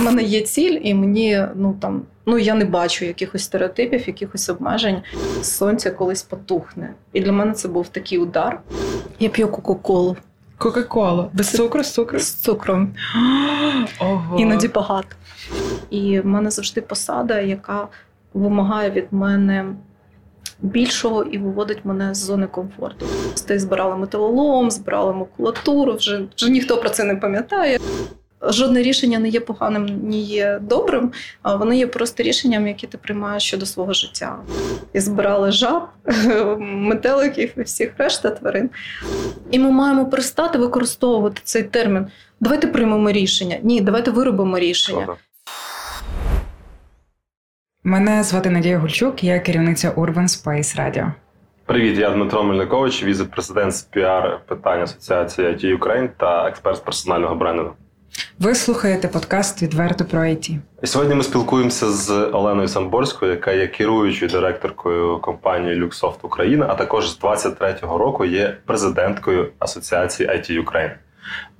У 0.00 0.02
мене 0.04 0.22
є 0.22 0.40
ціль, 0.40 0.80
і 0.82 0.94
мені 0.94 1.42
ну 1.54 1.76
там 1.80 2.02
ну 2.26 2.38
я 2.38 2.54
не 2.54 2.64
бачу 2.64 3.04
якихось 3.04 3.42
стереотипів, 3.42 4.06
якихось 4.06 4.48
обмежень. 4.48 5.02
Сонце 5.42 5.90
колись 5.90 6.22
потухне. 6.22 6.94
І 7.12 7.20
для 7.20 7.32
мене 7.32 7.52
це 7.52 7.68
був 7.68 7.88
такий 7.88 8.18
удар. 8.18 8.60
Я 9.20 9.28
п'ю 9.28 9.48
Кока-Колу. 9.48 10.16
Кока-кола. 10.58 11.30
Без 11.32 11.50
цукру, 11.50 11.82
з 11.82 11.90
цукру? 11.90 12.18
З 12.18 12.32
цукром. 12.32 12.94
Ого. 14.00 14.38
Іноді 14.38 14.68
багато. 14.68 15.08
І 15.90 16.20
в 16.20 16.26
мене 16.26 16.50
завжди 16.50 16.80
посада, 16.80 17.40
яка 17.40 17.88
вимагає 18.34 18.90
від 18.90 19.06
мене 19.10 19.64
більшого 20.60 21.22
і 21.22 21.38
виводить 21.38 21.84
мене 21.84 22.14
з 22.14 22.18
зони 22.18 22.46
комфорту. 22.46 23.06
Стей 23.34 23.58
збирали 23.58 23.96
металолом, 23.96 24.70
збирали 24.70 25.12
макулатуру, 25.12 25.94
вже, 25.94 26.22
вже 26.36 26.50
ніхто 26.50 26.76
про 26.76 26.90
це 26.90 27.04
не 27.04 27.16
пам'ятає. 27.16 27.78
Жодне 28.42 28.82
рішення 28.82 29.18
не 29.18 29.28
є 29.28 29.40
поганим, 29.40 30.00
ні 30.02 30.22
є 30.22 30.58
добрим, 30.62 31.12
а 31.42 31.56
вони 31.56 31.78
є 31.78 31.86
просто 31.86 32.22
рішенням, 32.22 32.68
які 32.68 32.86
ти 32.86 32.98
приймаєш 32.98 33.42
щодо 33.42 33.66
свого 33.66 33.92
життя. 33.92 34.38
І 34.92 35.00
збирали 35.00 35.52
жаб, 35.52 35.82
метеликів 36.58 37.52
і 37.56 37.62
всіх 37.62 37.92
решта 37.98 38.30
тварин. 38.30 38.70
І 39.50 39.58
ми 39.58 39.70
маємо 39.70 40.06
перестати 40.06 40.58
використовувати 40.58 41.40
цей 41.44 41.62
термін. 41.62 42.06
Давайте 42.40 42.66
приймемо 42.66 43.10
рішення. 43.10 43.58
Ні, 43.62 43.80
давайте 43.80 44.10
виробимо 44.10 44.58
рішення. 44.58 45.08
Мене 47.84 48.22
звати 48.22 48.50
Надія 48.50 48.78
Гульчук, 48.78 49.24
я 49.24 49.40
керівниця 49.40 49.90
Urban 49.90 50.28
Space 50.28 50.80
Radio. 50.80 51.12
Привіт, 51.66 51.98
я 51.98 52.10
Дмитро 52.10 52.42
Мельникович, 52.42 53.04
віце-президент 53.04 53.72
з 53.76 53.82
піар 53.82 54.40
питань 54.46 54.82
Асоціації 54.82 55.48
IT 55.48 55.78
Ukraine 55.78 56.08
та 56.16 56.48
експерт 56.48 56.76
з 56.76 56.80
персонального 56.80 57.34
брендингу. 57.34 57.74
Ви 58.38 58.54
слухаєте 58.54 59.08
подкаст 59.08 59.62
відверто 59.62 60.04
про 60.04 60.20
IT. 60.20 60.58
Сьогодні 60.84 61.14
ми 61.14 61.22
спілкуємося 61.22 61.90
з 61.90 62.10
Оленою 62.10 62.68
Самборською, 62.68 63.30
яка 63.30 63.52
є 63.52 63.66
керуючою 63.66 64.30
директоркою 64.30 65.18
компанії 65.18 65.82
Luxoft 65.82 66.18
Україна, 66.22 66.66
а 66.68 66.74
також 66.74 67.10
з 67.10 67.20
23-го 67.20 67.98
року 67.98 68.24
є 68.24 68.56
президенткою 68.66 69.48
Асоціації 69.58 70.28
IT 70.28 70.64
Ukraine. 70.64 70.92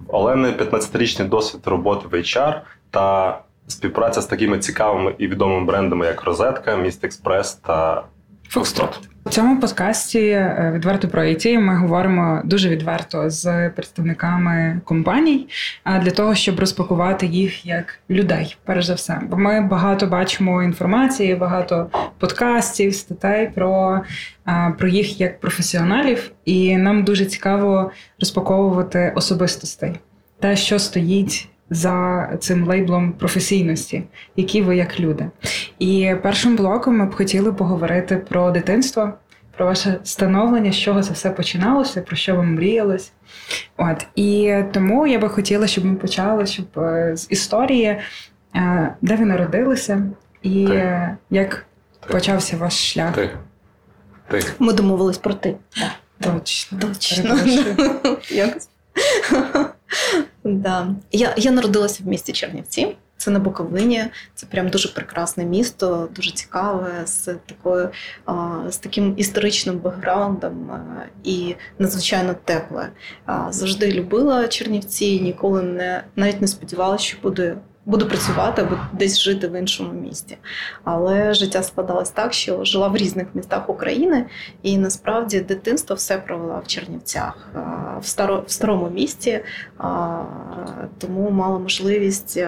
Олени 0.08 0.48
15-річний 0.48 1.28
досвід 1.28 1.60
роботи 1.64 2.08
в 2.10 2.14
HR 2.14 2.60
та 2.90 3.38
співпраця 3.68 4.22
з 4.22 4.26
такими 4.26 4.58
цікавими 4.58 5.14
і 5.18 5.26
відомими 5.26 5.64
брендами, 5.66 6.06
як 6.06 6.24
Розетка, 6.24 6.76
Міст 6.76 7.04
Експрес 7.04 7.54
та 7.54 8.04
Фокстрот. 8.48 9.00
У 9.26 9.28
цьому 9.28 9.60
подкасті 9.60 10.20
е, 10.28 10.72
відверто 10.74 11.08
про 11.08 11.22
IT 11.22 11.58
ми 11.58 11.76
говоримо 11.76 12.40
дуже 12.44 12.68
відверто 12.68 13.30
з 13.30 13.70
представниками 13.70 14.80
компаній 14.84 15.48
а, 15.84 15.98
для 15.98 16.10
того, 16.10 16.34
щоб 16.34 16.60
розпакувати 16.60 17.26
їх 17.26 17.66
як 17.66 17.98
людей, 18.10 18.56
перш 18.64 18.86
за 18.86 18.94
все. 18.94 19.20
Бо 19.30 19.36
ми 19.36 19.60
багато 19.60 20.06
бачимо 20.06 20.62
інформації, 20.62 21.34
багато 21.34 21.90
подкастів, 22.18 22.94
статей 22.94 23.50
про, 23.54 24.00
про 24.78 24.88
їх 24.88 25.20
як 25.20 25.40
професіоналів, 25.40 26.32
і 26.44 26.76
нам 26.76 27.04
дуже 27.04 27.26
цікаво 27.26 27.90
розпаковувати 28.20 29.12
особистостей, 29.16 29.92
те, 30.40 30.56
що 30.56 30.78
стоїть. 30.78 31.48
За 31.70 32.28
цим 32.40 32.64
лейблом 32.66 33.12
професійності, 33.12 34.02
які 34.36 34.62
ви 34.62 34.76
як 34.76 35.00
люди. 35.00 35.30
І 35.78 36.14
першим 36.22 36.56
блоком 36.56 36.96
ми 36.98 37.06
б 37.06 37.14
хотіли 37.14 37.52
поговорити 37.52 38.16
про 38.16 38.50
дитинство, 38.50 39.12
про 39.56 39.66
ваше 39.66 39.98
становлення, 40.04 40.72
з 40.72 40.76
чого 40.78 41.02
це 41.02 41.12
все 41.12 41.30
починалося, 41.30 42.00
про 42.02 42.16
що 42.16 42.36
вам 42.36 42.54
мріялось. 42.54 43.12
От 43.76 44.06
і 44.14 44.54
тому 44.72 45.06
я 45.06 45.18
би 45.18 45.28
хотіла, 45.28 45.66
щоб 45.66 45.84
ми 45.84 45.94
почали 45.94 46.46
щоб 46.46 46.66
е, 46.78 47.16
з 47.16 47.26
історії, 47.30 47.96
е, 48.56 48.94
де 49.02 49.16
ви 49.16 49.24
народилися, 49.24 50.02
і 50.42 50.66
Ти. 50.66 50.74
е, 50.74 51.16
як 51.30 51.66
Ти. 52.06 52.12
почався 52.12 52.56
ваш 52.56 52.92
шлях. 52.92 53.14
Ти. 53.14 53.30
Ти. 54.28 54.40
Ми 54.58 54.72
домовились 54.72 55.18
про 55.18 55.34
ти. 55.34 55.56
Точно. 56.20 56.78
Точно. 56.78 57.38
Якось. 58.30 58.68
Да. 60.46 60.94
я, 61.12 61.34
я 61.36 61.50
народилася 61.50 62.02
в 62.04 62.06
місті 62.06 62.32
Чернівці. 62.32 62.96
Це 63.16 63.30
на 63.30 63.38
Буковині. 63.38 64.04
Це 64.34 64.46
прям 64.46 64.68
дуже 64.68 64.88
прекрасне 64.88 65.44
місто, 65.44 66.08
дуже 66.16 66.30
цікаве, 66.30 66.90
з 67.04 67.34
такою 67.46 67.90
з 68.68 68.76
таким 68.76 69.14
історичним 69.16 69.78
бекграундом 69.78 70.70
і 71.24 71.54
надзвичайно 71.78 72.34
тепле. 72.44 72.88
Завжди 73.50 73.92
любила 73.92 74.48
Чернівці, 74.48 75.20
ніколи 75.20 75.62
не 75.62 76.04
навіть 76.16 76.40
не 76.40 76.48
сподівалася, 76.48 77.04
що 77.04 77.18
буде. 77.22 77.56
Буду 77.86 78.06
працювати 78.06 78.62
або 78.62 78.76
десь 78.92 79.20
жити 79.20 79.48
в 79.48 79.58
іншому 79.58 79.92
місті. 79.92 80.38
Але 80.84 81.34
життя 81.34 81.62
складалось 81.62 82.10
так, 82.10 82.32
що 82.32 82.64
жила 82.64 82.88
в 82.88 82.96
різних 82.96 83.26
містах 83.34 83.68
України, 83.68 84.26
і 84.62 84.78
насправді 84.78 85.40
дитинство 85.40 85.96
все 85.96 86.18
провела 86.18 86.58
в 86.58 86.66
Чернівцях, 86.66 87.48
в, 88.00 88.06
старо, 88.06 88.44
в 88.46 88.50
старому 88.50 88.90
місті, 88.90 89.40
тому 90.98 91.30
мала 91.30 91.58
можливість, 91.58 92.40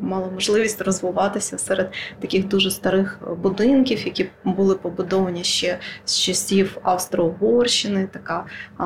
мала 0.00 0.28
можливість 0.34 0.80
розвиватися 0.80 1.58
серед 1.58 1.92
таких 2.20 2.48
дуже 2.48 2.70
старих 2.70 3.18
будинків, 3.42 4.06
які 4.06 4.28
були 4.44 4.74
побудовані 4.74 5.44
ще 5.44 5.78
з 6.04 6.18
часів 6.18 6.78
Австро-Угорщини, 6.82 8.08
така 8.12 8.44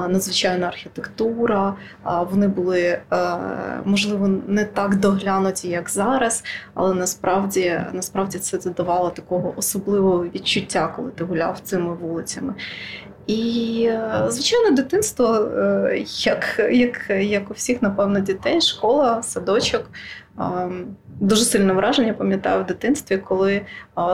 надзвичайна 0.08 0.66
архітектура. 0.66 1.74
Вони 2.30 2.48
були, 2.48 2.80
е, 2.80 3.00
можливо, 3.84 4.28
не 4.46 4.64
так 4.64 4.96
доглянуті, 4.96 5.71
як 5.72 5.90
зараз, 5.90 6.44
але 6.74 6.94
насправді, 6.94 7.80
насправді 7.92 8.38
це 8.38 8.58
додавало 8.58 9.10
такого 9.10 9.54
особливого 9.56 10.24
відчуття, 10.24 10.92
коли 10.96 11.10
ти 11.10 11.24
гуляв 11.24 11.60
цими 11.60 11.94
вулицями. 11.94 12.54
І, 13.26 13.84
е, 13.90 14.24
звичайно, 14.28 14.76
дитинство, 14.76 15.34
е, 15.34 16.04
як, 16.18 16.68
як, 16.72 17.10
як 17.10 17.50
у 17.50 17.54
всіх, 17.54 17.82
напевно, 17.82 18.20
дітей, 18.20 18.60
школа, 18.60 19.22
садочок. 19.22 19.90
Ем, 20.38 20.96
Дуже 21.20 21.44
сильне 21.44 21.72
враження 21.72 22.14
пам'ятаю 22.14 22.62
в 22.62 22.66
дитинстві, 22.66 23.18
коли 23.18 23.52
е, 23.54 23.64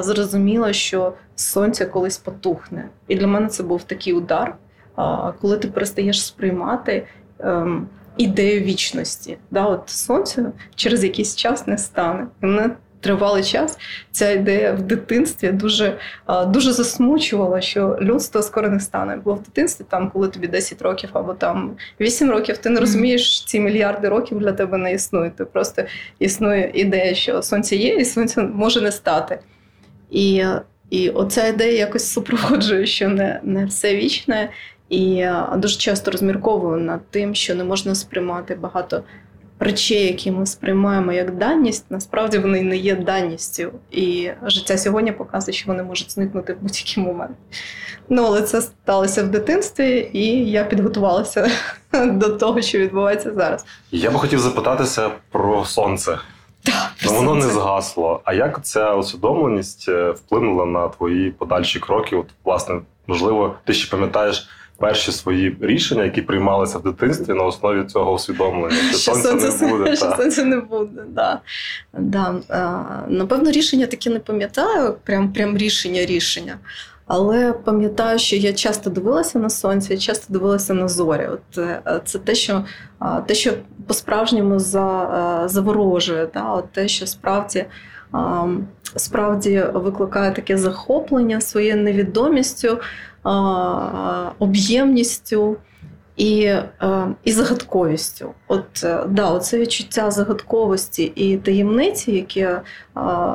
зрозуміла, 0.00 0.72
що 0.72 1.12
сонце 1.36 1.86
колись 1.86 2.18
потухне. 2.18 2.88
І 3.08 3.16
для 3.16 3.26
мене 3.26 3.46
це 3.48 3.62
був 3.62 3.82
такий 3.82 4.12
удар, 4.12 4.48
е, 4.48 5.02
коли 5.40 5.58
ти 5.58 5.68
перестаєш 5.68 6.26
сприймати 6.26 7.06
ем, 7.38 7.88
ідею 8.18 8.60
вічності. 8.60 9.38
Да, 9.50 9.66
от 9.66 9.88
сонце 9.90 10.52
через 10.74 11.04
якийсь 11.04 11.36
час 11.36 11.66
не 11.66 11.78
стане. 11.78 12.26
І 12.42 12.46
мене 12.46 12.70
тривалий 13.00 13.44
час 13.44 13.78
ця 14.10 14.30
ідея 14.30 14.72
в 14.72 14.82
дитинстві 14.82 15.52
дуже, 15.52 15.98
дуже 16.46 16.72
засмучувала, 16.72 17.60
що 17.60 17.98
людство 18.00 18.42
скоро 18.42 18.68
не 18.68 18.80
стане. 18.80 19.20
Бо 19.24 19.34
в 19.34 19.42
дитинстві, 19.42 19.84
там, 19.88 20.10
коли 20.10 20.28
тобі 20.28 20.46
10 20.46 20.82
років 20.82 21.10
або 21.12 21.34
там 21.34 21.76
8 22.00 22.30
років, 22.30 22.58
ти 22.58 22.70
не 22.70 22.80
розумієш, 22.80 23.44
ці 23.44 23.60
мільярди 23.60 24.08
років 24.08 24.38
для 24.38 24.52
тебе 24.52 24.78
не 24.78 24.92
існують. 24.92 25.36
Ти 25.36 25.44
просто 25.44 25.82
існує 26.18 26.70
ідея, 26.74 27.14
що 27.14 27.42
сонце 27.42 27.76
є, 27.76 27.94
і 27.94 28.04
сонце 28.04 28.42
може 28.42 28.80
не 28.80 28.92
стати. 28.92 29.38
І, 30.10 30.44
і 30.90 31.10
оця 31.10 31.46
ідея 31.46 31.78
якось 31.78 32.12
супроводжує, 32.12 32.86
що 32.86 33.08
не, 33.08 33.40
не 33.42 33.64
все 33.64 33.96
вічне. 33.96 34.50
І 34.88 35.26
дуже 35.56 35.78
часто 35.78 36.10
розмірковую 36.10 36.80
над 36.80 37.10
тим, 37.10 37.34
що 37.34 37.54
не 37.54 37.64
можна 37.64 37.94
сприймати 37.94 38.54
багато 38.54 39.02
речей, 39.60 40.06
які 40.06 40.30
ми 40.30 40.46
сприймаємо 40.46 41.12
як 41.12 41.36
даність, 41.36 41.84
насправді 41.90 42.38
вони 42.38 42.62
не 42.62 42.76
є 42.76 42.96
даністю. 42.96 43.70
І 43.90 44.30
життя 44.42 44.78
сьогодні 44.78 45.12
показує, 45.12 45.52
що 45.52 45.66
вони 45.66 45.82
можуть 45.82 46.10
зникнути 46.10 46.52
в 46.52 46.56
будь-який 46.60 47.04
момент. 47.04 47.36
Ну, 48.08 48.24
але 48.24 48.42
це 48.42 48.62
сталося 48.62 49.22
в 49.22 49.28
дитинстві, 49.28 50.10
і 50.12 50.50
я 50.50 50.64
підготувалася 50.64 51.50
до 52.06 52.28
того, 52.28 52.60
що 52.62 52.78
відбувається 52.78 53.32
зараз. 53.34 53.66
Я 53.90 54.10
би 54.10 54.18
хотів 54.18 54.38
запитатися 54.38 55.10
про 55.30 55.64
сонце. 55.64 56.18
Ну, 57.04 57.12
воно 57.12 57.34
не 57.34 57.48
згасло. 57.48 58.20
А 58.24 58.32
як 58.32 58.64
ця 58.64 58.94
усвідомленість 58.94 59.88
е, 59.88 60.10
вплинула 60.10 60.66
на 60.66 60.88
твої 60.88 61.30
подальші 61.30 61.80
кроки? 61.80 62.16
От, 62.16 62.26
власне, 62.44 62.80
можливо, 63.06 63.54
ти 63.64 63.72
ще 63.72 63.90
пам'ятаєш 63.90 64.48
перші 64.78 65.12
свої 65.12 65.56
рішення, 65.60 66.04
які 66.04 66.22
приймалися 66.22 66.78
в 66.78 66.82
дитинстві 66.82 67.34
на 67.34 67.44
основі 67.44 67.84
цього 67.84 68.12
усвідомлення, 68.12 68.76
що, 68.90 68.98
Що 68.98 69.14
сонця 69.14 69.66
не 69.66 69.68
буде. 69.72 69.96
що 69.96 70.06
та. 70.06 70.16
сонця 70.16 70.44
не 70.44 70.56
буде. 70.60 71.02
Да. 71.08 71.40
Да. 71.98 72.34
А, 72.48 72.82
напевно, 73.08 73.50
рішення 73.50 73.86
таке 73.86 74.10
не 74.10 74.18
пам'ятаю, 74.18 74.94
прям, 75.04 75.32
прям 75.32 75.56
рішення 75.58 76.06
рішення. 76.06 76.58
Але 77.06 77.52
пам'ятаю, 77.52 78.18
що 78.18 78.36
я 78.36 78.52
часто 78.52 78.90
дивилася 78.90 79.38
на 79.38 79.50
сонце, 79.50 79.94
я 79.94 80.00
часто 80.00 80.32
дивилася 80.32 80.74
на 80.74 80.88
зорі. 80.88 81.26
От 81.26 81.58
е, 81.58 82.00
це 82.04 82.18
те, 82.18 82.34
що 82.34 82.64
те, 83.26 83.34
що 83.34 83.52
по-справжньому 83.86 84.58
за, 84.58 85.02
е, 85.44 85.48
заворожує, 85.48 86.28
да? 86.34 86.52
От 86.52 86.72
те, 86.72 86.88
що 86.88 87.06
справді, 87.06 87.64
справді 88.96 89.64
викликає 89.74 90.32
таке 90.32 90.56
захоплення 90.56 91.40
своєю 91.40 91.76
невідомістю, 91.76 92.78
об'ємністю. 94.38 95.56
і 96.16 96.52
і 97.24 97.32
загадковістю. 97.32 98.34
От 98.48 98.84
е, 98.84 99.04
да, 99.08 99.30
оце 99.30 99.58
відчуття 99.58 100.10
загадковості 100.10 101.12
і 101.14 101.36
таємниці, 101.36 102.12
яке 102.12 102.60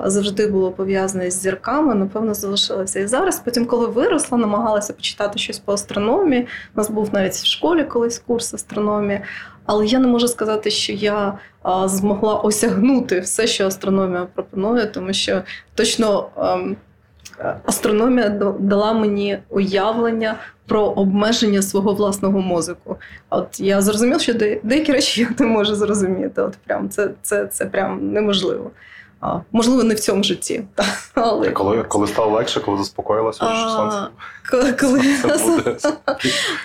завжди 0.05 0.47
було 0.47 0.71
пов'язане 0.71 1.31
з 1.31 1.41
зірками, 1.41 1.95
напевно, 1.95 2.33
залишилося 2.33 2.99
і 2.99 3.07
зараз. 3.07 3.39
Потім, 3.39 3.65
коли 3.65 3.87
виросла, 3.87 4.37
намагалася 4.37 4.93
почитати 4.93 5.39
щось 5.39 5.59
по 5.59 5.73
астрономії. 5.73 6.41
У 6.75 6.77
нас 6.77 6.89
був 6.89 7.09
навіть 7.13 7.33
в 7.33 7.45
школі 7.45 7.83
колись 7.83 8.19
курс 8.19 8.53
астрономії. 8.53 9.21
Але 9.65 9.85
я 9.85 9.99
не 9.99 10.07
можу 10.07 10.27
сказати, 10.27 10.71
що 10.71 10.93
я 10.93 11.37
а, 11.61 11.87
змогла 11.87 12.35
осягнути 12.35 13.19
все, 13.19 13.47
що 13.47 13.67
астрономія 13.67 14.27
пропонує, 14.35 14.85
тому 14.85 15.13
що 15.13 15.41
точно 15.75 16.29
а, 16.35 16.53
ем, 16.53 16.75
астрономія 17.65 18.29
дала 18.59 18.93
мені 18.93 19.37
уявлення 19.49 20.35
про 20.67 20.81
обмеження 20.81 21.61
свого 21.61 21.93
власного 21.93 22.41
мозку. 22.41 22.97
От 23.29 23.59
я 23.59 23.81
зрозумів, 23.81 24.21
що 24.21 24.33
деякі 24.63 24.91
речі 24.91 25.21
я 25.21 25.29
не 25.39 25.45
можу 25.45 25.75
зрозуміти. 25.75 26.41
От 26.41 26.53
прям 26.65 26.89
це, 26.89 27.09
це, 27.21 27.45
це 27.45 27.65
прям 27.65 28.11
неможливо. 28.13 28.71
А, 29.23 29.39
Можливо, 29.51 29.83
не 29.83 29.93
в 29.93 29.99
цьому 29.99 30.23
житті. 30.23 30.63
Але 31.13 31.51
коли 31.51 31.83
коли 31.83 32.07
стало 32.07 32.31
легше, 32.31 32.59
коли 32.59 32.77
заспокоїлося, 32.77 33.43
що 33.43 33.69
сонце 33.69 33.97
коли, 34.51 34.71
коли... 34.73 35.01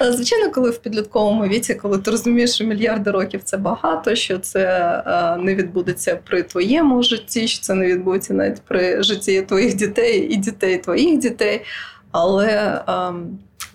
звичайно, 0.13 0.51
коли 0.55 0.71
в 0.71 0.79
підлітковому 0.79 1.47
віці, 1.47 1.75
коли 1.75 1.99
ти 1.99 2.11
розумієш, 2.11 2.55
що 2.55 2.65
мільярди 2.65 3.11
років 3.11 3.43
це 3.45 3.57
багато, 3.57 4.15
що 4.15 4.39
це 4.39 5.37
не 5.41 5.55
відбудеться 5.55 6.19
при 6.25 6.43
твоєму 6.43 7.03
житті, 7.03 7.49
що 7.49 7.63
це 7.63 7.75
не 7.75 7.87
відбудеться 7.87 8.35
навіть 8.35 8.63
при 8.63 9.03
житті 9.03 9.43
твоїх 9.43 9.75
дітей 9.75 10.29
і 10.31 10.37
дітей 10.37 10.79
твоїх 10.79 11.19
дітей. 11.19 11.65
Але 12.13 12.81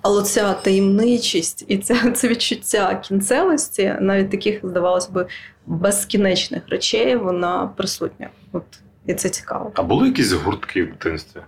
але 0.04 0.24
ця 0.24 0.54
таємничість 0.54 1.66
і 1.68 1.78
це, 1.78 2.12
це 2.16 2.28
відчуття 2.28 3.02
кінцевості, 3.08 3.96
навіть 4.00 4.32
таких, 4.32 4.60
здавалось 4.64 5.10
би, 5.10 5.28
безкінечних 5.66 6.64
речей, 6.70 7.16
вона 7.16 7.74
присутня. 7.78 8.30
От 8.52 8.64
і 9.06 9.14
це 9.14 9.30
цікаво. 9.30 9.72
А 9.76 9.84
були 9.84 10.08
якісь 10.08 10.32
гуртки 10.32 10.84
в 10.84 10.88
дитинстві? 10.88 11.40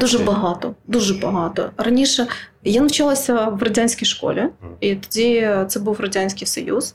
Дуже 0.00 0.18
багато, 0.18 0.74
дуже 0.86 1.14
багато. 1.14 1.70
Раніше 1.76 2.26
я 2.64 2.80
навчалася 2.80 3.48
в 3.48 3.62
радянській 3.62 4.06
школі, 4.06 4.46
і 4.80 4.94
тоді 4.94 5.50
це 5.68 5.80
був 5.80 6.00
радянський 6.00 6.46
союз. 6.46 6.94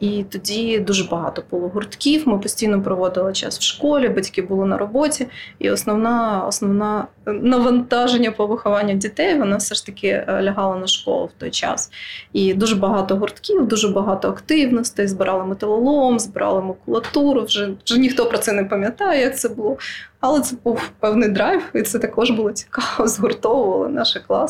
І 0.00 0.24
тоді 0.30 0.78
дуже 0.78 1.04
багато 1.04 1.42
було 1.50 1.68
гуртків. 1.68 2.28
Ми 2.28 2.38
постійно 2.38 2.82
проводили 2.82 3.32
час 3.32 3.58
в 3.58 3.62
школі, 3.62 4.08
батьки 4.08 4.42
були 4.42 4.66
на 4.66 4.78
роботі, 4.78 5.26
і 5.58 5.70
основна 5.70 6.44
основна 6.48 7.06
навантаження 7.26 8.30
по 8.30 8.46
вихованню 8.46 8.94
дітей 8.94 9.38
вона 9.38 9.56
все 9.56 9.74
ж 9.74 9.86
таки 9.86 10.08
е, 10.08 10.42
лягала 10.42 10.76
на 10.76 10.86
школу 10.86 11.26
в 11.26 11.40
той 11.40 11.50
час. 11.50 11.90
І 12.32 12.54
дуже 12.54 12.76
багато 12.76 13.16
гуртків, 13.16 13.68
дуже 13.68 13.88
багато 13.88 14.28
активностей. 14.28 15.08
Збирали 15.08 15.44
металолом, 15.44 16.18
збирали 16.18 16.62
макулатуру. 16.62 17.42
Вже 17.42 17.70
вже 17.84 17.98
ніхто 17.98 18.26
про 18.26 18.38
це 18.38 18.52
не 18.52 18.64
пам'ятає, 18.64 19.20
як 19.22 19.38
це 19.38 19.48
було. 19.48 19.76
Але 20.20 20.40
це 20.40 20.56
був 20.64 20.90
певний 21.00 21.28
драйв, 21.28 21.62
і 21.74 21.82
це 21.82 21.98
також 21.98 22.30
було 22.30 22.52
цікаво. 22.52 23.08
Згуртовували 23.08 23.88
наші 23.88 24.20
класи. 24.26 24.47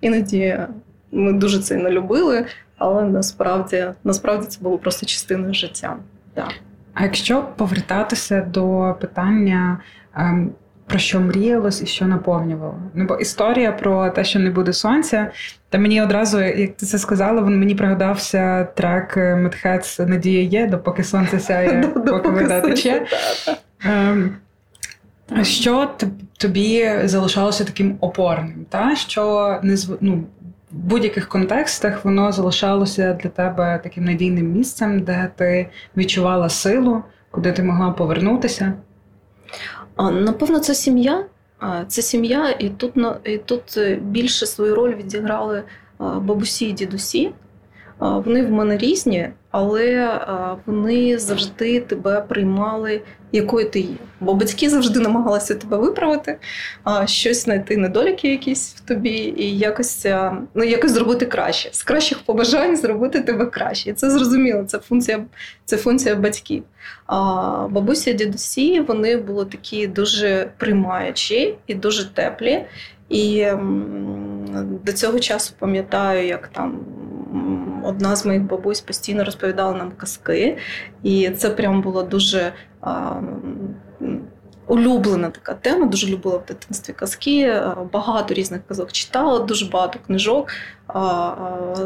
Іноді 0.00 0.58
ми 1.12 1.32
дуже 1.32 1.58
це 1.58 1.76
не 1.76 1.90
любили 1.90 2.46
але 2.82 3.04
насправді 3.04 3.84
насправді 4.04 4.46
це 4.46 4.58
було 4.60 4.78
просто 4.78 5.06
частиною 5.06 5.54
життя. 5.54 5.96
Так. 6.34 6.52
А 6.94 7.02
якщо 7.02 7.48
повертатися 7.56 8.40
до 8.40 8.96
питання, 9.00 9.78
ем, 10.16 10.50
про 10.86 10.98
що 10.98 11.20
мріялось 11.20 11.82
і 11.82 11.86
що 11.86 12.06
наповнювало? 12.06 12.78
Ну 12.94 13.06
бо 13.06 13.16
історія 13.16 13.72
про 13.72 14.10
те, 14.10 14.24
що 14.24 14.38
не 14.38 14.50
буде 14.50 14.72
сонця, 14.72 15.30
та 15.68 15.78
мені 15.78 16.02
одразу, 16.02 16.40
як 16.40 16.76
ти 16.76 16.86
це 16.86 16.98
сказала, 16.98 17.42
він 17.42 17.58
мені 17.58 17.74
пригадався 17.74 18.64
трек 18.64 19.16
Медхец 19.16 19.98
Надія 19.98 20.42
є, 20.42 20.66
допоки 20.66 21.04
сонце 21.04 21.40
сяє, 21.40 21.82
поки 22.06 22.28
вода 22.28 22.60
тече. 22.60 23.06
Що 25.42 25.90
тобі 26.38 26.90
залишалося 27.04 27.64
таким 27.64 27.96
опорним? 28.00 28.66
Та? 28.68 28.96
Що 28.96 29.58
не 29.62 29.76
ну, 30.00 30.24
в 30.70 30.76
будь-яких 30.76 31.28
контекстах 31.28 32.04
воно 32.04 32.32
залишалося 32.32 33.12
для 33.22 33.30
тебе 33.30 33.80
таким 33.82 34.04
надійним 34.04 34.52
місцем, 34.52 35.00
де 35.00 35.30
ти 35.36 35.68
відчувала 35.96 36.48
силу, 36.48 37.02
куди 37.30 37.52
ти 37.52 37.62
могла 37.62 37.90
повернутися? 37.90 38.72
Напевно, 39.98 40.58
це 40.58 40.74
сім'я. 40.74 41.24
Це 41.88 42.02
сім'я, 42.02 42.50
і 42.58 42.68
тут 42.68 42.92
і 43.24 43.38
тут 43.38 43.76
е, 43.76 43.94
більше 43.94 44.46
свою 44.46 44.74
роль 44.74 44.94
відіграли 44.94 45.62
бабусі 45.98 46.66
і 46.66 46.72
дідусі. 46.72 47.32
Вони 48.02 48.42
в 48.42 48.50
мене 48.50 48.78
різні, 48.78 49.28
але 49.50 50.20
вони 50.66 51.18
завжди 51.18 51.80
тебе 51.80 52.20
приймали, 52.20 53.00
якою 53.32 53.70
ти 53.70 53.80
є. 53.80 53.96
Бо 54.20 54.34
батьки 54.34 54.70
завжди 54.70 55.00
намагалися 55.00 55.54
тебе 55.54 55.76
виправити, 55.76 56.38
щось 57.04 57.44
знайти 57.44 57.76
недоліки 57.76 58.28
якісь 58.28 58.74
в 58.74 58.80
тобі, 58.80 59.34
і 59.36 59.58
якось 59.58 60.06
ну, 60.54 60.64
якось 60.64 60.90
зробити 60.90 61.26
краще. 61.26 61.68
З 61.72 61.82
кращих 61.82 62.18
побажань 62.18 62.76
зробити 62.76 63.20
тебе 63.20 63.46
краще. 63.46 63.92
Це 63.92 64.10
зрозуміло, 64.10 64.64
це 64.64 64.78
функція 64.78 65.24
це 65.64 65.76
функція 65.76 66.14
батьків. 66.14 66.62
А 67.06 67.16
бабуся, 67.70 68.12
дідусі 68.12 68.80
вони 68.80 69.16
були 69.16 69.44
такі 69.44 69.86
дуже 69.86 70.50
приймаючі 70.58 71.54
і 71.66 71.74
дуже 71.74 72.14
теплі. 72.14 72.64
І 73.08 73.46
до 74.84 74.92
цього 74.92 75.18
часу 75.18 75.54
пам'ятаю, 75.58 76.26
як 76.26 76.48
там 76.48 76.80
одна 77.84 78.16
з 78.16 78.26
моїх 78.26 78.42
бабусь 78.42 78.80
постійно 78.80 79.24
розповідала 79.24 79.72
нам 79.72 79.92
казки, 79.96 80.58
і 81.02 81.30
це 81.30 81.50
прям 81.50 81.82
було 81.82 82.02
дуже. 82.02 82.52
Улюблена 84.66 85.30
така 85.30 85.54
тема, 85.54 85.86
дуже 85.86 86.06
любила 86.08 86.36
в 86.36 86.46
дитинстві 86.46 86.92
казки, 86.92 87.62
багато 87.92 88.34
різних 88.34 88.60
казок 88.68 88.92
читала, 88.92 89.38
дуже 89.38 89.66
багато 89.66 89.98
книжок 90.06 90.48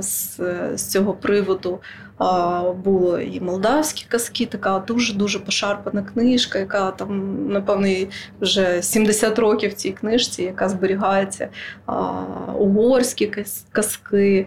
з, 0.00 0.40
з 0.74 0.90
цього 0.90 1.12
приводу 1.14 1.80
було 2.84 3.20
і 3.20 3.40
молдавські 3.40 4.06
казки, 4.08 4.46
така 4.46 4.78
дуже-дуже 4.78 5.38
пошарпана 5.38 6.02
книжка, 6.02 6.58
яка 6.58 6.90
там, 6.90 7.46
напевно, 7.48 7.88
вже 8.40 8.82
70 8.82 9.38
років 9.38 9.70
в 9.70 9.74
цій 9.74 9.90
книжці, 9.90 10.42
яка 10.42 10.68
зберігається. 10.68 11.48
Угорські 12.58 13.44
казки, 13.72 14.46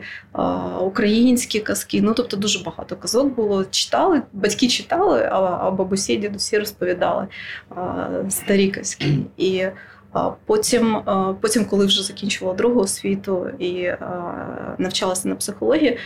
українські 0.82 1.60
казки. 1.60 2.02
Ну, 2.02 2.14
тобто 2.14 2.38
дуже 2.38 2.64
багато 2.64 2.96
казок 2.96 3.36
було. 3.36 3.66
Читали, 3.66 4.22
батьки 4.34 4.68
читали, 4.68 5.30
а 5.32 5.72
бабусі, 5.72 6.18
дідусі 6.18 6.60
розповідали 6.60 7.28
старі 8.30 8.68
казки. 8.68 9.18
І 9.38 9.66
Потім, 10.46 10.98
потім, 11.42 11.66
коли 11.66 11.86
вже 11.86 12.04
закінчувала 12.04 12.58
другу 12.58 12.80
освіту 12.80 13.50
і 13.60 13.92
навчалася 14.78 15.28
на 15.28 15.36
психології, 15.36 15.98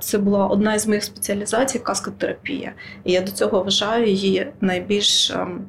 це 0.00 0.18
була 0.18 0.46
одна 0.46 0.74
із 0.74 0.86
моїх 0.86 1.04
спеціалізацій 1.04 1.78
каскотерапія. 1.78 2.72
І 3.04 3.12
я 3.12 3.20
до 3.20 3.32
цього 3.32 3.62
вважаю 3.62 4.06
її 4.06 4.52
найбільш 4.60 5.30
ем, 5.30 5.60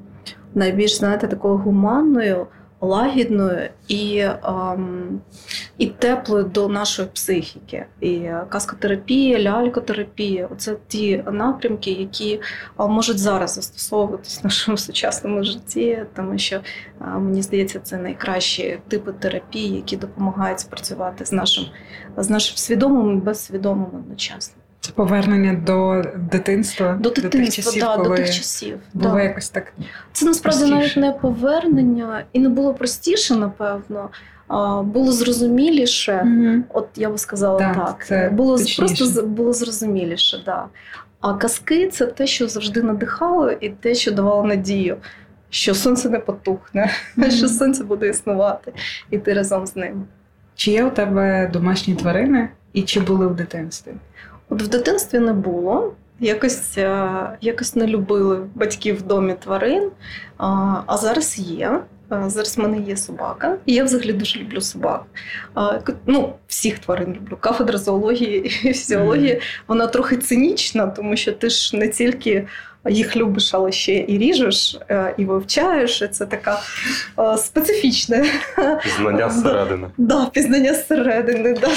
найбільш 0.55 0.97
знаєте, 0.97 1.27
такою 1.27 1.57
гуманною 1.57 2.47
лагідною 2.81 3.69
і 3.88 4.19
ем, 4.43 5.21
і 5.77 5.88
теплою 5.88 6.43
до 6.43 6.67
нашої 6.67 7.07
психіки. 7.13 7.85
І 8.01 8.29
каскотерапія, 8.50 9.39
лялькотерапія 9.39 10.50
це 10.57 10.75
ті 10.88 11.23
напрямки, 11.31 11.91
які 11.91 12.41
можуть 12.77 13.19
зараз 13.19 13.53
застосовуватись 13.53 14.41
в 14.41 14.43
нашому 14.43 14.77
сучасному 14.77 15.43
житті, 15.43 16.05
тому 16.15 16.38
що 16.38 16.59
мені 17.00 17.41
здається, 17.41 17.79
це 17.79 17.97
найкращі 17.97 18.79
типи 18.88 19.13
терапії, 19.13 19.75
які 19.75 19.97
допомагають 19.97 20.59
спрацювати 20.59 21.25
з 21.25 21.31
нашим 21.31 21.65
з 22.17 22.29
нашим 22.29 22.57
свідомим 22.57 23.17
і 23.17 23.21
безсвідомим 23.21 23.89
одночасно. 23.93 24.61
Це 24.81 24.91
повернення 24.91 25.53
до 25.53 26.03
дитинства, 26.31 26.97
до 27.00 27.09
дитинства, 27.09 27.29
до 27.29 27.39
тих 27.39 27.53
часів, 27.53 27.81
да, 27.83 27.95
коли 27.95 28.09
до 28.09 28.15
тих 28.15 28.33
часів. 28.33 28.79
Було 28.93 29.15
да. 29.15 29.21
якось 29.21 29.50
так. 29.50 29.73
Це 30.13 30.25
насправді 30.25 30.59
простіше. 30.59 31.00
навіть 31.00 31.15
не 31.15 31.19
повернення, 31.19 32.23
і 32.33 32.39
не 32.39 32.50
було 32.50 32.73
простіше, 32.73 33.35
напевно. 33.35 34.09
А, 34.47 34.81
Було 34.81 35.11
зрозуміліше, 35.11 36.11
mm 36.25 36.61
от 36.73 36.88
я 36.95 37.09
би 37.09 37.17
сказала 37.17 37.59
так. 37.59 37.75
так. 37.75 38.05
Це 38.05 38.29
було 38.29 38.57
точніше. 38.57 38.81
просто 38.81 39.23
було 39.23 39.53
зрозуміліше, 39.53 40.43
да. 40.45 40.65
А 41.19 41.33
казки 41.33 41.88
це 41.88 42.05
те, 42.05 42.27
що 42.27 42.47
завжди 42.47 42.83
надихало, 42.83 43.51
і 43.51 43.69
те, 43.69 43.95
що 43.95 44.11
давало 44.11 44.43
надію, 44.43 44.97
що 45.50 45.75
сонце 45.75 46.09
не 46.09 46.19
потухне, 46.19 46.91
mm 47.17 47.31
що 47.38 47.47
сонце 47.47 47.83
буде 47.83 48.09
існувати, 48.09 48.73
і 49.09 49.17
ти 49.17 49.33
разом 49.33 49.67
з 49.67 49.75
ним. 49.75 50.05
Чи 50.55 50.71
є 50.71 50.83
у 50.83 50.89
тебе 50.89 51.50
домашні 51.53 51.95
тварини, 51.95 52.50
і 52.73 52.81
чи 52.81 53.00
були 53.00 53.27
в 53.27 53.35
дитинстві? 53.35 53.91
От 54.51 54.62
в 54.62 54.67
дитинстві 54.67 55.20
не 55.20 55.34
було. 55.34 55.93
Якось 56.20 56.77
е, 56.77 57.38
якось 57.41 57.75
не 57.75 57.88
любили 57.88 58.48
батьків 58.55 58.98
в 58.98 59.01
домі 59.01 59.36
тварин, 59.43 59.91
а 60.38 60.98
зараз 60.98 61.39
є. 61.39 61.81
Зараз 62.10 62.58
в 62.58 62.62
мене 62.62 62.79
є 62.79 62.98
собака, 62.98 63.58
і 63.65 63.74
я 63.74 63.84
взагалі 63.84 64.13
дуже 64.13 64.39
люблю 64.39 64.62
собак. 64.62 65.03
Ну, 66.05 66.34
всіх 66.48 66.79
тварин 66.79 67.13
люблю. 67.13 67.38
Кафедра 67.39 67.77
зоології 67.77 68.46
і 68.46 68.50
фізіології, 68.50 69.41
вона 69.67 69.88
трохи 69.88 70.17
цинічна, 70.17 70.88
тому 70.88 71.15
що 71.15 71.31
ти 71.31 71.50
ж 71.50 71.77
не 71.77 71.88
тільки 71.88 72.48
їх 72.89 73.15
любиш, 73.15 73.53
але 73.53 73.71
ще 73.71 73.95
і 74.07 74.17
ріжеш, 74.17 74.77
е, 74.89 75.13
і 75.17 75.25
вивчаєш. 75.25 76.01
І 76.01 76.07
Це 76.07 76.25
така 76.25 76.59
е, 77.19 77.38
специфічне 77.38 78.25
пізнання 78.83 79.29
зсередини. 79.29 79.88
Да, 79.97 80.25
пізнання 80.25 80.73
зсередини. 80.73 81.53
Да, 81.53 81.69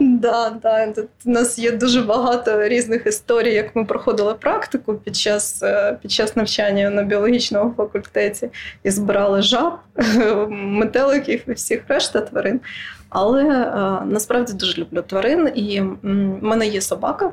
да, 0.00 0.50
да. 0.62 0.92
У 1.24 1.30
нас 1.30 1.58
є 1.58 1.70
дуже 1.72 2.02
багато 2.02 2.68
різних 2.68 3.06
історій, 3.06 3.54
як 3.54 3.76
ми 3.76 3.84
проходили 3.84 4.34
практику 4.34 4.94
під 4.94 5.16
час 5.16 5.62
е, 5.62 5.98
під 6.02 6.12
час 6.12 6.36
навчання 6.36 6.90
на 6.90 7.02
біологічному 7.02 7.74
факультеті 7.76 8.48
і 8.82 8.90
збирали 8.90 9.42
жаб, 9.42 9.72
метеликів 10.50 11.42
і 11.46 11.52
всіх 11.52 11.80
решта 11.88 12.20
тварин. 12.20 12.60
Але 13.08 13.44
е, 13.44 14.04
насправді 14.06 14.52
дуже 14.52 14.80
люблю 14.80 15.02
тварин, 15.02 15.50
і 15.54 15.80
в 15.80 15.96
мене 16.42 16.66
є 16.66 16.80
собака. 16.80 17.32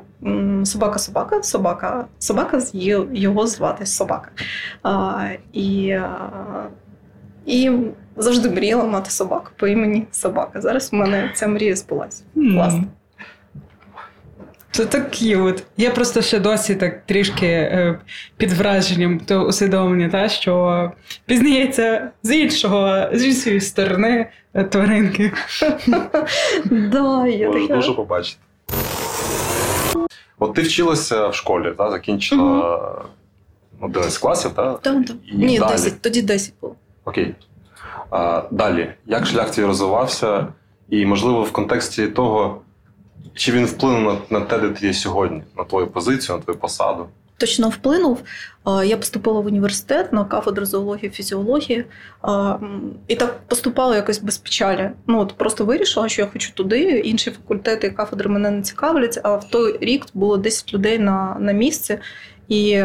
Собака, 0.64 0.98
собака, 0.98 1.42
собака, 1.42 2.04
собака 2.18 2.60
його 3.12 3.46
звати 3.46 3.86
собака. 3.86 4.30
І 5.52 5.88
е, 5.88 6.10
і 7.46 7.70
завжди 8.16 8.50
мріяла 8.50 8.84
мати 8.84 9.10
собаку 9.10 9.50
по 9.56 9.66
імені 9.66 10.06
собака. 10.10 10.60
Зараз 10.60 10.92
в 10.92 10.94
мене 10.94 11.32
ця 11.34 11.48
мрія 11.48 11.76
збулася. 11.76 12.22
Класно. 12.34 12.84
Це 14.70 14.86
так 14.86 15.10
к'ют. 15.10 15.62
Я 15.76 15.90
просто 15.90 16.22
ще 16.22 16.38
досі 16.40 16.74
так 16.74 17.06
трішки 17.06 17.46
е, 17.46 17.98
під 18.36 18.52
враженням 18.52 19.20
то 19.20 19.40
усвідомлення, 19.40 20.08
та, 20.08 20.28
що 20.28 20.92
пізнається 21.26 22.10
з 22.22 22.34
іншого, 22.36 23.06
з 23.12 23.24
іншої 23.24 23.60
сторони 23.60 24.26
е, 24.54 24.64
тваринки. 24.64 25.32
Да, 26.64 27.26
я 27.26 27.50
Можу 27.50 27.68
дуже 27.68 27.92
побачити. 27.92 28.38
От 30.38 30.54
ти 30.54 30.62
вчилася 30.62 31.28
в 31.28 31.34
школі, 31.34 31.72
та, 31.78 31.90
закінчила 31.90 33.04
11 33.80 34.18
класів, 34.18 34.50
так? 34.50 34.80
Так, 34.80 35.06
так. 35.06 35.16
Ні, 35.32 35.58
10, 35.58 36.02
тоді 36.02 36.22
10 36.22 36.54
було. 36.60 36.74
Окей. 37.04 37.34
А, 38.10 38.42
Далі, 38.50 38.92
як 39.06 39.26
шлях 39.26 39.50
твій 39.50 39.64
розвивався, 39.64 40.46
і, 40.88 41.06
можливо, 41.06 41.42
в 41.42 41.52
контексті 41.52 42.06
того. 42.06 42.60
Чи 43.36 43.52
він 43.52 43.66
вплинув 43.66 44.02
на, 44.30 44.38
на 44.38 44.44
те, 44.44 44.58
де 44.58 44.68
ти 44.68 44.86
є 44.86 44.92
сьогодні, 44.92 45.42
на 45.56 45.64
твою 45.64 45.86
позицію, 45.86 46.36
на 46.36 46.42
твою 46.42 46.58
посаду? 46.58 47.06
Точно 47.38 47.68
вплинув. 47.68 48.22
Я 48.84 48.96
поступила 48.96 49.40
в 49.40 49.46
університет 49.46 50.12
на 50.12 50.24
кафедру 50.24 50.66
зоології, 50.66 51.10
фізіології, 51.10 51.84
і 53.08 53.16
так 53.16 53.40
поступала 53.46 53.96
якось 53.96 54.18
без 54.18 54.38
печалі. 54.38 54.90
Ну 55.06 55.20
от 55.20 55.32
просто 55.32 55.64
вирішила, 55.64 56.08
що 56.08 56.22
я 56.22 56.28
хочу 56.28 56.52
туди. 56.54 56.82
Інші 56.82 57.30
факультети 57.30 57.86
і 57.86 57.90
кафедри 57.90 58.30
мене 58.30 58.50
не 58.50 58.62
цікавлять. 58.62 59.20
А 59.22 59.36
в 59.36 59.50
той 59.50 59.78
рік 59.80 60.06
було 60.14 60.36
10 60.36 60.74
людей 60.74 60.98
на, 60.98 61.36
на 61.40 61.52
місці. 61.52 61.98
І, 62.48 62.84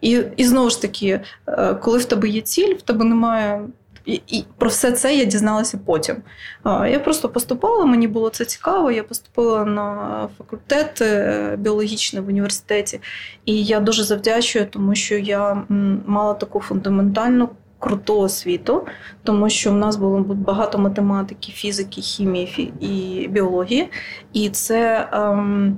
і, 0.00 0.22
І 0.36 0.44
знову 0.44 0.70
ж 0.70 0.82
таки, 0.82 1.20
е, 1.48 1.74
коли 1.74 1.98
в 1.98 2.04
тебе 2.04 2.28
є 2.28 2.40
ціль, 2.40 2.74
в 2.74 2.82
тебе 2.82 3.04
немає. 3.04 3.60
І, 4.06 4.44
про 4.58 4.68
все 4.68 4.92
це 4.92 5.16
я 5.16 5.24
дізналася 5.24 5.78
потім. 5.86 6.16
Я 6.64 7.00
просто 7.04 7.28
поступала, 7.28 7.84
мені 7.84 8.08
було 8.08 8.30
це 8.30 8.44
цікаво. 8.44 8.90
Я 8.90 9.02
поступила 9.02 9.64
на 9.64 10.28
факультет 10.38 11.02
е, 11.02 11.56
біологічний 11.58 12.22
в 12.22 12.28
університеті, 12.28 13.00
і 13.44 13.64
я 13.64 13.80
дуже 13.80 14.04
завдячую, 14.04 14.66
тому 14.66 14.94
що 14.94 15.18
я 15.18 15.62
мала 16.06 16.34
таку 16.34 16.60
фундаментальну. 16.60 17.48
Круту 17.78 18.20
освіту, 18.20 18.86
тому 19.22 19.50
що 19.50 19.70
в 19.70 19.74
нас 19.74 19.96
було 19.96 20.18
багато 20.20 20.78
математики, 20.78 21.52
фізики, 21.52 22.00
хімії 22.00 22.72
і 22.80 23.28
біології, 23.28 23.90
і 24.32 24.50
це 24.50 25.08
ем, 25.12 25.76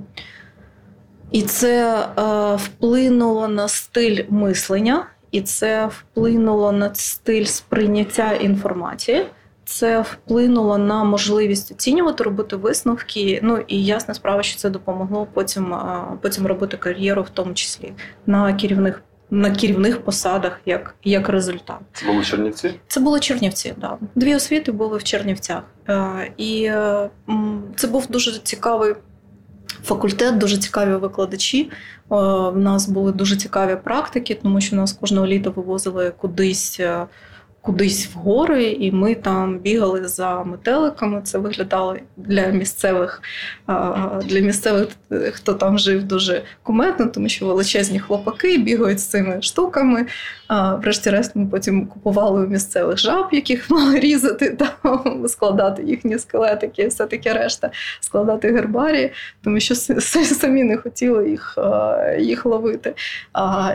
і 1.31 1.41
це 1.41 1.99
е, 1.99 2.55
вплинуло 2.55 3.47
на 3.47 3.67
стиль 3.67 4.23
мислення 4.29 5.05
і 5.31 5.41
це 5.41 5.89
вплинуло 5.91 6.71
на 6.71 6.95
стиль 6.95 7.45
сприйняття 7.45 8.31
інформації. 8.31 9.25
Це 9.65 10.01
вплинуло 10.01 10.77
на 10.77 11.03
можливість 11.03 11.71
оцінювати, 11.71 12.23
робити 12.23 12.55
висновки. 12.55 13.39
Ну 13.43 13.63
і 13.67 13.85
ясна 13.85 14.13
справа, 14.13 14.43
що 14.43 14.57
це 14.57 14.69
допомогло 14.69 15.27
потім 15.33 15.75
потім 16.21 16.47
робити 16.47 16.77
кар'єру, 16.77 17.21
в 17.21 17.29
тому 17.29 17.53
числі 17.53 17.93
на 18.25 18.53
керівних 18.53 19.03
на 19.29 19.51
керівних 19.51 20.01
посадах, 20.01 20.59
як 20.65 20.95
як 21.03 21.29
результат. 21.29 21.77
Це 21.93 22.05
були 22.05 22.23
Чернівці? 22.23 22.73
Це 22.87 22.99
були 22.99 23.19
Чернівці, 23.19 23.73
да. 23.77 23.97
Дві 24.15 24.35
освіти 24.35 24.71
були 24.71 24.97
в 24.97 25.03
Чернівцях. 25.03 25.63
Е, 25.89 26.31
і 26.37 26.63
е, 26.63 27.09
це 27.75 27.87
був 27.87 28.07
дуже 28.07 28.39
цікавий 28.39 28.95
факультет, 29.87 30.37
дуже 30.37 30.57
цікаві 30.57 30.95
викладачі. 30.95 31.71
В 32.09 32.57
нас 32.57 32.89
були 32.89 33.11
дуже 33.11 33.35
цікаві 33.35 33.77
практики, 33.83 34.39
тому 34.43 34.61
що 34.61 34.75
нас 34.75 34.93
кожного 34.93 35.27
літа 35.27 35.49
вивозили 35.49 36.13
кудись 36.17 36.79
е, 36.79 37.05
кудись 37.67 38.09
в 38.15 38.17
гори, 38.17 38.63
і 38.63 38.91
ми 38.91 39.15
там 39.15 39.59
бігали 39.59 40.07
за 40.07 40.43
метеликами. 40.43 41.21
Це 41.23 41.37
виглядало 41.37 41.95
для 42.17 42.47
місцевих, 42.47 43.21
для 44.25 44.39
місцевих, 44.39 44.87
хто 45.33 45.53
там 45.53 45.79
жив, 45.79 46.03
дуже 46.03 46.41
куметно, 46.63 47.05
тому 47.05 47.29
що 47.29 47.45
величезні 47.45 47.99
хлопаки 47.99 48.57
бігають 48.57 48.99
з 48.99 49.05
цими 49.05 49.41
штуками. 49.41 50.05
Врешті-решт 50.83 51.35
ми 51.35 51.45
потім 51.45 51.87
купували 51.87 52.45
у 52.45 52.47
місцевих 52.47 52.97
жаб, 52.97 53.27
яких 53.31 53.69
мали 53.69 53.99
різати, 53.99 54.49
там, 54.49 55.27
складати 55.27 55.83
їхні 55.83 56.19
скелетики, 56.19 56.81
і 56.81 56.87
все 56.87 57.05
таке 57.05 57.33
решта, 57.33 57.71
складати 57.99 58.51
гербарі, 58.51 59.11
тому 59.43 59.59
що 59.59 59.75
самі 59.75 60.63
не 60.63 60.77
хотіли 60.77 61.29
їх 61.29 61.57
їх 62.19 62.45
ловити. 62.45 62.95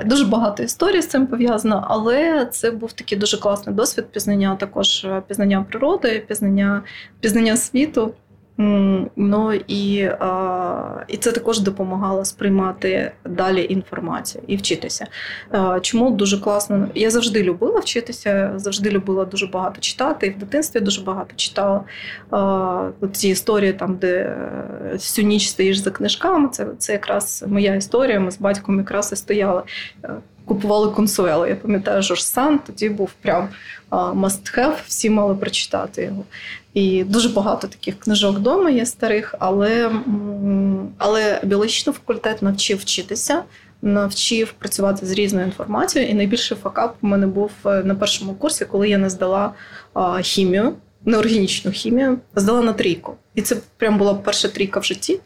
Дуже 0.05 0.25
багато 0.25 0.63
історій 0.63 1.03
з 1.03 1.07
цим 1.07 1.27
пов'язано, 1.27 1.87
але 1.89 2.47
це 2.53 2.71
був 2.71 2.93
такий 2.93 3.19
дуже 3.19 3.37
класний 3.37 3.75
досвід 3.83 4.07
пізнання, 4.13 4.57
також 4.57 5.07
пізнання 5.29 5.67
природи, 5.71 6.25
пізнання, 6.29 6.83
пізнання 7.21 7.57
світу. 7.57 8.15
Ну 9.17 9.53
і 9.69 10.11
і 11.09 11.17
це 11.17 11.33
також 11.33 11.61
допомагало 11.61 12.25
сприймати 12.25 13.13
далі 13.25 13.67
інформацію 13.71 14.45
і 14.47 14.57
вчитися. 14.57 15.07
Чому 15.81 16.11
дуже 16.11 16.41
класно? 16.41 16.89
Я 16.95 17.11
завжди 17.11 17.43
любила 17.43 17.81
вчитися, 17.81 18.53
завжди 18.57 18.91
любила 18.91 19.25
дуже 19.25 19.47
багато 19.47 19.81
читати. 19.81 20.27
І 20.27 20.31
в 20.31 20.39
дитинстві 20.39 20.81
дуже 20.81 21.03
багато 21.03 21.33
читала 21.37 21.85
ці 23.13 23.29
історії, 23.29 23.73
там, 23.73 23.97
де 23.97 24.37
всю 24.93 25.27
ніч 25.27 25.49
стоїш 25.49 25.77
за 25.77 25.91
книжками. 25.91 26.49
Це 26.49 26.67
це 26.79 26.93
якраз 26.93 27.45
моя 27.49 27.75
історія. 27.75 28.21
Ми 28.21 28.31
з 28.31 28.39
батьком 28.39 28.79
якраз 28.79 29.13
і 29.13 29.17
стояли. 29.17 29.63
Купували 30.45 30.91
консуели. 30.91 31.49
Я 31.49 31.57
пам'ятаю, 31.57 32.03
Жорж 32.03 32.25
Сан 32.25 32.59
тоді 32.67 32.89
був 32.89 33.11
прям 33.23 33.49
must 33.91 34.59
have, 34.59 34.75
всі 34.87 35.11
мали 35.11 35.35
прочитати 35.35 36.03
його. 36.03 36.25
І 36.75 37.05
дуже 37.05 37.29
багато 37.29 37.69
таких 37.69 37.99
книжок 37.99 38.37
вдома 38.37 38.71
є 38.71 38.87
старих, 38.87 39.35
але 39.39 39.91
але 40.99 41.41
біологічний 41.43 41.95
факультет 41.95 42.43
навчив 42.43 42.79
вчитися, 42.79 43.43
навчив 43.83 44.53
працювати 44.53 45.07
з 45.07 45.11
різною 45.11 45.47
інформацією. 45.47 46.11
І 46.11 46.15
найбільший 46.15 46.57
факап 46.63 46.97
у 47.03 47.07
мене 47.07 47.27
був 47.27 47.51
е, 47.67 47.83
на 47.85 47.95
першому 47.95 48.35
курсі, 48.35 48.65
коли 48.65 48.89
я 48.89 48.99
не 48.99 49.11
здала 49.11 49.53
хімію 50.23 50.75
неорганічну 51.05 51.71
хімію, 51.71 52.19
здала 52.35 52.63
на 52.63 52.73
трійку. 52.73 53.17
І 53.35 53.43
це 53.43 53.57
прям 53.77 53.99
була 53.99 54.15
перша 54.15 54.49
трійка 54.49 54.81
в 54.81 54.85
житті. 54.85 55.21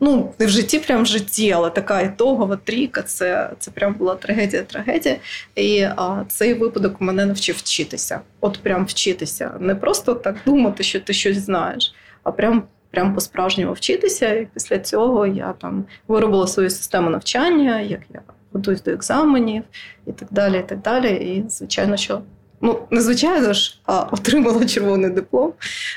Ну, 0.00 0.34
не 0.38 0.46
в 0.46 0.48
житті, 0.48 0.78
прям 0.78 1.02
в 1.02 1.06
житті, 1.06 1.52
але 1.52 1.70
така 1.70 2.00
ітогова 2.00 2.56
трійка 2.56 3.02
це 3.02 3.50
це 3.58 3.70
прям 3.70 3.94
була 3.94 4.14
трагедія-трагедія. 4.14 5.16
І 5.54 5.82
а, 5.82 6.24
цей 6.28 6.54
випадок 6.54 7.00
мене 7.00 7.26
навчив 7.26 7.56
вчитися. 7.56 8.20
От 8.40 8.58
прям 8.58 8.84
вчитися. 8.84 9.50
Не 9.60 9.74
просто 9.74 10.14
так 10.14 10.36
думати, 10.46 10.82
що 10.82 11.00
ти 11.00 11.12
щось 11.12 11.38
знаєш, 11.38 11.94
а 12.22 12.32
прям. 12.32 12.62
Прям 12.90 13.14
по-справжньому 13.14 13.72
вчитися, 13.72 14.34
і 14.34 14.48
після 14.54 14.78
цього 14.78 15.26
я 15.26 15.52
там 15.52 15.84
виробила 16.08 16.46
свою 16.46 16.70
систему 16.70 17.10
навчання, 17.10 17.80
як 17.80 18.00
я 18.14 18.20
готуюсь 18.52 18.82
до 18.82 18.90
екзаменів 18.90 19.62
і 20.06 20.12
так 20.12 20.28
далі. 20.30 20.58
І 20.58 20.62
так 20.62 20.80
далі. 20.80 21.08
І 21.08 21.44
звичайно, 21.48 21.96
що 21.96 22.20
ну 22.60 22.86
незвичайно 22.90 23.52
ж, 23.52 23.80
а 23.86 24.00
отримала 24.00 24.64
червоний 24.64 25.10
диплом, 25.10 25.52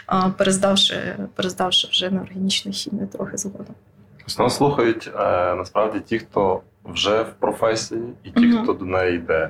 а 0.05 0.29
перездавши, 0.29 1.15
перездавши 1.35 1.87
вже 1.91 2.09
на 2.09 2.21
органічну 2.21 2.71
хімію 2.71 3.07
трохи 3.07 3.37
згодом. 3.37 3.75
Тобто 4.17 4.43
нас 4.43 4.55
слухають 4.55 5.11
е, 5.15 5.55
насправді 5.55 5.99
ті, 5.99 6.19
хто 6.19 6.61
вже 6.85 7.21
в 7.21 7.33
професії, 7.39 8.03
і 8.23 8.29
ті, 8.29 8.39
mm 8.39 8.63
хто 8.63 8.73
до 8.73 8.85
неї 8.85 9.15
йде. 9.15 9.49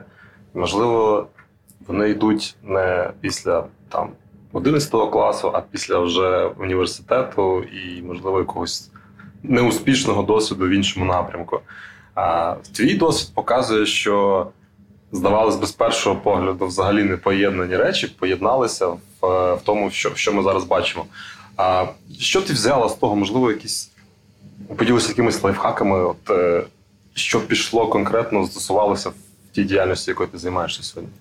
Можливо, 0.53 1.27
вони 1.87 2.09
йдуть 2.09 2.55
не 2.63 3.09
після 3.21 3.63
там 3.89 4.09
11 4.53 4.91
класу, 4.91 5.51
а 5.53 5.61
після 5.61 5.99
вже 5.99 6.45
університету 6.45 7.63
і, 7.63 8.01
можливо, 8.01 8.39
якогось 8.39 8.91
неуспішного 9.43 10.23
досвіду 10.23 10.67
в 10.67 10.69
іншому 10.69 11.05
напрямку. 11.05 11.59
А 12.15 12.55
твій 12.75 12.95
досвід 12.95 13.35
показує, 13.35 13.85
що 13.85 14.47
здавалось 15.11 15.55
би, 15.55 15.67
з 15.67 15.71
першого 15.71 16.15
погляду, 16.15 16.65
взагалі 16.67 17.03
не 17.03 17.17
поєднані 17.17 17.75
речі, 17.75 18.07
поєдналися 18.19 18.87
в, 18.87 18.99
в 19.55 19.59
тому, 19.63 19.91
що 19.91 20.15
що 20.15 20.33
ми 20.33 20.43
зараз 20.43 20.63
бачимо. 20.63 21.05
А 21.57 21.85
що 22.19 22.41
ти 22.41 22.53
взяла 22.53 22.89
з 22.89 22.95
того, 22.95 23.15
можливо, 23.15 23.51
якісь 23.51 23.91
поділися 24.77 25.09
якимись 25.09 25.43
лайфхаками, 25.43 26.03
от 26.05 26.29
е, 26.29 26.63
що 27.13 27.41
пішло 27.41 27.87
конкретно, 27.87 28.43
застосувалося 28.45 29.09
в 29.09 29.13
тій 29.51 29.63
діяльності, 29.63 30.11
якою 30.11 30.29
ти 30.29 30.37
займаєшся 30.37 30.83
сьогодні? 30.83 31.13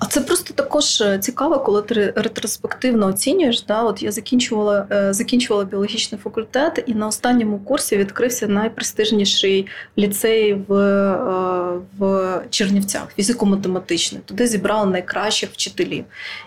А 0.00 0.06
це 0.06 0.20
просто 0.20 0.54
також 0.54 1.00
е, 1.00 1.18
цікаво, 1.18 1.58
коли 1.58 1.82
ти 1.82 2.12
ретроспективно 2.16 3.06
оцінюєш. 3.06 3.62
Да? 3.62 3.82
От 3.82 4.02
Я 4.02 4.12
закінчувала 4.12 4.86
е, 4.92 5.12
закінчувала 5.12 5.64
біологічний 5.64 6.20
факультет, 6.24 6.84
і 6.86 6.94
на 6.94 7.06
останньому 7.06 7.58
курсі 7.58 7.96
відкрився 7.96 8.46
найпрестижніший 8.46 9.66
ліцей 9.98 10.54
в 10.68 10.74
е, 10.74 11.80
в 11.98 12.30
Чернівцях, 12.50 13.02
фізико-математичний. 13.18 14.20
Туди 14.24 14.46
зібрали 14.46 14.90
найкращих 14.90 15.50
вчителів. 15.52 16.04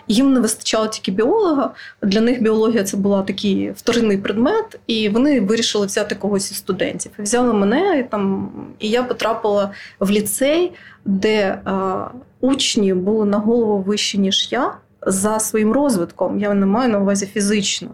Їм 0.08 0.32
не 0.32 0.40
вистачало 0.40 0.86
тільки 0.86 1.10
біолога. 1.10 1.74
Для 2.02 2.20
них 2.20 2.42
біологія 2.42 2.84
це 2.84 2.96
була 2.96 3.22
такий 3.22 3.70
вторинний 3.70 4.18
предмет, 4.18 4.80
і 4.86 5.08
вони 5.08 5.40
вирішили 5.40 5.86
взяти 5.86 6.14
когось 6.14 6.50
із 6.50 6.56
студентів. 6.56 7.12
Взяли 7.18 7.52
мене 7.52 7.98
і 7.98 8.10
там, 8.10 8.52
і 8.78 8.88
я 8.88 9.02
потрапила 9.02 9.70
в 10.00 10.10
ліцей 10.10 10.72
де 11.04 11.60
а, 11.64 12.06
учні 12.40 12.94
були 12.94 13.24
на 13.24 13.38
голову 13.38 13.78
вищі, 13.78 14.18
ніж 14.18 14.48
я. 14.50 14.74
За 15.06 15.40
своїм 15.40 15.72
розвитком, 15.72 16.38
я 16.38 16.54
не 16.54 16.66
маю 16.66 16.92
на 16.92 16.98
увазі 16.98 17.26
фізично, 17.26 17.88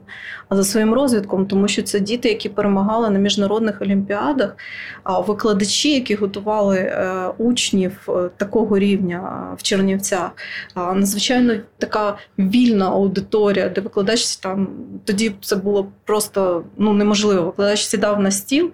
за 0.51 0.65
своїм 0.65 0.95
розвитком, 0.95 1.47
тому 1.47 1.69
що 1.69 1.83
це 1.83 2.01
діти, 2.01 2.29
які 2.29 2.49
перемагали 2.49 3.11
на 3.11 3.19
міжнародних 3.19 3.83
олімпіадах, 3.83 4.57
а 5.03 5.21
викладачі, 5.21 5.95
які 5.95 6.15
готували 6.15 6.77
е, 6.77 7.29
учнів 7.39 8.09
е, 8.09 8.31
такого 8.37 8.79
рівня 8.79 9.49
в 9.59 9.63
Чернівцях, 9.63 10.31
надзвичайно 10.77 11.55
така 11.79 12.17
вільна 12.39 12.89
аудиторія, 12.89 13.69
де 13.69 13.81
викладач 13.81 14.37
там 14.37 14.69
тоді 15.05 15.33
це 15.41 15.57
було 15.57 15.89
просто 16.05 16.65
ну 16.77 16.93
неможливо. 16.93 17.45
Викладач 17.45 17.85
сідав 17.85 18.21
на 18.21 18.31
стіл 18.31 18.71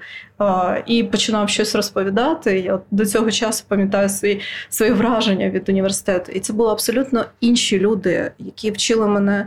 і 0.87 1.02
починав 1.02 1.49
щось 1.49 1.75
розповідати. 1.75 2.61
Я 2.61 2.80
до 2.90 3.06
цього 3.06 3.30
часу 3.30 3.64
пам'ятаю 3.68 4.09
свої 4.09 4.40
свої 4.68 4.92
враження 4.92 5.50
від 5.50 5.68
університету. 5.68 6.33
І 6.33 6.40
це 6.40 6.52
були 6.52 6.73
абсолютно 6.73 7.25
інші 7.40 7.78
люди, 7.78 8.33
які 8.38 8.71
вчили 8.71 9.09
мене 9.09 9.47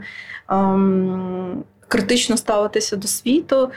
ем, 0.49 1.63
критично 1.89 2.37
ставитися 2.37 2.95
до 2.95 3.07
світу, 3.07 3.69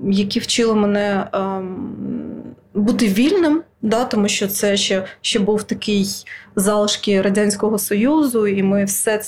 які 0.00 0.38
вчили 0.38 0.74
мене 0.74 1.28
ем, 1.32 1.94
бути 2.74 3.06
вільним, 3.06 3.62
да, 3.82 4.04
тому 4.04 4.28
що 4.28 4.48
це 4.48 4.76
ще 4.76 5.04
ще 5.20 5.38
був 5.38 5.62
такий 5.62 6.06
залишки 6.56 7.22
Радянського 7.22 7.78
Союзу, 7.78 8.46
і 8.46 8.62
ми 8.62 8.84
все 8.84 9.22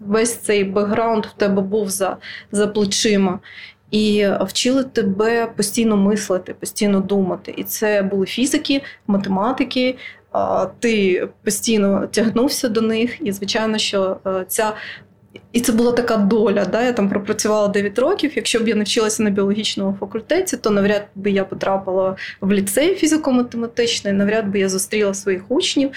весь 0.00 0.36
цей 0.36 0.64
бекграунд 0.64 1.26
в 1.26 1.32
тебе 1.32 1.62
був 1.62 1.90
за, 1.90 2.16
за 2.52 2.66
плечима 2.66 3.38
і 3.90 4.26
вчили 4.40 4.84
тебе 4.84 5.46
постійно 5.46 5.96
мислити, 5.96 6.54
постійно 6.54 7.00
думати. 7.00 7.54
І 7.56 7.64
це 7.64 8.02
були 8.02 8.26
фізики, 8.26 8.82
математики. 9.06 9.96
Ти 10.78 11.28
постійно 11.44 12.06
тягнувся 12.06 12.68
до 12.68 12.80
них, 12.80 13.18
і 13.20 13.32
звичайно, 13.32 13.78
що 13.78 14.16
е, 14.26 14.44
ця. 14.48 14.74
І 15.52 15.60
це 15.60 15.72
була 15.72 15.92
така 15.92 16.16
доля. 16.16 16.64
Да? 16.64 16.82
Я 16.82 16.92
там 16.92 17.08
пропрацювала 17.08 17.68
9 17.68 17.98
років. 17.98 18.32
Якщо 18.36 18.60
б 18.60 18.68
я 18.68 18.74
не 18.74 18.84
вчилася 18.84 19.22
на 19.22 19.30
біологічному 19.30 19.96
факультеті, 20.00 20.56
то 20.56 20.70
навряд 20.70 21.02
би 21.14 21.30
я 21.30 21.44
потрапила 21.44 22.16
в 22.40 22.52
ліцей 22.52 22.94
фізико-математичний, 22.94 24.12
навряд 24.12 24.48
би 24.48 24.58
я 24.58 24.68
зустріла 24.68 25.14
своїх 25.14 25.50
учнів, 25.50 25.90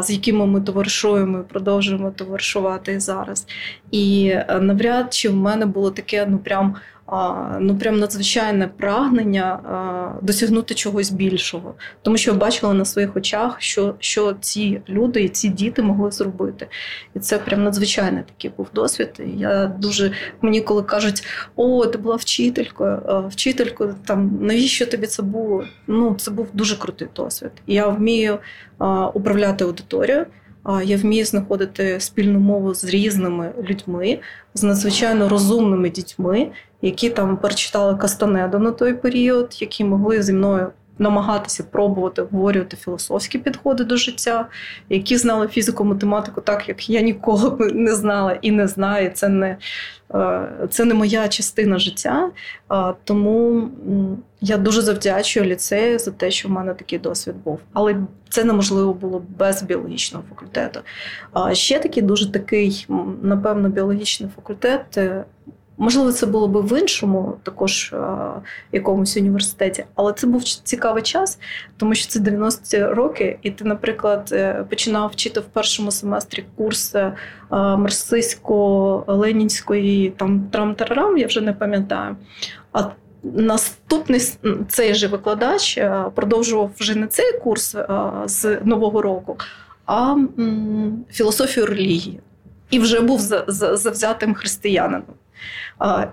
з 0.00 0.10
якими 0.10 0.46
ми 0.46 0.60
товаришуємо 0.60 1.38
і 1.38 1.52
продовжуємо 1.52 2.10
товаришувати 2.10 3.00
зараз. 3.00 3.46
І 3.90 4.32
е, 4.32 4.58
навряд 4.60 5.14
чи 5.14 5.28
в 5.28 5.34
мене 5.34 5.66
було 5.66 5.90
таке, 5.90 6.26
ну 6.30 6.38
прям 6.38 6.76
ну 7.60 7.78
прям 7.80 7.98
надзвичайне 7.98 8.68
прагнення 8.68 9.60
досягнути 10.22 10.74
чогось 10.74 11.10
більшого, 11.10 11.74
тому 12.02 12.16
що 12.16 12.30
я 12.30 12.36
бачила 12.36 12.74
на 12.74 12.84
своїх 12.84 13.16
очах, 13.16 13.56
що 13.58 13.94
що 13.98 14.36
ці 14.40 14.80
люди 14.88 15.22
і 15.22 15.28
ці 15.28 15.48
діти 15.48 15.82
могли 15.82 16.10
зробити. 16.10 16.66
І 17.14 17.18
це 17.18 17.38
прям 17.38 17.64
надзвичайний 17.64 18.22
такий 18.22 18.50
був 18.56 18.68
досвід. 18.74 19.10
І 19.18 19.38
Я 19.38 19.66
дуже 19.66 20.12
мені, 20.42 20.60
коли 20.60 20.82
кажуть, 20.82 21.24
о, 21.56 21.86
ти 21.86 21.98
була 21.98 22.16
вчителькою, 22.16 23.26
вчителькою, 23.28 23.94
там 24.06 24.38
навіщо 24.40 24.86
тобі 24.86 25.06
це 25.06 25.22
було? 25.22 25.64
Ну, 25.86 26.14
це 26.14 26.30
був 26.30 26.48
дуже 26.52 26.76
крутий 26.76 27.08
досвід. 27.16 27.50
Я 27.66 27.86
вмію 27.86 28.38
управляти 29.14 29.64
аудиторією. 29.64 30.26
Я 30.84 30.96
вмію 30.96 31.24
знаходити 31.24 32.00
спільну 32.00 32.40
мову 32.40 32.74
з 32.74 32.84
різними 32.84 33.52
людьми, 33.62 34.18
з 34.54 34.62
надзвичайно 34.62 35.28
розумними 35.28 35.90
дітьми, 35.90 36.50
які 36.82 37.10
там 37.10 37.36
перечитали 37.36 37.96
Кастанеду 37.96 38.58
на 38.58 38.70
той 38.70 38.94
період, 38.94 39.56
які 39.60 39.84
могли 39.84 40.22
зі 40.22 40.32
мною 40.32 40.72
намагатися 41.00 41.62
пробувати 41.62 42.22
обговорювати 42.22 42.76
філософські 42.76 43.38
підходи 43.38 43.84
до 43.84 43.96
життя, 43.96 44.48
які 44.88 45.16
знали 45.16 45.48
фізику, 45.48 45.84
математику, 45.84 46.40
так 46.40 46.68
як 46.68 46.90
я 46.90 47.00
ніколи 47.00 47.72
не 47.74 47.94
знала 47.94 48.38
і 48.42 48.50
не 48.50 48.68
знаю. 48.68 49.10
Це 49.14 49.28
не 49.28 49.56
е, 50.14 50.48
це 50.70 50.84
не 50.84 50.94
моя 50.94 51.28
частина 51.28 51.78
життя. 51.78 52.30
Тому 53.04 53.68
я 54.40 54.56
дуже 54.56 54.82
завдячую 54.82 55.46
ліцею 55.46 55.98
за 55.98 56.10
те, 56.10 56.30
що 56.30 56.48
в 56.48 56.50
мене 56.50 56.74
такий 56.74 56.98
досвід 56.98 57.34
був. 57.44 57.60
Але 57.72 57.96
це 58.28 58.44
неможливо 58.44 58.94
було 58.94 59.22
без 59.38 59.62
біологічного 59.62 60.24
факультету. 60.28 60.80
Ще 61.52 61.78
такий 61.78 62.02
дуже 62.02 62.32
такий, 62.32 62.86
напевно, 63.22 63.68
біологічний 63.68 64.30
факультет. 64.36 64.98
Е, 65.80 65.82
Можливо, 65.82 66.12
це 66.12 66.26
було 66.26 66.48
б 66.48 66.56
в 66.56 66.80
іншому, 66.80 67.36
також 67.42 67.94
якомусь 68.72 69.16
університеті, 69.16 69.84
але 69.94 70.12
це 70.12 70.26
був 70.26 70.44
цікавий 70.44 71.02
час, 71.02 71.38
тому 71.76 71.94
що 71.94 72.08
це 72.08 72.20
90-ті 72.20 72.84
роки, 72.84 73.38
і 73.42 73.50
ти, 73.50 73.64
наприклад, 73.64 74.28
е, 74.32 74.64
починав 74.70 75.10
вчити 75.10 75.40
в 75.40 75.44
першому 75.44 75.90
семестрі 75.90 76.44
курс 76.56 76.94
е, 76.94 77.12
марксистсько-ленінської 77.50 80.10
там 80.10 80.48
трам-тарарам, 80.52 81.16
я 81.16 81.26
вже 81.26 81.40
не 81.40 81.52
пам'ятаю. 81.52 82.16
А 82.72 82.82
Наступний 83.22 84.20
цей 84.68 84.94
же 84.94 85.08
викладач 85.08 85.78
е, 85.78 86.04
продовжував 86.14 86.70
вже 86.78 86.94
не 86.94 87.06
цей 87.06 87.38
курс 87.38 87.76
з 88.24 88.58
нового 88.64 89.02
року, 89.02 89.36
а 89.86 90.16
філософію 91.10 91.66
релігії. 91.66 92.20
І 92.70 92.78
вже 92.78 93.00
був 93.00 93.20
завзятим 93.48 94.34
християнином. 94.34 95.02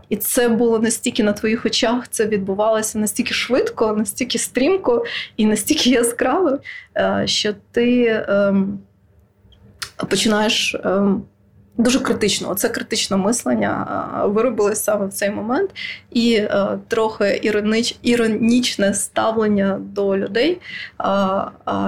І 0.10 0.16
це 0.16 0.50
було 0.50 0.80
настільки 0.80 1.24
на 1.24 1.34
твоїх 1.34 1.66
очах, 1.66 2.08
це 2.08 2.26
відбувалося 2.26 3.00
настільки 3.00 3.34
швидко, 3.34 3.94
настільки 3.94 4.40
стрімко 4.40 5.06
і 5.38 5.46
настільки 5.46 5.90
яскраво, 5.90 6.60
е, 6.98 7.24
що 7.26 7.54
ти 7.72 8.06
ем, 8.28 8.80
починаєш. 10.10 10.76
Дуже 11.78 12.00
критично, 12.00 12.50
оце 12.50 12.70
критичне 12.70 13.18
мислення 13.18 13.88
е, 14.24 14.28
виробилось 14.28 14.84
саме 14.84 15.06
в 15.06 15.14
цей 15.14 15.30
момент, 15.30 15.70
і 16.12 16.34
е, 16.34 16.80
трохи 16.88 17.40
іронич, 17.44 17.96
іронічне 18.02 18.94
ставлення 18.94 19.80
до 19.82 20.18
людей, 20.18 20.60
е, 21.00 21.06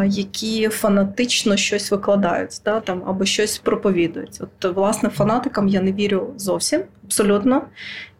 які 0.06 0.70
фанатично 0.70 1.58
щось 1.58 1.92
викладають, 1.92 2.62
да, 2.66 2.80
там, 2.80 3.04
або 3.08 3.26
щось 3.26 3.58
проповідують. 3.58 4.42
От, 4.42 4.76
власне, 4.76 5.10
фанатикам 5.10 5.68
я 5.68 5.82
не 5.82 5.92
вірю 5.92 6.34
зовсім 6.38 6.82
абсолютно. 7.06 7.62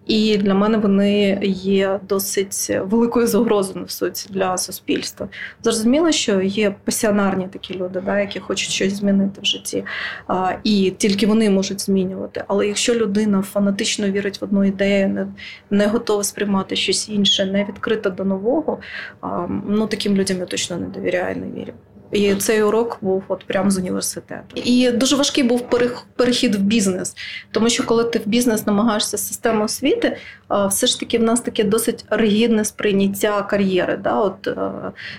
І 0.10 0.38
для 0.38 0.54
мене 0.54 0.78
вони 0.78 1.40
є 1.54 2.00
досить 2.10 2.72
великою 2.84 3.28
загрозою 3.28 3.88
суті 3.88 4.30
для 4.30 4.58
суспільства. 4.58 5.28
Зрозуміло, 5.64 6.12
що 6.12 6.42
є 6.42 6.76
пасіонарні 6.84 7.48
такі 7.48 7.74
люди, 7.74 8.02
да, 8.06 8.20
які 8.20 8.40
хочуть 8.40 8.70
щось 8.70 8.94
змінити 8.94 9.42
в 9.42 9.46
житті, 9.46 9.84
а, 10.28 10.52
і 10.64 10.94
тільки 10.98 11.28
вони 11.28 11.50
можуть 11.50 11.82
змінювати. 11.82 12.44
Але 12.48 12.68
якщо 12.68 12.96
людина 12.96 13.42
фанатично 13.42 14.10
вірить 14.10 14.42
в 14.42 14.44
одну 14.44 14.64
ідею, 14.64 15.10
не 15.10 15.28
не 15.70 15.88
готова 15.88 16.24
сприймати 16.24 16.76
щось 16.76 17.10
інше, 17.10 17.46
не 17.46 17.66
відкрита 17.66 18.10
до 18.10 18.26
нового, 18.26 18.80
а, 19.22 19.48
ну 19.68 19.88
таким 19.88 20.16
людям 20.16 20.38
я 20.38 20.46
точно 20.46 20.78
не 20.78 20.88
довіряю, 20.88 21.36
не 21.36 21.62
вірю. 21.62 21.74
І 22.12 22.36
цей 22.36 22.64
урок 22.64 22.98
був 23.02 23.24
от 23.28 23.46
прямо 23.46 23.72
з 23.72 23.78
університету. 23.78 24.56
І 24.56 24.92
дуже 24.92 25.16
важкий 25.16 25.44
був 25.44 25.70
перехід 26.16 26.56
в 26.56 26.60
бізнес, 26.60 27.16
тому 27.52 27.70
що 27.70 27.86
коли 27.86 28.04
ти 28.04 28.20
в 28.20 28.28
бізнес 28.28 28.68
намагаєшся 28.68 29.18
систему 29.18 29.64
освіти, 29.64 30.18
все 30.50 30.88
ж 30.88 31.00
таки 31.00 31.18
в 31.18 31.24
нас 31.24 31.42
таке 31.42 31.64
досить 31.64 32.06
ригідне 32.10 32.66
сприйняття 32.66 33.42
кар'єри. 33.42 34.00
Да? 34.04 34.20
От, 34.20 34.48
е, 34.48 34.72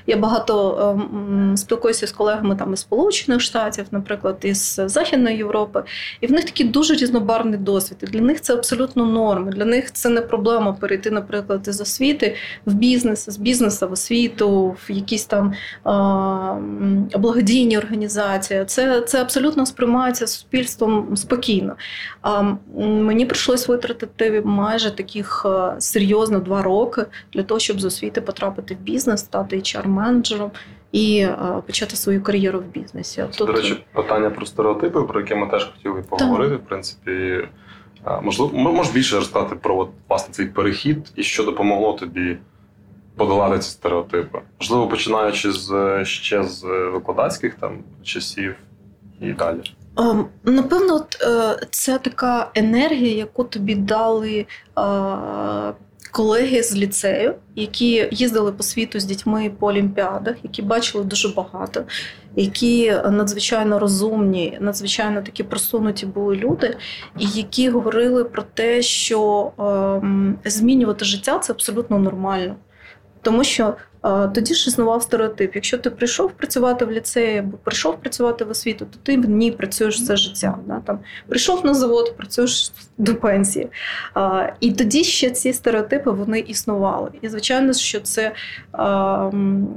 Я 0.07 0.17
багато 0.17 0.79
ем, 1.09 1.57
спілкуюся 1.57 2.07
з 2.07 2.13
колегами 2.13 2.57
там 2.57 2.73
із 2.73 2.81
Сполучених 2.81 3.41
Штатів, 3.41 3.85
наприклад, 3.91 4.37
із 4.43 4.81
Західної 4.87 5.37
Європи, 5.37 5.83
і 6.21 6.27
в 6.27 6.33
них 6.33 6.45
такий 6.45 6.67
дуже 6.67 6.95
різнобарний 6.95 7.59
досвід. 7.59 7.99
І 8.03 8.07
Для 8.07 8.21
них 8.21 8.41
це 8.41 8.55
абсолютно 8.55 9.07
норм. 9.07 9.51
Для 9.51 9.65
них 9.65 9.93
це 9.93 10.09
не 10.09 10.21
проблема 10.21 10.73
перейти, 10.73 11.11
наприклад, 11.11 11.69
із 11.69 11.81
освіти 11.81 12.37
в 12.67 12.75
бізнес, 12.75 13.31
з 13.31 13.37
бізнесу 13.37 13.89
в 13.89 13.93
освіту, 13.93 14.77
в 14.89 14.91
якісь 14.91 15.25
там 15.25 15.55
благодійні 17.19 17.79
організації. 17.79 18.65
Це 18.65 19.01
це 19.01 19.21
абсолютно 19.21 19.67
сприймається 19.67 20.27
суспільством 20.27 21.17
спокійно. 21.17 21.77
А 22.23 22.43
Мені 22.77 23.27
прийшлось 23.27 23.69
витратити 23.69 24.43
майже 24.45 24.91
таких 24.91 25.20
е, 25.45 25.81
серйозно 25.81 26.39
два 26.39 26.63
роки 26.63 27.05
для 27.33 27.43
того, 27.43 27.61
щоб 27.61 27.81
з 27.81 27.85
освіти 27.85 28.21
потрапити 28.21 28.75
в 28.75 28.79
бізнес, 28.79 29.21
стати 29.21 29.57
HR-менеджером. 29.57 30.51
І 30.93 31.19
е, 31.19 31.63
почати 31.67 31.97
свою 31.97 32.23
кар'єру 32.23 32.59
в 32.59 32.65
бізнесі. 32.65 33.25
Тут... 33.37 33.47
До 33.47 33.53
речі, 33.53 33.85
питання 33.93 34.31
про 34.31 34.47
стереотипи, 34.47 35.03
про 35.03 35.21
які 35.21 35.35
ми 35.35 35.47
теж 35.47 35.65
хотіли 35.65 36.03
поговорити. 36.03 36.55
Так. 36.55 36.65
В 36.65 36.69
принципі, 36.69 37.49
можливо, 38.23 38.59
можеш 38.59 38.93
більше 38.93 39.17
розказати 39.17 39.57
про 39.57 39.79
от, 39.79 39.89
власне 40.09 40.35
цей 40.35 40.47
перехід 40.47 41.13
і 41.17 41.23
що 41.23 41.45
допомогло 41.45 41.93
тобі 41.93 42.37
подолати 43.17 43.59
ці 43.59 43.71
стереотипи. 43.71 44.41
Можливо, 44.61 44.89
починаючи 44.89 45.53
з 45.53 46.01
ще 46.05 46.43
з 46.43 46.65
викладацьких 46.93 47.55
там 47.55 47.79
часів 48.03 48.55
і 49.21 49.33
далі. 49.33 49.63
Ем, 50.01 50.29
напевно, 50.45 50.95
от, 50.95 51.17
це 51.71 51.99
така 51.99 52.51
енергія, 52.55 53.17
яку 53.17 53.45
тобі 53.45 53.75
дали 53.75 54.47
е, 54.79 54.83
колеги 56.11 56.63
з 56.63 56.77
ліцею, 56.77 57.35
які 57.55 58.09
їздили 58.11 58.53
по 58.53 58.63
світу 58.63 59.01
з 59.01 59.05
дітьми 59.05 59.51
по 59.59 59.67
олімпіадах, 59.67 60.37
які 60.43 60.63
бачили 60.63 61.05
дуже 61.05 61.29
багато, 61.29 61.85
які 62.37 62.93
надзвичайно 63.11 63.79
розумні, 63.79 64.59
надзвичайно 64.61 65.23
такі 65.23 65.43
просунуті 65.43 66.07
були 66.07 66.37
люди, 66.37 66.77
і 67.19 67.27
які 67.27 67.71
говорили 67.71 68.25
про 68.25 68.43
те, 68.43 68.83
що 68.83 69.53
ем, 69.59 70.39
змінювати 70.45 71.05
життя 71.05 71.39
це 71.39 71.53
абсолютно 71.53 71.99
нормально. 71.99 72.57
Тому 73.23 73.45
що 73.45 73.75
тоді 74.35 74.55
ж 74.55 74.71
існував 74.71 75.03
стереотип. 75.03 75.55
Якщо 75.55 75.79
ти 75.79 75.91
прийшов 75.91 76.33
працювати 76.33 76.85
в 76.85 76.91
ліцеї 76.91 77.39
або 77.39 77.57
прийшов 77.57 78.01
працювати 78.01 78.45
в 78.45 78.51
освіту, 78.51 78.87
то 78.91 78.99
ти 79.03 79.17
в 79.17 79.31
ній 79.31 79.51
працюєш 79.51 79.97
все 79.97 80.17
життя. 80.17 80.59
Да? 80.67 80.81
Там 80.87 80.99
Прийшов 81.29 81.67
на 81.67 81.75
завод, 81.75 82.17
працюєш 82.17 82.73
до 82.99 83.15
пенсії. 83.15 83.69
А, 84.15 84.49
І 84.61 84.73
тоді 84.73 85.05
ще 85.05 85.31
ці 85.31 85.53
стереотипи 85.53 86.11
вони 86.11 86.39
існували. 86.39 87.11
І, 87.23 87.29
звичайно, 87.29 87.73
що 87.73 88.01
це 88.01 88.33
а, 88.73 89.31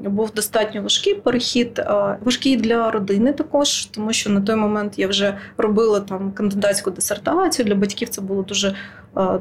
був 0.05 0.31
достатньо 0.33 0.81
важкий 0.81 1.15
перехід, 1.15 1.79
а, 1.79 2.17
важкий 2.21 2.55
для 2.55 2.91
родини 2.91 3.33
також, 3.33 3.85
тому 3.85 4.13
що 4.13 4.29
на 4.29 4.41
той 4.41 4.55
момент 4.55 4.99
я 4.99 5.07
вже 5.07 5.37
робила 5.57 5.99
там 5.99 6.31
кандидатську 6.31 6.91
дисертацію. 6.91 7.65
Для 7.65 7.75
батьків 7.75 8.09
це 8.09 8.21
було 8.21 8.41
дуже 8.41 8.75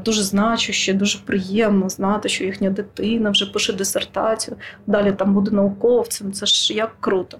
дуже 0.05 0.23
значуще, 0.23 0.93
дуже 0.93 1.19
приємно 1.25 1.89
знати, 1.89 2.29
що 2.29 2.45
їхня 2.45 2.71
дитина 2.71 3.31
вже 3.31 3.47
пише 3.47 3.73
дисертацію, 3.73 4.57
далі 4.87 5.13
там 5.13 5.35
буде 5.35 5.51
науковцем. 5.51 6.33
Це 6.33 6.47
ж 6.47 6.75
як 6.75 6.91
круто. 7.01 7.39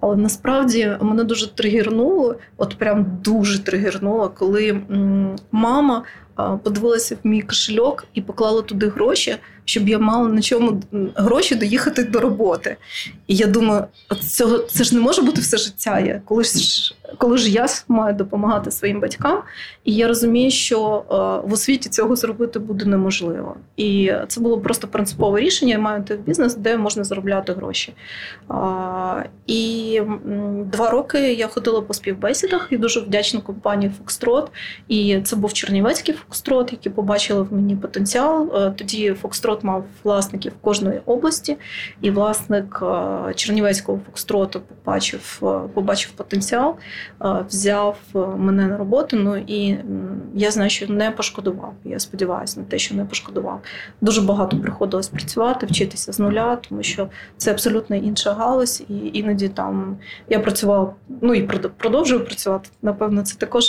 Але 0.00 0.16
насправді 0.16 0.96
мене 1.00 1.24
дуже 1.24 1.54
тригернуло, 1.54 2.36
от 2.56 2.78
прям 2.78 3.18
дуже 3.24 3.64
тригернуло, 3.64 4.28
коли 4.28 4.80
мама 5.52 6.04
подивилася 6.62 7.16
в 7.24 7.26
мій 7.26 7.42
кошельок 7.42 8.04
і 8.14 8.20
поклала 8.22 8.62
туди 8.62 8.88
гроші, 8.88 9.36
щоб 9.64 9.88
я 9.88 9.98
мала 9.98 10.28
на 10.28 10.42
чому 10.42 10.82
гроші 11.14 11.54
доїхати 11.54 12.04
до 12.04 12.20
роботи. 12.20 12.76
І 13.26 13.36
я 13.36 13.46
думаю, 13.46 13.84
цього 14.20 14.58
це 14.58 14.84
ж 14.84 14.94
не 14.94 15.00
може 15.00 15.22
бути 15.22 15.40
все 15.40 15.56
життя. 15.56 16.00
Я 16.00 16.22
коли 16.24 16.44
ж 16.44 16.94
коли 17.18 17.38
ж 17.38 17.50
я 17.50 17.66
маю 17.88 18.14
допомагати 18.14 18.70
своїм 18.70 19.00
батькам, 19.00 19.42
і 19.84 19.94
я 19.94 20.08
розумію, 20.08 20.50
що 20.50 21.04
в 21.44 21.52
освіті 21.52 21.88
цього 21.88 22.16
зробити 22.16 22.58
буде 22.58 22.84
неможливо. 22.84 23.56
І 23.76 24.12
це 24.28 24.40
було 24.40 24.60
просто 24.60 24.88
принципове 24.88 25.40
рішення. 25.40 25.72
Я 25.72 25.78
маю 25.78 26.04
в 26.08 26.14
бізнес, 26.14 26.54
де 26.54 26.76
можна 26.76 27.04
заробляти 27.04 27.52
гроші. 27.52 27.94
І 29.46 30.00
два 30.72 30.90
роки 30.90 31.32
я 31.32 31.48
ходила 31.48 31.80
по 31.80 31.94
співбесідах 31.94 32.68
і 32.70 32.76
дуже 32.76 33.00
вдячна 33.00 33.40
компанії 33.40 33.92
Фокстрот. 33.98 34.50
І 34.88 35.20
це 35.24 35.36
був 35.36 35.52
Чернівецький 35.52 36.14
Фокстрот, 36.14 36.72
який 36.72 36.92
побачили 36.92 37.42
в 37.42 37.52
мені 37.52 37.76
потенціал. 37.76 38.52
Е, 38.56 38.70
тоді 38.76 39.12
Фокстрот 39.12 39.64
мав 39.64 39.84
власників 40.04 40.52
кожної 40.60 41.00
області, 41.06 41.56
і 42.00 42.10
власник 42.10 42.82
е, 42.82 43.34
Чернівецького 43.34 44.00
Фокстроту 44.06 44.60
побачив, 44.60 45.40
е, 45.42 45.68
побачив 45.74 46.12
потенціал, 46.12 46.76
взяв 47.20 47.98
мене 48.36 48.66
на 48.66 48.76
роботу. 48.76 49.16
Ну 49.16 49.36
і 49.36 49.78
я 50.34 50.50
знаю, 50.50 50.70
що 50.70 50.86
не 50.86 51.10
пошкодував. 51.10 51.74
Я 51.84 51.98
сподіваюся 51.98 52.60
на 52.60 52.66
те, 52.66 52.78
що 52.78 52.94
не 52.94 53.04
пошкодував. 53.04 53.60
Дуже 54.00 54.20
багато 54.20 54.56
приходилось 54.58 55.08
працювати, 55.08 55.66
вчитися 55.66 56.12
з 56.12 56.18
нуля, 56.18 56.56
тому 56.56 56.82
що 56.82 57.08
це 57.36 57.50
абсолютно 57.50 57.96
інша 57.96 58.32
галузь, 58.32 58.82
і 58.88 59.10
іноді 59.18 59.48
там 59.48 59.96
я 60.28 60.40
працювала, 60.40 60.94
ну 61.20 61.34
і 61.34 61.42
продовжую 61.76 62.24
працювати. 62.24 62.70
Напевно, 62.82 63.22
це 63.22 63.38
також 63.38 63.64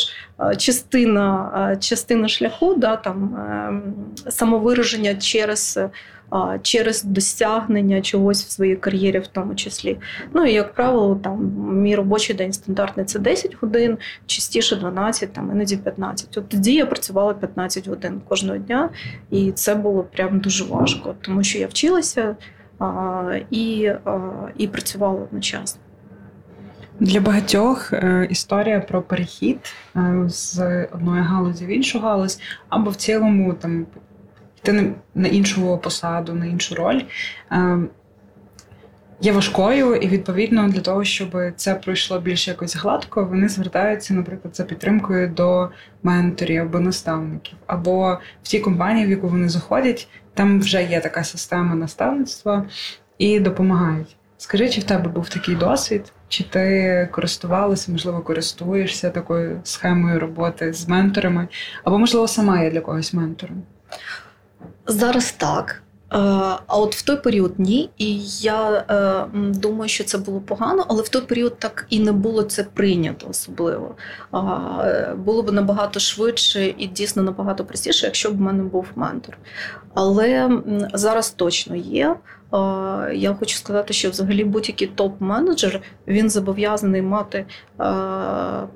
частина 0.57 1.77
частина 1.79 2.27
шляху, 2.27 2.75
да, 2.75 2.95
там 2.95 3.35
ем, 3.35 3.93
самовираження 4.29 5.15
через 5.15 5.79
через 6.61 7.03
досягнення 7.03 8.01
чогось 8.01 8.45
в 8.45 8.49
своїй 8.49 8.75
кар'єрі, 8.75 9.19
в 9.19 9.27
тому 9.27 9.55
числі. 9.55 9.97
Ну 10.33 10.45
і 10.45 10.53
як 10.53 10.73
правило, 10.73 11.15
там 11.23 11.53
мій 11.73 11.95
робочий 11.95 12.35
день 12.35 12.53
стандартний 12.53 13.05
це 13.05 13.19
10 13.19 13.57
годин, 13.61 13.97
частіше 14.25 14.75
12, 14.75 15.33
там 15.33 15.51
іноді 15.51 15.77
15. 15.77 16.37
От 16.37 16.49
тоді 16.49 16.73
я 16.73 16.85
працювала 16.85 17.33
15 17.33 17.87
годин 17.87 18.21
кожного 18.27 18.57
дня, 18.57 18.89
і 19.29 19.51
це 19.51 19.75
було 19.75 20.03
прям 20.03 20.39
дуже 20.39 20.63
важко, 20.63 21.15
тому 21.21 21.43
що 21.43 21.57
я 21.57 21.67
вчилася 21.67 22.35
а, 22.79 23.39
і, 23.49 23.91
а, 24.05 24.19
і 24.57 24.67
працювала 24.67 25.21
одночасно. 25.21 25.81
Для 26.99 27.19
багатьох 27.19 27.93
е, 27.93 28.27
історія 28.29 28.79
про 28.79 29.01
перехід 29.01 29.59
е, 29.95 30.23
з 30.27 30.85
одної 30.85 31.21
галузі 31.21 31.65
в 31.65 31.69
іншу 31.69 31.99
галузь, 31.99 32.39
або 32.69 32.89
в 32.89 32.95
цілому 32.95 33.53
там 33.53 33.85
йти 34.63 34.93
на 35.15 35.27
іншу 35.27 35.77
посаду, 35.77 36.33
на 36.33 36.45
іншу 36.45 36.75
роль. 36.75 37.01
Е, 37.51 37.77
є 39.21 39.31
важкою, 39.31 39.95
і 39.95 40.07
відповідно 40.07 40.67
для 40.67 40.81
того, 40.81 41.03
щоб 41.03 41.37
це 41.55 41.75
пройшло 41.75 42.19
більш 42.19 42.47
якось 42.47 42.75
гладко, 42.75 43.25
вони 43.25 43.49
звертаються, 43.49 44.13
наприклад, 44.13 44.55
за 44.55 44.63
підтримкою 44.63 45.27
до 45.27 45.69
менторів 46.03 46.61
або 46.61 46.79
наставників, 46.79 47.57
або 47.67 48.17
в 48.43 48.47
тій 48.47 48.59
компанії, 48.59 49.05
в 49.05 49.09
яку 49.09 49.27
вони 49.27 49.49
заходять, 49.49 50.07
там 50.33 50.59
вже 50.59 50.83
є 50.83 50.99
така 50.99 51.23
система 51.23 51.75
наставництва 51.75 52.65
і 53.17 53.39
допомагають. 53.39 54.15
Скажи, 54.37 54.69
чи 54.69 54.81
в 54.81 54.83
тебе 54.83 55.09
був 55.09 55.29
такий 55.29 55.55
досвід? 55.55 56.13
Чи 56.27 56.43
ти 56.43 57.09
користувалася, 57.11 57.91
можливо, 57.91 58.21
користуєшся 58.21 59.09
такою 59.09 59.61
схемою 59.63 60.19
роботи 60.19 60.73
з 60.73 60.87
менторами, 60.87 61.47
або, 61.83 61.99
можливо, 61.99 62.27
сама 62.27 62.63
є 62.63 62.71
для 62.71 62.81
когось 62.81 63.13
ментором? 63.13 63.63
Зараз 64.87 65.31
так. 65.31 65.83
Е, 66.13 66.17
а 66.67 66.77
от 66.77 66.95
в 66.95 67.01
той 67.01 67.17
період 67.17 67.53
ні. 67.57 67.89
І 67.97 68.19
я 68.25 68.85
е, 68.89 69.25
думаю, 69.35 69.89
що 69.89 70.03
це 70.03 70.17
було 70.17 70.39
погано, 70.39 70.85
але 70.87 71.01
в 71.01 71.09
той 71.09 71.21
період 71.21 71.59
так 71.59 71.85
і 71.89 71.99
не 71.99 72.11
було 72.11 72.43
це 72.43 72.63
прийнято 72.63 73.27
особливо. 73.29 73.95
Е, 74.33 75.15
було 75.17 75.43
б 75.43 75.51
набагато 75.51 75.99
швидше 75.99 76.73
і 76.77 76.87
дійсно 76.87 77.23
набагато 77.23 77.65
простіше, 77.65 78.05
якщо 78.05 78.31
б 78.31 78.37
в 78.37 78.41
мене 78.41 78.63
був 78.63 78.87
ментор. 78.95 79.37
Але 79.93 80.61
зараз 80.93 81.29
точно 81.31 81.75
є. 81.75 82.15
Я 83.13 83.35
хочу 83.39 83.55
сказати, 83.57 83.93
що 83.93 84.09
взагалі 84.09 84.43
будь-який 84.43 84.91
топ-менеджер 84.97 85.79
він 86.07 86.29
зобов'язаний 86.29 87.01
мати 87.01 87.45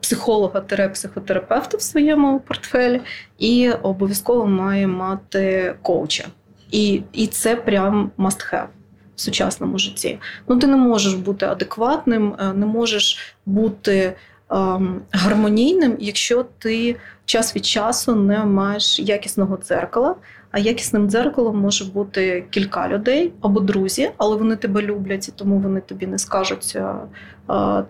психолога 0.02 0.62
психотерапевта 0.94 1.78
в 1.78 1.82
своєму 1.82 2.40
портфелі 2.40 3.02
і 3.38 3.72
обов'язково 3.72 4.46
має 4.46 4.88
мати 4.88 5.76
коуча. 5.82 6.26
І 6.72 7.02
і 7.14 7.28
це 7.28 7.56
прям 7.56 8.12
must 8.18 8.54
have 8.54 8.68
в 9.16 9.22
сучасному 9.22 9.78
житті. 9.80 10.20
Ну, 10.48 10.60
ти 10.60 10.68
не 10.68 10.78
можеш 10.78 11.14
бути 11.14 11.46
адекватним, 11.46 12.36
е, 12.40 12.54
не 12.54 12.66
можеш 12.66 13.36
бути 13.46 14.14
ем, 14.50 15.02
гармонійним, 15.12 15.98
якщо 16.00 16.46
ти 16.58 16.96
час 17.26 17.56
від 17.56 17.66
часу 17.66 18.16
не 18.16 18.46
маєш 18.46 19.00
якісного 19.00 19.58
дзеркала, 19.58 20.16
А 20.58 20.60
якісним 20.60 21.10
дзеркалом 21.10 21.60
може 21.60 21.86
бути 21.86 22.46
кілька 22.50 22.90
людей 22.90 23.34
або 23.42 23.60
друзі, 23.60 24.12
але 24.18 24.36
вони 24.36 24.56
тебе 24.56 24.82
люблять, 24.82 25.28
і 25.28 25.32
тому 25.32 25.60
вони 25.60 25.82
тобі 25.82 26.08
не 26.08 26.18
скажуть 26.18 26.78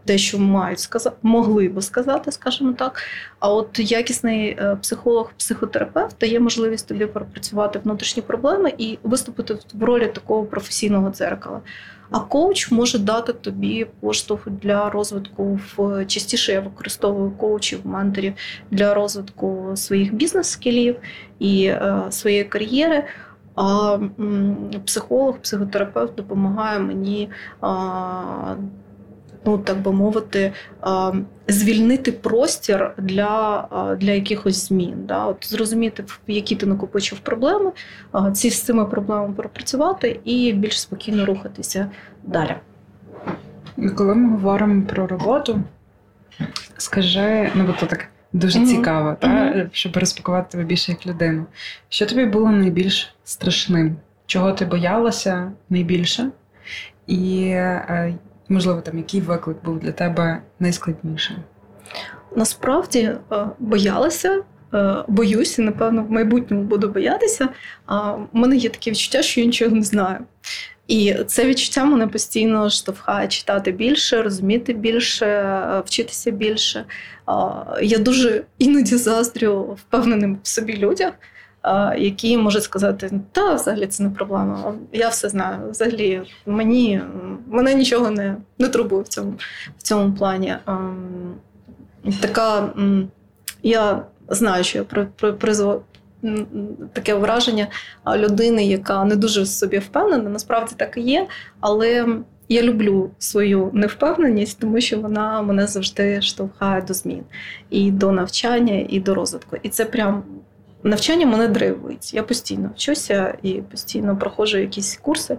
те, 0.06 0.18
що 0.18 0.40
мають 0.40 0.80
сказати, 0.80 1.16
могли 1.22 1.70
би 1.70 1.82
сказати, 1.82 2.32
скажімо 2.32 2.74
так. 2.74 3.02
А 3.40 3.54
от 3.54 3.80
якісний 3.80 4.50
е, 4.50 4.78
психолог, 4.82 5.32
психотерапевт 5.38 6.16
дає 6.20 6.40
можливість 6.40 6.88
тобі 6.88 7.06
пропрацювати 7.06 7.80
внутрішні 7.80 8.24
проблеми 8.24 8.74
і 8.78 9.00
виступити 9.04 9.58
в 9.74 9.84
ролі 9.84 10.08
такого 10.08 10.44
професійного 10.44 11.10
дзеркала. 11.10 11.60
А 12.12 12.20
коуч 12.20 12.72
може 12.72 13.00
дати 13.00 13.34
тобі 13.34 13.88
поштовх 14.00 14.50
для 14.50 14.90
розвитку 14.90 15.60
в 15.78 16.06
частіше 16.06 16.52
я 16.52 16.62
використовую 16.62 17.32
коучів, 17.32 17.80
менторів 17.84 18.34
для 18.72 18.94
розвитку 18.94 19.72
своїх 19.76 20.14
бізнес-скілів 20.14 20.96
і 21.40 21.66
е, 21.66 22.04
своєї 22.10 22.44
кар'єри. 22.44 23.04
А 23.56 23.98
психолог, 24.86 25.38
психотерапевт 25.38 26.16
допомагає 26.16 26.80
мені. 26.80 27.30
Ну, 29.48 29.58
так 29.58 29.82
би 29.82 29.92
мовити, 29.92 30.54
звільнити 31.48 32.12
простір 32.12 32.94
для 32.98 33.68
для 34.00 34.12
якихось 34.12 34.68
змін. 34.68 34.94
Да? 35.06 35.26
От 35.26 35.48
Зрозуміти, 35.50 36.04
які 36.28 36.56
ти 36.56 36.66
накопичив 36.66 37.20
проблеми, 37.20 37.72
ці 38.34 38.50
з 38.50 38.62
цими 38.62 38.86
проблемами 38.86 39.34
пропрацювати 39.34 40.20
і 40.24 40.54
більш 40.54 40.82
спокійно 40.82 41.26
рухатися 41.26 41.92
далі. 42.24 42.56
Коли 43.96 44.16
ми 44.16 44.30
говоримо 44.30 44.86
про 44.86 45.08
роботу, 45.08 45.60
скажи, 46.78 47.52
ну 47.56 47.64
бо 47.64 47.74
то 47.74 47.86
так 47.86 48.06
дуже 48.34 48.60
mm-hmm. 48.60 48.66
цікаво, 48.66 49.16
та, 49.20 49.28
mm-hmm. 49.28 49.70
щоб 49.72 49.98
розпакувати 49.98 50.48
тебе 50.52 50.64
більше 50.64 50.92
як 50.92 51.06
людину. 51.06 51.46
Що 51.90 52.06
тобі 52.06 52.26
було 52.26 52.50
найбільш 52.52 53.16
страшним? 53.24 53.96
Чого 54.26 54.52
ти 54.52 54.66
боялася 54.66 55.52
найбільше? 55.70 56.30
І 57.08 57.44
е, 57.48 58.14
можливо, 58.50 58.82
там 58.82 58.98
який 58.98 59.22
виклик 59.22 59.58
був 59.64 59.80
для 59.80 59.92
тебе 59.92 60.42
найскладнішим? 60.60 61.36
Насправді 62.36 63.00
е, 63.00 63.20
боялася. 63.60 64.44
Е, 64.74 64.96
боюся, 65.08 65.62
напевно, 65.62 66.04
в 66.04 66.12
майбутньому 66.12 66.64
буду 66.64 66.90
боятися. 66.90 67.50
В 67.88 68.28
мене 68.34 68.56
є 68.56 68.70
таке 68.70 68.92
відчуття, 68.92 69.22
що 69.22 69.40
я 69.40 69.46
нічого 69.46 69.76
не 69.76 69.84
знаю. 69.84 70.20
І 70.88 71.16
це 71.28 71.46
відчуття 71.46 71.86
мене 71.86 72.08
постійно 72.08 72.70
штовхає 72.70 73.28
читати 73.28 73.72
більше, 73.72 74.22
розуміти 74.22 74.74
більше, 74.74 75.82
вчитися 75.86 76.32
більше. 76.32 76.86
Я 77.82 77.98
дуже 77.98 78.44
іноді 78.58 78.96
заздрю 78.96 79.78
впевненим 79.80 80.40
в 80.44 80.48
собі 80.48 80.78
людях, 80.78 81.14
які 81.98 82.38
можуть 82.38 82.64
сказати, 82.64 83.12
та 83.32 83.54
взагалі 83.54 83.88
це 83.88 84.04
не 84.04 84.10
проблема. 84.10 84.74
Я 84.92 85.10
все 85.10 85.30
знаю. 85.30 85.72
Взагалі 85.72 86.22
мені 86.46 87.02
мене 87.48 87.74
нічого 87.74 88.10
не 88.10 88.38
не 88.60 88.68
турбує 88.68 89.02
в 89.02 89.08
цьому 89.08 89.34
в 89.78 89.84
цьому 89.84 90.14
плані. 90.14 90.56
Така 92.22 92.74
я 93.64 94.04
знаю, 94.28 94.64
що 94.64 94.78
я 94.78 94.84
при, 94.84 95.34
призву 95.34 95.82
таке 96.94 97.14
враження 97.14 97.68
людини, 98.16 98.66
яка 98.66 99.06
не 99.06 99.16
дуже 99.16 99.42
в 99.42 99.48
собі 99.48 99.80
впевнена. 99.80 100.30
Насправді 100.30 100.74
так 100.78 100.98
і 100.98 101.02
є, 101.02 101.28
але. 101.60 102.08
Я 102.50 102.62
люблю 102.62 103.12
свою 103.20 103.70
невпевненість, 103.74 104.60
тому 104.60 104.82
що 104.82 105.00
вона 105.00 105.42
мене 105.42 105.68
завжди 105.68 106.22
штовхає 106.22 106.82
до 106.82 106.94
змін 106.94 107.24
і 107.70 107.92
до 107.92 108.12
навчання, 108.12 108.86
і 108.90 109.00
до 109.00 109.16
розвитку. 109.16 109.58
І 109.64 109.70
це 109.70 109.86
прям 109.86 110.24
Навчання 110.84 111.26
мене 111.26 111.48
драйвують. 111.48 112.14
Я 112.14 112.24
постійно 112.24 112.70
вчуся 112.76 113.38
і 113.44 113.54
постійно 113.54 114.18
проходжу 114.18 114.58
якісь 114.58 114.98
курси. 114.98 115.38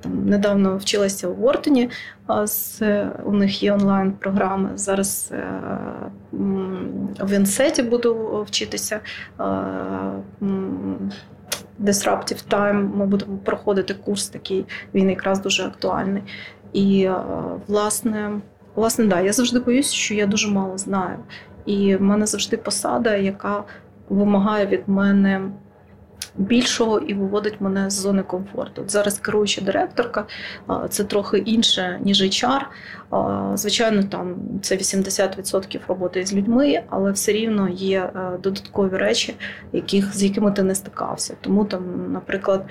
Там 0.00 0.26
Недавно 0.26 0.76
вчилася 0.76 1.28
у 1.28 1.34
Вортоні, 1.34 1.90
у 3.24 3.32
них 3.32 3.62
є 3.62 3.72
онлайн-програми. 3.72 4.70
Зараз 4.74 5.30
е, 5.32 5.60
в 7.20 7.32
Інсеті 7.32 7.82
буду 7.82 8.42
вчитися. 8.48 9.00
Disruptive 11.80 12.48
Time, 12.50 12.96
ми 12.96 13.06
будемо 13.06 13.36
проходити 13.36 13.94
курс 13.94 14.28
такий, 14.28 14.64
він 14.94 15.10
якраз 15.10 15.40
дуже 15.40 15.64
актуальний. 15.64 16.22
І, 16.72 17.10
власне, 17.66 18.40
власне, 18.74 19.04
да, 19.04 19.20
я 19.20 19.32
завжди 19.32 19.58
боюся, 19.58 19.94
що 19.94 20.14
я 20.14 20.26
дуже 20.26 20.48
мало 20.48 20.78
знаю. 20.78 21.18
І 21.66 21.96
в 21.96 22.02
мене 22.02 22.26
завжди 22.26 22.56
посада, 22.56 23.16
яка 23.16 23.64
вимагає 24.08 24.66
від 24.66 24.82
мене 24.86 25.50
більшого 26.36 26.98
і 26.98 27.14
виводить 27.14 27.60
мене 27.60 27.90
з 27.90 27.92
зони 27.92 28.22
комфорту. 28.22 28.84
Зараз 28.86 29.18
керуюча 29.18 29.60
директорка, 29.60 30.26
це 30.88 31.04
трохи 31.04 31.38
інше, 31.38 32.00
ніж 32.04 32.22
HR. 32.22 32.60
Звичайно, 33.56 34.02
там 34.02 34.36
це 34.62 34.76
80% 34.76 35.80
роботи 35.88 36.26
з 36.26 36.34
людьми, 36.34 36.82
але 36.90 37.12
все 37.12 37.32
рівно 37.32 37.68
є 37.68 38.00
е, 38.00 38.38
додаткові 38.42 38.96
речі, 38.96 39.34
яких, 39.72 40.16
з 40.16 40.22
якими 40.22 40.52
ти 40.52 40.62
не 40.62 40.74
стикався. 40.74 41.34
Тому 41.40 41.64
там, 41.64 42.12
наприклад, 42.12 42.66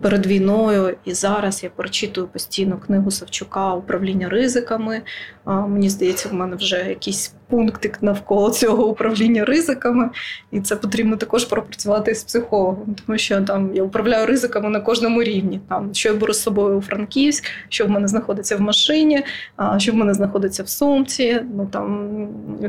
перед 0.00 0.26
війною 0.26 0.96
і 1.04 1.14
зараз 1.14 1.64
я 1.64 1.70
прочитую 1.70 2.26
постійно 2.26 2.78
книгу 2.78 3.10
Савчука 3.10 3.74
Управління 3.74 4.28
ризиками. 4.28 5.02
Мені 5.46 5.90
здається, 5.90 6.28
в 6.28 6.34
мене 6.34 6.56
вже 6.56 6.88
якийсь 6.88 7.34
пунктик 7.50 7.98
навколо 8.02 8.50
цього 8.50 8.86
управління 8.86 9.44
ризиками, 9.44 10.10
і 10.52 10.60
це 10.60 10.76
потрібно 10.76 11.16
також 11.16 11.44
пропрацювати 11.44 12.14
з 12.14 12.24
психологом, 12.24 12.96
тому 13.06 13.18
що 13.18 13.40
там 13.40 13.70
я 13.74 13.82
управляю 13.82 14.26
ризиками 14.26 14.68
на 14.68 14.80
кожному 14.80 15.22
рівні. 15.22 15.60
Там 15.68 15.94
що 15.94 16.08
я 16.08 16.14
беру 16.14 16.32
з 16.32 16.42
собою 16.42 16.78
у 16.78 16.80
Франківськ, 16.80 17.44
що 17.68 17.86
в 17.86 17.90
мене 17.90 18.08
знаходиться 18.08 18.56
в 18.56 18.60
машині, 18.60 19.22
що 19.78 19.92
в 19.92 19.94
мене 19.94 20.14
знаходиться 20.14 20.62
в 20.62 20.68
сумці. 20.68 21.40
Ну 21.56 21.68
там 21.72 22.10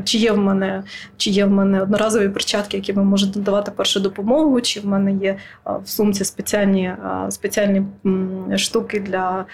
чи 0.04 0.18
є 0.18 0.32
в 0.32 0.38
мене, 0.38 0.82
чи 1.16 1.30
є 1.30 1.44
в 1.44 1.50
мене 1.50 1.82
одноразові 1.82 2.28
перчатки, 2.28 2.76
які 2.76 2.92
ви 2.92 3.04
можете 3.04 3.38
надавати 3.38 3.70
першу 3.70 4.00
допомогу, 4.00 4.60
чи 4.60 4.80
в 4.80 4.86
мене 4.86 5.12
є 5.12 5.36
в 5.84 5.88
сумці 5.88 6.24
спеціальні 6.24 6.92
спеціальні 7.30 7.82
штуки 8.56 9.00
для, 9.00 9.44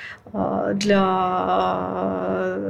для 0.75 1.03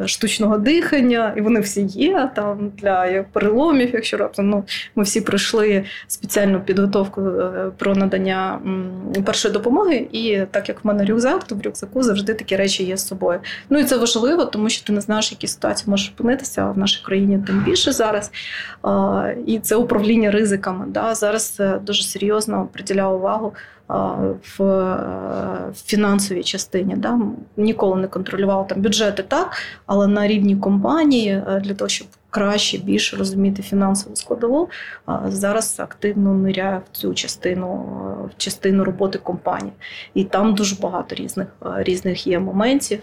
штучного 0.07 0.59
дихання, 0.59 1.35
і 1.37 1.40
вони 1.40 1.61
всі 1.61 1.83
є. 1.83 2.31
Там 2.35 2.47
для 2.76 3.24
переломів, 3.32 3.90
якщо 3.92 4.16
раптом 4.16 4.50
ну, 4.50 4.64
ми 4.96 5.02
всі 5.02 5.20
пройшли 5.20 5.84
спеціальну 6.06 6.61
підготовку 6.61 7.20
е, 7.20 7.70
про 7.76 7.94
надання 7.94 8.61
першої 9.24 9.54
допомоги. 9.54 10.08
І 10.12 10.40
так 10.50 10.68
як 10.68 10.84
в 10.84 10.87
мене 10.87 11.04
рюкзак, 11.04 11.44
то 11.44 11.54
в 11.54 11.62
рюкзаку 11.62 12.02
завжди 12.02 12.34
такі 12.34 12.56
речі 12.56 12.84
є 12.84 12.96
з 12.96 13.06
собою. 13.06 13.40
Ну 13.70 13.78
і 13.78 13.84
це 13.84 13.96
важливо, 13.96 14.44
тому 14.44 14.68
що 14.68 14.87
ти 14.87 14.92
не 14.92 15.00
знаєш, 15.00 15.32
які 15.32 15.46
ситуації 15.46 15.90
можеш 15.90 16.12
опинитися 16.14 16.62
а 16.62 16.70
в 16.70 16.78
нашій 16.78 17.04
країні 17.04 17.38
тим 17.46 17.64
більше 17.64 17.92
зараз. 17.92 18.30
І 19.46 19.58
це 19.58 19.76
управління 19.76 20.30
ризиками. 20.30 20.84
Да? 20.88 21.14
Зараз 21.14 21.56
е, 21.61 21.80
дуже 21.82 22.02
серйозно 22.02 22.68
приділяю 22.72 23.11
увагу 23.11 23.54
в 24.58 25.72
фінансовій 25.84 26.42
частині. 26.42 26.94
Да? 26.96 27.20
Ніколи 27.56 27.96
не 27.96 28.08
контролювала 28.08 28.64
там 28.64 28.82
бюджети 28.82 29.22
так, 29.22 29.56
але 29.87 30.06
на 30.06 30.26
рівні 30.26 30.56
компанії 30.56 31.30
е, 31.30 31.61
для 31.64 31.74
того, 31.74 31.88
щоб 31.88 32.08
краще 32.30 32.78
більше 32.78 33.16
розуміти 33.16 33.62
фінансову 33.62 34.16
складову, 34.16 34.68
зараз 35.24 35.80
активно 35.80 36.34
ниряю 36.34 36.80
в 36.92 36.96
цю 36.96 37.14
частину 37.14 37.68
в 38.34 38.36
частину 38.36 38.84
роботи 38.84 39.18
компанії. 39.18 39.72
І 40.14 40.24
там 40.24 40.54
дуже 40.54 40.76
багато 40.76 41.14
різних 41.14 41.46
різних 41.60 42.26
є 42.26 42.38
моментів, 42.38 43.00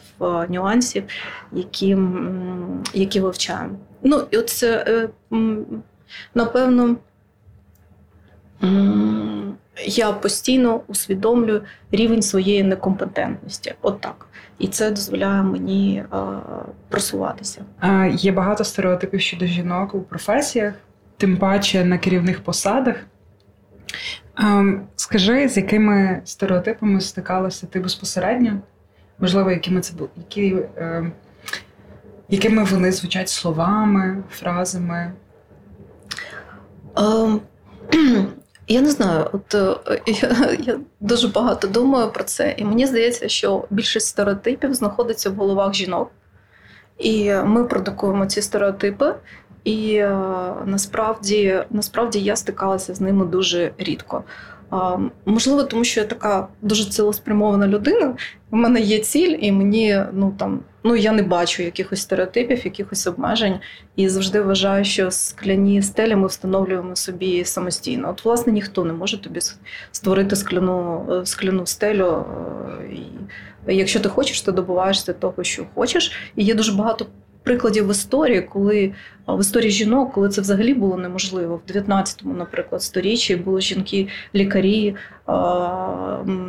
нюансів, 0.49 1.03
які 1.51 1.97
які 2.93 3.19
вивчаємо. 3.19 3.75
Ну, 4.03 4.23
і 4.31 4.37
от 4.37 4.49
це, 4.49 4.85
е, 4.87 5.09
напевно 6.35 6.95
я 9.85 10.11
постійно 10.11 10.81
усвідомлюю 10.87 11.61
рівень 11.91 12.21
своєї 12.21 12.63
некомпетентності. 12.63 13.73
Отак. 13.81 14.27
І 14.59 14.67
це 14.67 14.91
дозволяє 14.91 15.43
мені 15.43 16.03
а, 16.11 16.39
просуватися. 16.89 17.65
А, 17.79 18.05
Є 18.05 18.31
багато 18.31 18.63
стереотипів 18.63 19.21
щодо 19.21 19.45
жінок 19.45 19.95
у 19.95 20.01
професіях, 20.01 20.73
тим 21.17 21.37
паче 21.37 21.85
на 21.85 21.97
керівних 21.97 22.43
посадах. 22.43 22.95
А, 24.35 24.73
скажи, 24.95 25.49
з 25.49 25.57
якими 25.57 26.21
стереотипами 26.25 27.01
стикалася 27.01 27.67
ти 27.67 27.79
безпосередньо? 27.79 28.59
Можливо, 29.19 29.51
якими 29.51 29.81
це 29.81 29.95
були, 29.95 30.09
які, 30.17 30.55
е, 30.77 31.11
якими 32.29 32.63
вони 32.63 32.91
звучать 32.91 33.29
словами, 33.29 34.23
фразами? 34.29 35.13
Um, 36.95 37.39
Я 38.67 38.81
не 38.81 38.91
знаю, 38.91 39.29
от 39.33 39.55
е, 39.55 40.01
я, 40.05 40.51
я 40.59 40.79
дуже 40.99 41.27
багато 41.27 41.67
думаю 41.67 42.11
про 42.11 42.23
це, 42.23 42.55
і 42.57 42.63
мені 42.63 42.87
здається, 42.87 43.29
що 43.29 43.65
більшість 43.69 44.07
стереотипів 44.07 44.73
знаходиться 44.73 45.29
в 45.29 45.35
головах 45.35 45.73
жінок, 45.73 46.11
і 46.97 47.33
ми 47.33 47.63
продукуємо 47.63 48.25
ці 48.25 48.41
стереотипи. 48.41 49.15
і 49.65 49.95
е, 49.95 50.09
насправді, 50.65 51.63
насправді 51.69 52.19
я 52.19 52.35
стикалася 52.35 52.93
з 52.93 53.01
ними 53.01 53.25
дуже 53.25 53.71
рідко. 53.77 54.23
Можливо, 55.25 55.63
тому 55.63 55.83
що 55.83 55.99
я 55.99 56.05
така 56.05 56.47
дуже 56.61 56.85
цілеспрямована 56.85 57.67
людина. 57.67 58.15
У 58.51 58.57
мене 58.57 58.79
є 58.79 58.99
ціль, 58.99 59.37
і 59.41 59.51
мені 59.51 60.03
ну 60.13 60.33
там 60.37 60.59
ну 60.83 60.95
я 60.95 61.11
не 61.11 61.23
бачу 61.23 61.63
якихось 61.63 62.01
стереотипів, 62.01 62.65
якихось 62.65 63.07
обмежень, 63.07 63.59
і 63.95 64.09
завжди 64.09 64.41
вважаю, 64.41 64.85
що 64.85 65.11
скляні 65.11 65.81
стелі 65.81 66.15
ми 66.15 66.27
встановлюємо 66.27 66.95
собі 66.95 67.45
самостійно. 67.45 68.09
От, 68.09 68.25
власне, 68.25 68.53
ніхто 68.53 68.85
не 68.85 68.93
може 68.93 69.21
тобі 69.21 69.39
створити 69.91 70.35
скляну 70.35 71.07
е, 71.11 71.25
скляну 71.25 71.65
стелю. 71.65 72.25
Е, 72.81 72.93
і 72.93 73.01
Якщо 73.67 73.99
ти 73.99 74.09
хочеш, 74.09 74.41
то 74.41 74.51
добуваєшся 74.51 75.13
того, 75.13 75.43
що 75.43 75.65
хочеш. 75.75 76.11
І 76.35 76.43
є 76.43 76.53
дуже 76.55 76.73
багато 76.73 77.05
прикладів 77.45 77.87
в 77.87 77.91
історії, 77.91 78.41
коли 78.41 78.91
в 79.27 79.41
історії 79.41 79.71
жінок, 79.71 80.13
коли 80.13 80.29
це 80.29 80.41
взагалі 80.41 80.73
було 80.73 80.97
неможливо, 80.97 81.61
в 81.67 81.71
19-му, 81.71 82.33
наприклад, 82.33 82.83
сторіччі 82.83 83.35
були 83.35 83.61
жінки-лікарі, 83.61 84.95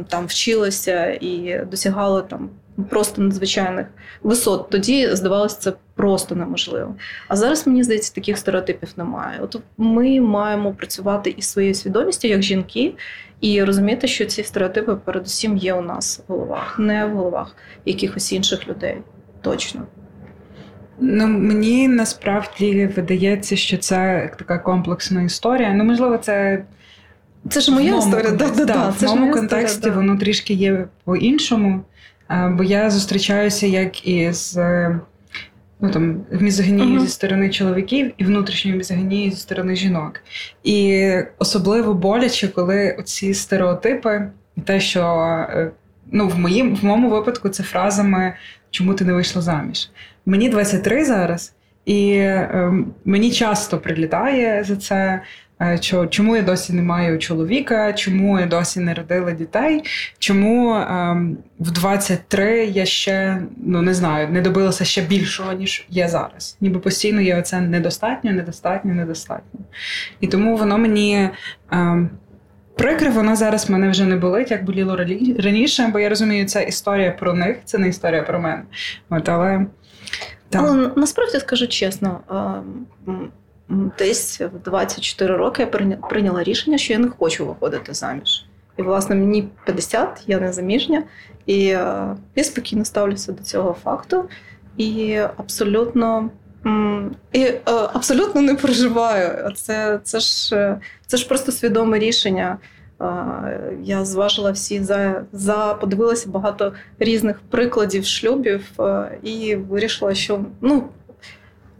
там 0.08 0.26
вчилися 0.26 1.06
і 1.06 1.64
досягали 1.70 2.22
там 2.22 2.50
просто 2.90 3.22
надзвичайних 3.22 3.86
висот. 4.22 4.70
Тоді 4.70 5.14
здавалося 5.14 5.58
це 5.60 5.72
просто 5.94 6.34
неможливо. 6.34 6.94
А 7.28 7.36
зараз 7.36 7.66
мені 7.66 7.82
здається, 7.82 8.14
таких 8.14 8.38
стереотипів 8.38 8.88
немає. 8.96 9.38
От 9.42 9.60
ми 9.78 10.20
маємо 10.20 10.72
працювати 10.72 11.34
із 11.38 11.44
своєю 11.44 11.74
свідомістю 11.74 12.28
як 12.28 12.42
жінки. 12.42 12.94
І 13.40 13.64
розуміти, 13.64 14.08
що 14.08 14.24
ці 14.24 14.42
стереотипи 14.42 14.94
передусім 14.94 15.56
є 15.56 15.74
у 15.74 15.82
нас 15.82 16.22
в 16.28 16.32
головах, 16.32 16.78
не 16.78 17.06
в 17.06 17.16
головах 17.16 17.56
якихось 17.84 18.32
інших 18.32 18.68
людей. 18.68 18.98
Точно. 19.40 19.82
Ну, 20.98 21.26
Мені 21.26 21.88
насправді 21.88 22.86
видається, 22.96 23.56
що 23.56 23.76
це 23.76 24.30
така 24.38 24.58
комплексна 24.58 25.22
історія. 25.22 25.72
Ну, 25.74 25.84
можливо, 25.84 26.18
це. 26.18 26.64
Це 27.50 27.60
ж 27.60 27.72
моя 27.72 27.98
історія. 27.98 28.30
Да, 28.30 28.50
да, 28.50 28.64
да, 28.64 28.88
В 28.88 29.02
моєму 29.02 29.32
контексті 29.32 29.76
історія, 29.76 29.96
воно 29.96 30.16
трішки 30.16 30.54
є 30.54 30.88
по-іншому. 31.04 31.80
Бо 32.50 32.64
я 32.64 32.90
зустрічаюся 32.90 33.66
як 33.66 34.06
із 34.06 34.58
ну, 35.80 35.90
там, 35.90 36.20
мізогінією 36.30 36.98
uh-huh. 36.98 37.02
зі 37.02 37.08
сторони 37.08 37.50
чоловіків 37.50 38.12
і 38.18 38.24
внутрішньою 38.24 38.76
мізогінією 38.76 39.30
зі 39.30 39.36
сторони 39.36 39.76
жінок. 39.76 40.20
І 40.64 41.10
особливо 41.38 41.94
боляче, 41.94 42.48
коли 42.48 42.96
оці 42.98 43.34
стереотипи, 43.34 44.30
і 44.56 44.60
те, 44.60 44.80
що 44.80 45.02
е, 45.50 45.70
ну, 46.12 46.28
в 46.28 46.38
моїм, 46.38 46.76
в 46.76 46.84
моєму 46.84 47.10
випадку 47.10 47.48
це 47.48 47.62
фразами 47.62 48.34
чому 48.70 48.94
ти 48.94 49.04
не 49.04 49.12
вийшла 49.12 49.42
заміж. 49.42 49.90
Мені 50.26 50.48
23 50.48 51.04
зараз, 51.04 51.54
і 51.84 52.10
е, 52.16 52.72
мені 53.04 53.30
часто 53.30 53.78
прилітає 53.78 54.64
за 54.64 54.76
це. 54.76 55.22
Е, 55.62 55.78
Чому 56.10 56.36
я 56.36 56.42
досі 56.42 56.72
не 56.72 56.82
маю 56.82 57.18
чоловіка, 57.18 57.92
чому 57.92 58.40
я 58.40 58.46
досі 58.46 58.80
не 58.80 58.94
родила 58.94 59.32
дітей? 59.32 59.82
Чому 60.18 60.74
е, 60.74 61.16
в 61.60 61.70
23 61.70 62.64
я 62.64 62.84
ще 62.84 63.42
ну 63.56 63.82
не 63.82 63.94
знаю, 63.94 64.28
не 64.28 64.40
добилася 64.40 64.84
ще 64.84 65.02
більшого, 65.02 65.52
ніж 65.52 65.86
є 65.90 66.08
зараз. 66.08 66.56
Ніби 66.60 66.78
постійно 66.78 67.20
є 67.20 67.38
оце 67.38 67.60
недостатньо, 67.60 68.32
недостатньо, 68.32 68.94
недостатньо. 68.94 69.60
І 70.20 70.26
тому 70.26 70.56
воно 70.56 70.78
мені. 70.78 71.30
Е, 71.72 72.08
Прикре, 72.76 73.10
вона 73.10 73.36
зараз 73.36 73.70
мене 73.70 73.90
вже 73.90 74.04
не 74.04 74.16
болить, 74.16 74.50
як 74.50 74.64
боліло 74.64 74.96
раніше, 75.38 75.90
бо 75.92 75.98
я 75.98 76.08
розумію, 76.08 76.46
це 76.46 76.64
історія 76.64 77.10
про 77.10 77.34
них, 77.34 77.56
це 77.64 77.78
не 77.78 77.88
історія 77.88 78.22
про 78.22 78.40
мене. 78.40 78.62
От, 79.10 79.28
Але 79.28 79.66
але 80.52 80.90
насправді 80.96 81.38
скажу 81.38 81.66
чесно, 81.66 82.20
десь 83.98 84.40
в 84.40 84.64
24 84.64 85.36
роки 85.36 85.62
я 85.62 85.96
прийняла 85.96 86.42
рішення, 86.42 86.78
що 86.78 86.92
я 86.92 86.98
не 86.98 87.08
хочу 87.08 87.46
виходити 87.46 87.94
заміж. 87.94 88.44
І, 88.76 88.82
власне, 88.82 89.16
мені 89.16 89.48
50, 89.64 90.22
я 90.26 90.40
не 90.40 90.52
заміжня, 90.52 91.02
і 91.46 91.58
я 92.36 92.44
спокійно 92.44 92.84
ставлюся 92.84 93.32
до 93.32 93.42
цього 93.42 93.76
факту 93.84 94.28
і 94.76 95.16
абсолютно. 95.36 96.30
І 97.32 97.52
абсолютно 97.66 98.40
не 98.40 98.54
переживаю. 98.54 99.52
Це 99.54 100.00
це, 100.02 100.20
ж 100.20 100.76
це 101.06 101.16
ж 101.16 101.28
просто 101.28 101.52
свідоме 101.52 101.98
рішення. 101.98 102.58
Я 103.82 104.04
зважила 104.04 104.50
всі 104.50 104.82
за, 104.82 105.24
за 105.32 105.74
подивилася 105.80 106.28
багато 106.28 106.72
різних 106.98 107.40
прикладів 107.50 108.04
шлюбів 108.04 108.70
і 109.22 109.56
вирішила, 109.56 110.14
що 110.14 110.44
ну, 110.60 110.88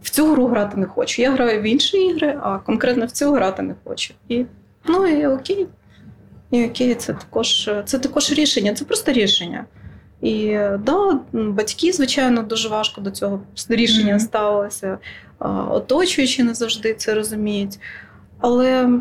в 0.01 0.09
цю 0.09 0.31
гру 0.31 0.47
грати 0.47 0.77
не 0.77 0.85
хочу. 0.85 1.21
Я 1.21 1.31
граю 1.31 1.61
в 1.61 1.63
інші 1.63 1.97
ігри, 1.97 2.39
а 2.41 2.57
конкретно 2.57 3.05
в 3.05 3.11
цю 3.11 3.31
грати 3.31 3.61
не 3.61 3.75
хочу. 3.83 4.13
І 4.29 4.45
ну 4.85 5.07
і 5.07 5.27
окей. 5.27 5.67
І 6.51 6.65
окей, 6.65 6.95
це 6.95 7.13
також 7.13 7.69
це 7.85 7.99
також 7.99 8.31
рішення, 8.31 8.73
це 8.73 8.85
просто 8.85 9.11
рішення. 9.11 9.65
І 10.21 10.57
да, 10.79 11.19
батьки, 11.33 11.91
звичайно, 11.91 12.43
дуже 12.43 12.69
важко 12.69 13.01
до 13.01 13.11
цього 13.11 13.41
рішення 13.69 14.13
mm-hmm. 14.13 14.19
ставилися, 14.19 14.97
оточуючи 15.69 16.43
не 16.43 16.53
завжди 16.53 16.93
це 16.93 17.13
розуміють. 17.13 17.79
Але 18.39 18.99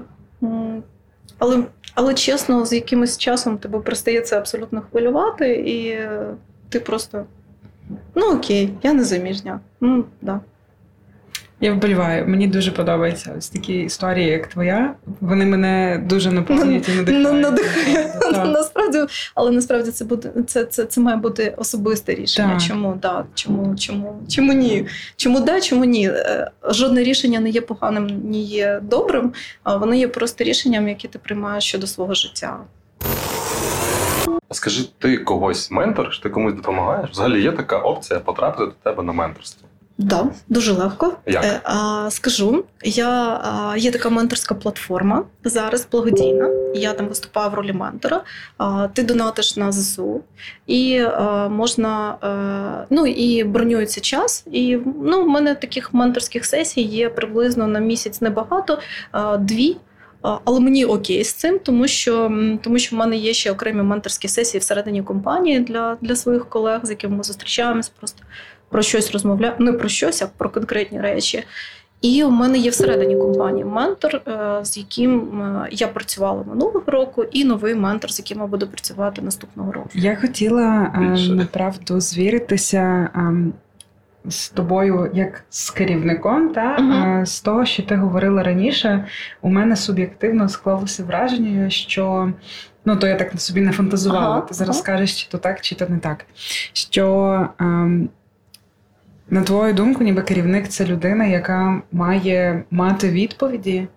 але, 1.39 1.63
але 1.97 2.15
чесно, 2.15 2.67
з 2.67 2.73
якимось 2.73 3.19
часом 3.19 3.59
тебе 3.59 3.79
пристається 3.81 4.39
абсолютно 4.39 4.83
хвилювати, 4.91 5.53
і 5.53 5.99
ти 6.69 6.81
просто 6.81 7.25
ну 8.15 8.33
окей, 8.33 8.75
я 8.83 8.93
не 8.93 9.05
заміжня. 9.05 9.61
Ну, 9.81 10.05
да. 10.23 10.41
Я 11.61 11.73
вболіваю. 11.73 12.29
Мені 12.29 12.47
дуже 12.47 12.71
подобаються 12.71 13.35
ось 13.39 13.49
такі 13.49 13.75
історії, 13.75 14.29
як 14.29 14.47
твоя. 14.47 14.95
Вони 15.21 15.47
мене 15.47 16.03
дуже 16.07 16.33
наповнюють 16.33 16.89
і 16.89 16.93
надихають. 16.93 17.43
надихають. 17.43 18.09
Насправді, 18.53 18.99
але 19.35 19.51
насправді 19.51 19.91
це 19.91 20.05
буде 20.05 20.31
це, 20.47 20.65
це, 20.65 20.85
це 20.85 21.01
має 21.01 21.17
бути 21.17 21.55
особисте 21.57 22.15
рішення. 22.15 22.53
Так. 22.53 22.63
Чому 22.63 22.99
да, 23.03 23.25
чому, 23.35 23.77
чому, 23.77 24.23
чому 24.29 24.53
ні? 24.53 24.87
Чому 25.17 25.41
да, 25.41 25.61
чому 25.61 25.85
ні? 25.85 26.09
Е, 26.09 26.51
жодне 26.65 27.03
рішення 27.03 27.41
не 27.41 27.51
є 27.51 27.61
поганим, 27.61 28.21
ні 28.25 28.45
є 28.45 28.81
добрим, 28.83 29.33
а 29.63 29.77
воно 29.77 29.95
є 29.95 30.09
просто 30.09 30.45
рішенням, 30.45 30.89
яке 30.89 31.09
ти 31.09 31.19
приймаєш 31.19 31.65
щодо 31.65 31.87
свого 31.87 32.15
життя. 32.15 32.59
Скажи, 34.51 34.85
ти 34.99 35.19
когось 35.19 35.71
ментор, 35.71 36.21
ти 36.23 36.31
комусь 36.31 36.55
допомагаєш? 36.55 37.11
Взагалі 37.11 37.43
є 37.43 37.53
така 37.53 37.79
опція 37.79 38.21
потрапити 38.21 38.65
до 38.65 38.91
тебе 38.91 39.03
на 39.03 39.13
менторство? 39.13 39.66
Да, 39.99 40.27
дуже 40.49 40.73
легко. 40.73 41.17
Як? 41.27 41.45
Е, 41.45 41.61
а, 41.65 42.11
Скажу, 42.11 42.65
я 42.85 43.11
а, 43.45 43.77
є 43.77 43.91
така 43.91 44.11
менторська 44.11 44.55
платформа 44.55 45.25
зараз 45.45 45.89
благодійна. 45.93 46.51
Я 46.75 46.93
там 46.93 47.09
виступаю 47.09 47.51
в 47.51 47.55
ролі 47.55 47.73
ментора. 47.73 48.23
А, 48.59 48.89
Ти 48.89 49.03
донатиш 49.03 49.57
на 49.57 49.73
ЗСУ, 49.73 50.21
і 50.67 50.99
а, 50.99 51.49
можна 51.49 52.17
а, 52.21 52.87
ну 52.91 53.07
і 53.07 53.45
бронюється 53.45 54.01
час. 54.01 54.45
І 54.53 54.79
ну, 55.03 55.23
в 55.23 55.29
мене 55.29 55.55
таких 55.55 55.95
менторських 55.95 56.47
сесій 56.47 56.83
є 56.83 57.09
приблизно 57.09 57.67
на 57.67 57.79
місяць 57.79 58.21
небагато, 58.21 58.79
а, 59.13 59.37
дві. 59.37 59.77
Але 60.45 60.61
мені 60.61 60.85
окей 60.85 61.25
з 61.25 61.33
цим, 61.33 61.59
тому 61.59 61.89
що 61.89 62.33
тому 62.63 62.79
що 62.79 62.97
в 62.97 62.99
мене 62.99 63.17
є 63.17 63.33
ще 63.33 63.53
окремі 63.53 63.83
менторські 63.83 64.29
сесії 64.29 64.61
всередині 64.61 65.03
компанії 65.03 65.61
для 65.61 65.97
для 66.01 66.17
своїх 66.17 66.49
колег, 66.49 66.81
з 66.83 66.91
якими 66.91 67.17
ми 67.17 67.23
зустрічаємось, 67.23 67.89
просто 67.89 68.23
про 68.69 68.83
щось 68.83 69.13
розмовляю, 69.13 69.55
не 69.59 69.73
про 69.73 69.89
щось, 69.89 70.23
а 70.23 70.29
про 70.37 70.51
конкретні 70.51 71.01
речі. 71.01 71.45
І 72.01 72.25
у 72.25 72.31
мене 72.31 72.59
є 72.59 72.71
всередині 72.71 73.17
компанії 73.17 73.65
ментор, 73.65 74.17
е, 74.29 74.59
з 74.63 74.77
яким 74.77 75.41
е, 75.41 75.69
я 75.71 75.89
працювала 75.89 76.43
минулого 76.43 76.83
року, 76.87 77.25
і 77.33 77.45
новий 77.45 77.75
ментор, 77.75 78.13
з 78.13 78.19
яким 78.19 78.39
я 78.39 78.47
буду 78.47 78.67
працювати 78.67 79.23
наступного 79.23 79.73
року. 79.73 79.89
Я 79.95 80.17
хотіла 80.17 80.93
е, 80.95 81.35
направду 81.35 82.01
звіритися 82.01 83.11
ем, 83.15 83.53
з 84.25 84.49
тобою 84.49 85.11
як 85.15 85.45
з 85.51 85.71
керівником, 85.71 86.49
та 86.49 86.77
угу. 86.77 87.27
з 87.27 87.41
того, 87.41 87.65
що 87.65 87.83
ти 87.83 87.97
говорила 87.97 88.43
раніше, 88.43 89.07
у 89.43 89.49
мене 89.49 89.77
суб'єктивно 89.77 90.49
склалося 90.49 91.05
враження, 91.05 91.71
що 91.71 92.33
ну 92.85 92.97
то 92.97 93.07
я 93.07 93.15
так 93.15 93.41
собі 93.41 93.61
не 93.61 93.73
фантазувала. 93.73 94.27
Ага, 94.27 94.41
ти 94.41 94.55
зараз 94.55 94.77
ага. 94.77 94.83
скажеш, 94.83 95.23
чи 95.23 95.31
то 95.31 95.39
так, 95.39 95.61
чи 95.61 95.75
то 95.75 95.87
не 95.89 95.99
так. 95.99 96.25
Що 96.73 97.49
ем, 97.59 98.09
на 99.31 99.43
твою 99.43 99.75
думку, 99.75 100.05
ніби 100.05 100.23
керівник 100.23 100.69
це 100.69 100.87
людина, 100.87 101.27
яка 101.27 101.83
має 101.93 102.65
мати 102.71 103.11
відповіді 103.11 103.89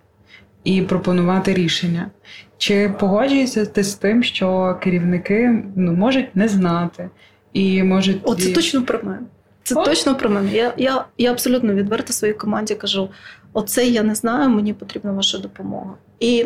і 0.63 0.81
пропонувати 0.81 1.53
рішення. 1.53 2.11
Чи 2.57 2.89
погоджуєшся 2.99 3.65
ти 3.65 3.83
з 3.83 3.95
тим, 3.95 4.23
що 4.23 4.77
керівники 4.83 5.63
ну, 5.75 5.93
можуть 5.93 6.35
не 6.35 6.47
знати 6.47 7.09
і 7.53 7.83
можуть. 7.83 8.17
О, 8.23 8.35
це 8.35 8.51
точно 8.51 8.83
про 8.83 8.99
мене. 9.03 9.19
Це 9.63 9.75
О? 9.75 9.83
точно 9.83 10.15
про 10.15 10.29
мене. 10.29 10.51
Я 10.51 10.73
я, 10.77 11.05
я 11.17 11.31
абсолютно 11.31 11.73
відверто 11.73 12.13
своїй 12.13 12.33
команді 12.33 12.75
кажу: 12.75 13.09
оце 13.53 13.87
я 13.87 14.03
не 14.03 14.15
знаю, 14.15 14.49
мені 14.49 14.73
потрібна 14.73 15.11
ваша 15.11 15.37
допомога. 15.37 15.93
І 16.19 16.45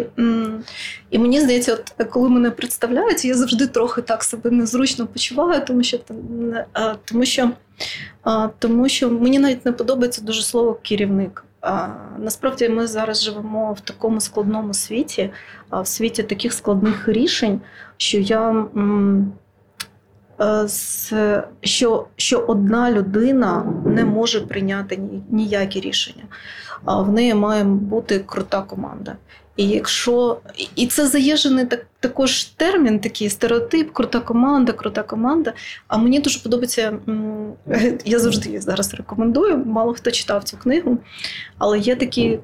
і 1.09 1.19
мені 1.19 1.41
здається, 1.41 1.73
от 1.73 2.07
коли 2.09 2.29
мене 2.29 2.51
представляють, 2.51 3.25
я 3.25 3.33
завжди 3.33 3.67
трохи 3.67 4.01
так 4.01 4.23
себе 4.23 4.51
незручно 4.51 5.07
почуваю, 5.07 5.65
тому 5.65 5.83
що 5.83 5.99
тому 7.05 7.25
що, 7.25 7.51
тому 8.59 8.89
що 8.89 9.09
мені 9.09 9.39
навіть 9.39 9.65
не 9.65 9.71
подобається 9.71 10.21
дуже 10.21 10.41
слово 10.41 10.79
керівник. 10.81 11.45
Насправді 12.17 12.69
ми 12.69 12.87
зараз 12.87 13.23
живемо 13.23 13.73
в 13.73 13.79
такому 13.79 14.21
складному 14.21 14.73
світі, 14.73 15.29
в 15.71 15.87
світі 15.87 16.23
таких 16.23 16.53
складних 16.53 17.07
рішень, 17.07 17.61
що 17.97 18.17
я 18.17 18.65
е, 20.41 20.67
що 21.61 22.07
що 22.15 22.39
одна 22.39 22.91
людина 22.91 23.73
не 23.85 24.05
може 24.05 24.41
прийняти 24.41 24.99
ніякі 25.29 25.79
рішення. 25.79 26.23
В 26.85 27.11
неї 27.11 27.33
має 27.33 27.63
бути 27.63 28.19
крута 28.19 28.61
команда. 28.61 29.15
І 29.57 29.67
якщо 29.67 30.37
і 30.75 30.87
це 30.87 31.07
заєжений 31.07 31.65
так 31.65 31.85
також 31.99 32.43
термін, 32.43 32.99
такий 32.99 33.29
стереотип, 33.29 33.93
крута 33.93 34.19
команда, 34.19 34.71
крута 34.71 35.03
команда. 35.03 35.53
А 35.87 35.97
мені 35.97 36.19
дуже 36.19 36.39
подобається. 36.39 36.93
Я 38.05 38.19
завжди 38.19 38.49
її 38.49 38.59
зараз 38.59 38.93
рекомендую. 38.93 39.57
Мало 39.65 39.93
хто 39.93 40.11
читав 40.11 40.43
цю 40.43 40.57
книгу, 40.57 40.97
але 41.57 41.79
є 41.79 41.95
такий 41.95 42.33
е, 42.33 42.39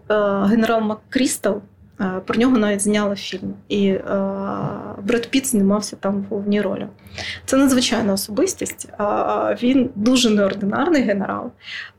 генерал 0.46 0.82
Маккрістал. 0.82 1.62
Е, 2.02 2.22
про 2.26 2.40
нього 2.40 2.58
навіть 2.58 2.82
зняли 2.82 3.16
фільм, 3.16 3.54
і 3.70 3.88
е, 3.88 4.02
Бред 5.04 5.30
Піт 5.30 5.48
знімався 5.48 5.96
там 5.96 6.22
в 6.22 6.24
головній 6.30 6.62
ролі. 6.62 6.88
Це 7.46 7.58
надзвичайна 7.58 8.14
особистість. 8.14 8.90
Він 9.64 9.90
дуже 9.96 10.30
неординарний 10.30 11.02
генерал. 11.02 11.52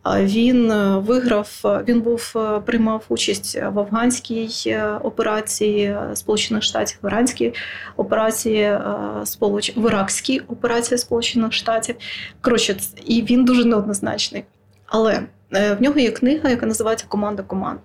Він 0.07 0.71
е, 0.71 0.99
виграв, 0.99 1.61
він 1.89 2.01
був 2.01 2.35
приймав 2.65 3.05
участь 3.09 3.57
в 3.57 3.79
афганській 3.79 4.79
операції 5.03 5.97
Сполучених 6.15 6.63
Штатів, 6.63 6.99
в 7.03 7.07
іранській 7.07 7.55
операції 7.97 8.79
Сполуч... 9.25 9.77
в 9.77 9.87
Іракській 9.87 10.41
операції 10.41 10.99
Сполучених 10.99 11.53
Штатів. 11.53 11.95
Коротше, 12.41 12.77
і 13.07 13.23
він 13.23 13.45
дуже 13.45 13.65
неоднозначний. 13.65 14.45
Але 14.87 15.23
в 15.51 15.77
нього 15.81 15.99
є 15.99 16.11
книга, 16.11 16.51
яка 16.51 16.67
називається 16.67 17.07
Команда 17.09 17.43
команд. 17.43 17.81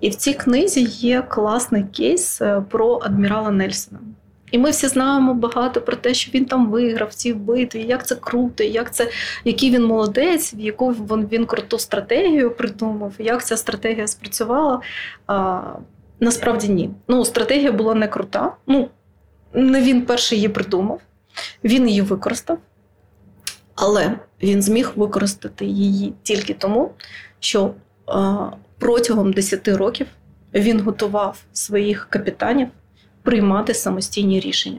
І 0.00 0.10
в 0.10 0.14
цій 0.14 0.34
книзі 0.34 0.82
є 0.82 1.22
класний 1.22 1.84
кейс 1.84 2.42
е, 2.42 2.62
про 2.70 3.00
адмірала 3.02 3.50
Нельсона. 3.50 4.00
І 4.50 4.58
ми 4.58 4.70
всі 4.70 4.88
знаємо 4.88 5.34
багато 5.34 5.80
про 5.80 5.96
те, 5.96 6.14
що 6.14 6.30
він 6.34 6.44
там 6.44 6.70
виграв 6.70 7.14
ці 7.14 7.34
битві, 7.34 7.82
як 7.82 8.06
це 8.06 8.14
круто, 8.14 8.64
як 8.64 8.94
це, 8.94 9.10
який 9.44 9.70
він 9.70 9.84
молодець, 9.84 10.54
в 10.54 10.60
яку 10.60 10.90
він, 10.90 11.28
він 11.32 11.46
круту 11.46 11.78
стратегію 11.78 12.50
придумав, 12.50 13.12
як 13.18 13.44
ця 13.44 13.56
стратегія 13.56 14.06
спрацювала. 14.06 14.80
А, 15.26 15.60
Насправді 16.20 16.68
ні. 16.68 16.90
Ну, 17.08 17.24
стратегія 17.24 17.72
була 17.72 17.94
не 17.94 18.08
крута. 18.08 18.52
Ну, 18.66 18.88
не 19.52 19.80
він 19.80 20.02
перший 20.02 20.38
її 20.38 20.48
придумав, 20.48 21.00
він 21.64 21.88
її 21.88 22.02
використав, 22.02 22.58
але 23.74 24.18
він 24.42 24.62
зміг 24.62 24.92
використати 24.96 25.64
її 25.64 26.12
тільки 26.22 26.54
тому, 26.54 26.90
що 27.40 27.74
протягом 28.80 29.32
10 29.32 29.68
років 29.68 30.06
він 30.54 30.80
готував 30.80 31.38
своїх 31.52 32.06
капітанів 32.10 32.68
приймати 33.22 33.74
самостійні 33.74 34.40
рішення. 34.40 34.78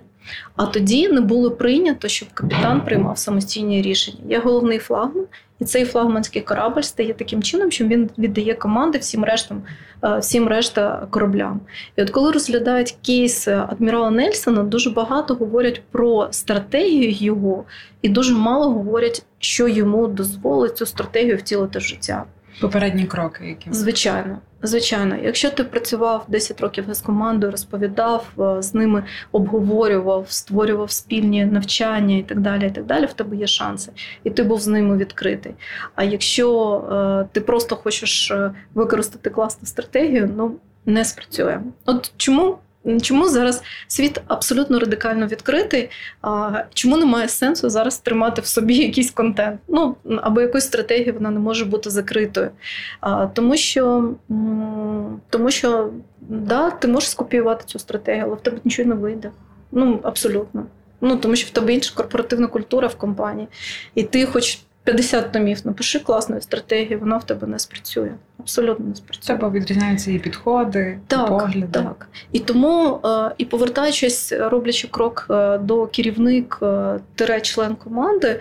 А 0.55 0.65
тоді 0.65 1.07
не 1.07 1.21
було 1.21 1.51
прийнято, 1.51 2.07
щоб 2.07 2.29
капітан 2.33 2.81
приймав 2.81 3.17
самостійні 3.17 3.81
рішення. 3.81 4.17
Є 4.29 4.39
головний 4.39 4.79
флагман, 4.79 5.25
і 5.59 5.65
цей 5.65 5.85
флагманський 5.85 6.41
корабль 6.41 6.81
стає 6.81 7.13
таким 7.13 7.43
чином, 7.43 7.71
що 7.71 7.85
він 7.85 8.09
віддає 8.17 8.53
команди 8.53 8.97
всім 8.97 9.23
рештам, 9.23 9.61
е, 10.03 10.17
всім 10.17 10.47
решта 10.47 11.07
кораблям. 11.09 11.59
І 11.95 12.01
от 12.01 12.09
коли 12.09 12.31
розглядають 12.31 12.95
кейс 13.05 13.47
адмірала 13.47 14.11
Нельсона, 14.11 14.63
дуже 14.63 14.89
багато 14.89 15.33
говорять 15.33 15.81
про 15.91 16.27
стратегію 16.31 17.11
його, 17.11 17.63
і 18.01 18.09
дуже 18.09 18.33
мало 18.33 18.73
говорять, 18.73 19.25
що 19.39 19.67
йому 19.67 20.07
дозволить 20.07 20.77
цю 20.77 20.85
стратегію 20.85 21.37
втілити 21.37 21.79
в 21.79 21.81
життя. 21.81 22.25
Попередні 22.61 23.05
кроки, 23.05 23.47
які 23.47 23.73
звичайно, 23.73 24.39
звичайно. 24.63 25.15
Якщо 25.23 25.49
ти 25.49 25.63
працював 25.63 26.25
10 26.27 26.61
років 26.61 26.85
з 26.89 27.01
командою, 27.01 27.51
розповідав 27.51 28.27
е, 28.39 28.61
з 28.61 28.73
ними, 28.73 29.03
обговорював, 29.31 30.25
створював 30.31 30.91
спільні 30.91 31.45
навчання 31.45 32.17
і 32.17 32.23
так 32.23 32.39
далі. 32.39 32.67
І 32.67 32.71
так 32.71 32.85
далі, 32.85 33.05
в 33.05 33.13
тебе 33.13 33.35
є 33.35 33.47
шанси, 33.47 33.91
і 34.23 34.29
ти 34.29 34.43
був 34.43 34.61
з 34.61 34.67
ними 34.67 34.97
відкритий. 34.97 35.53
А 35.95 36.03
якщо 36.03 36.77
е, 37.23 37.27
ти 37.31 37.41
просто 37.41 37.75
хочеш 37.75 38.31
е, 38.31 38.51
використати 38.73 39.29
класну 39.29 39.67
стратегію, 39.67 40.33
ну 40.37 40.55
не 40.85 41.05
спрацює. 41.05 41.59
От 41.85 42.11
чому 42.17 42.57
Чому 43.01 43.29
зараз 43.29 43.63
світ 43.87 44.21
абсолютно 44.27 44.79
радикально 44.79 45.27
відкритий? 45.27 45.89
А, 46.21 46.63
Чому 46.73 46.97
немає 46.97 47.27
сенсу 47.29 47.69
зараз 47.69 47.97
тримати 47.97 48.41
в 48.41 48.45
собі 48.45 48.75
якийсь 48.87 49.11
контент? 49.11 49.59
Ну 49.67 49.95
або 50.21 50.41
якусь 50.41 50.63
стратегію 50.63 51.13
вона 51.13 51.29
не 51.29 51.39
може 51.39 51.65
бути 51.65 51.89
закритою. 51.89 52.51
А, 52.99 53.25
Тому 53.27 53.57
що 53.57 54.13
тому 55.29 55.51
що 55.51 55.89
да, 56.21 56.71
ти 56.71 56.87
можеш 56.87 57.09
скопіювати 57.09 57.63
цю 57.65 57.79
стратегію, 57.79 58.23
але 58.25 58.35
в 58.35 58.41
тебе 58.41 58.57
нічого 58.63 58.89
не 58.89 58.95
вийде. 58.95 59.31
Ну 59.71 59.99
абсолютно. 60.03 60.65
Ну 61.01 61.17
тому 61.17 61.35
що 61.35 61.47
в 61.47 61.49
тебе 61.49 61.73
інша 61.73 61.95
корпоративна 61.95 62.47
культура 62.47 62.87
в 62.87 62.95
компанії, 62.95 63.47
і 63.95 64.03
ти 64.03 64.25
хоч 64.25 64.59
50 64.83 65.31
томів, 65.31 65.61
напиши 65.63 65.99
класну 65.99 66.41
стратегію, 66.41 66.99
вона 66.99 67.17
в 67.17 67.23
тебе 67.23 67.47
не 67.47 67.59
спрацює. 67.59 68.11
Абсолютно 68.39 68.85
не 68.85 68.95
спрацює. 68.95 69.35
Бо 69.35 69.49
відрізняються 69.49 70.11
і 70.11 70.19
підходи, 70.19 70.99
так, 71.07 71.27
і 71.27 71.29
погляди. 71.29 71.67
Так. 71.71 72.07
І 72.31 72.39
тому, 72.39 72.99
е, 73.05 73.31
і 73.37 73.45
повертаючись, 73.45 74.31
роблячи 74.31 74.87
крок 74.87 75.27
е, 75.29 75.57
до 75.57 75.87
керівник 75.87 76.59
е, 76.61 76.99
тире 77.15 77.41
член 77.41 77.75
команди, 77.75 78.39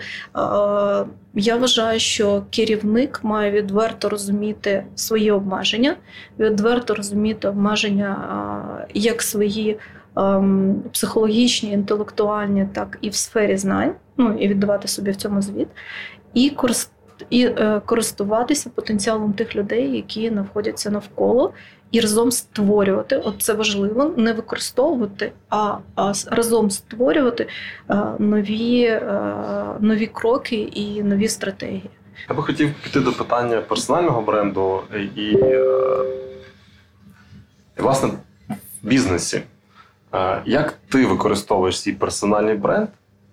я 1.33 1.55
вважаю, 1.55 1.99
що 1.99 2.43
керівник 2.49 3.19
має 3.23 3.51
відверто 3.51 4.09
розуміти 4.09 4.83
свої 4.95 5.31
обмеження, 5.31 5.95
відверто 6.39 6.95
розуміти 6.95 7.47
обмеження 7.47 8.17
як 8.93 9.21
свої. 9.21 9.79
Ем, 10.15 10.83
психологічні, 10.91 11.71
інтелектуальні, 11.71 12.67
так 12.73 12.97
і 13.01 13.09
в 13.09 13.15
сфері 13.15 13.57
знань, 13.57 13.93
ну 14.17 14.37
і 14.39 14.47
віддавати 14.47 14.87
собі 14.87 15.11
в 15.11 15.15
цьому 15.15 15.41
звіт, 15.41 15.67
і 16.33 16.49
і 17.29 17.45
е, 17.45 17.81
користуватися 17.85 18.69
потенціалом 18.69 19.33
тих 19.33 19.55
людей, 19.55 19.95
які 19.95 20.29
знаходяться 20.29 20.89
навколо, 20.89 21.53
і 21.91 21.99
разом 21.99 22.31
створювати. 22.31 23.17
От 23.17 23.41
це 23.41 23.53
важливо, 23.53 24.13
не 24.17 24.33
використовувати, 24.33 25.31
а 25.49 25.77
а 25.95 26.13
разом 26.31 26.71
створювати 26.71 27.47
е, 27.89 27.95
нові, 28.19 28.83
е, 28.83 29.11
нові 29.79 30.07
кроки 30.07 30.55
і 30.55 31.03
нові 31.03 31.27
стратегії. 31.27 31.89
Я 32.29 32.35
би 32.35 32.43
хотів 32.43 32.73
піти 32.83 32.99
до 32.99 33.13
питання 33.13 33.61
персонального 33.61 34.21
бренду 34.21 34.81
і, 35.15 35.21
і 35.21 35.57
власне 37.77 38.09
в 38.49 38.87
бізнесі. 38.87 39.41
Як 40.45 40.73
ти 40.89 41.05
використовуєш 41.05 41.81
свій 41.81 41.93
персональний 41.93 42.55
бренд? 42.55 42.87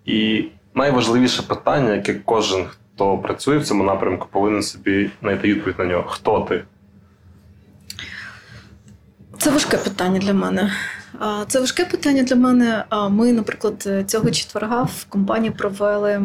І 0.04 0.44
найважливіше 0.74 1.42
питання, 1.42 1.94
яке 1.94 2.14
кожен 2.14 2.66
хто 2.98 3.18
працює 3.18 3.58
в 3.58 3.64
цьому 3.64 3.84
напрямку, 3.84 4.26
повинен 4.30 4.62
собі 4.62 5.10
знайти 5.22 5.48
відповідь 5.48 5.78
на 5.78 5.84
нього. 5.84 6.04
Хто 6.08 6.40
ти? 6.40 6.64
Це 9.38 9.50
важке 9.50 9.76
питання 9.76 10.18
для 10.18 10.34
мене. 10.34 10.72
Це 11.48 11.60
важке 11.60 11.84
питання 11.84 12.22
для 12.22 12.36
мене. 12.36 12.84
Ми, 13.10 13.32
наприклад, 13.32 13.88
цього 14.06 14.30
четверга 14.30 14.82
в 14.82 15.04
компанії 15.08 15.50
провели 15.58 16.22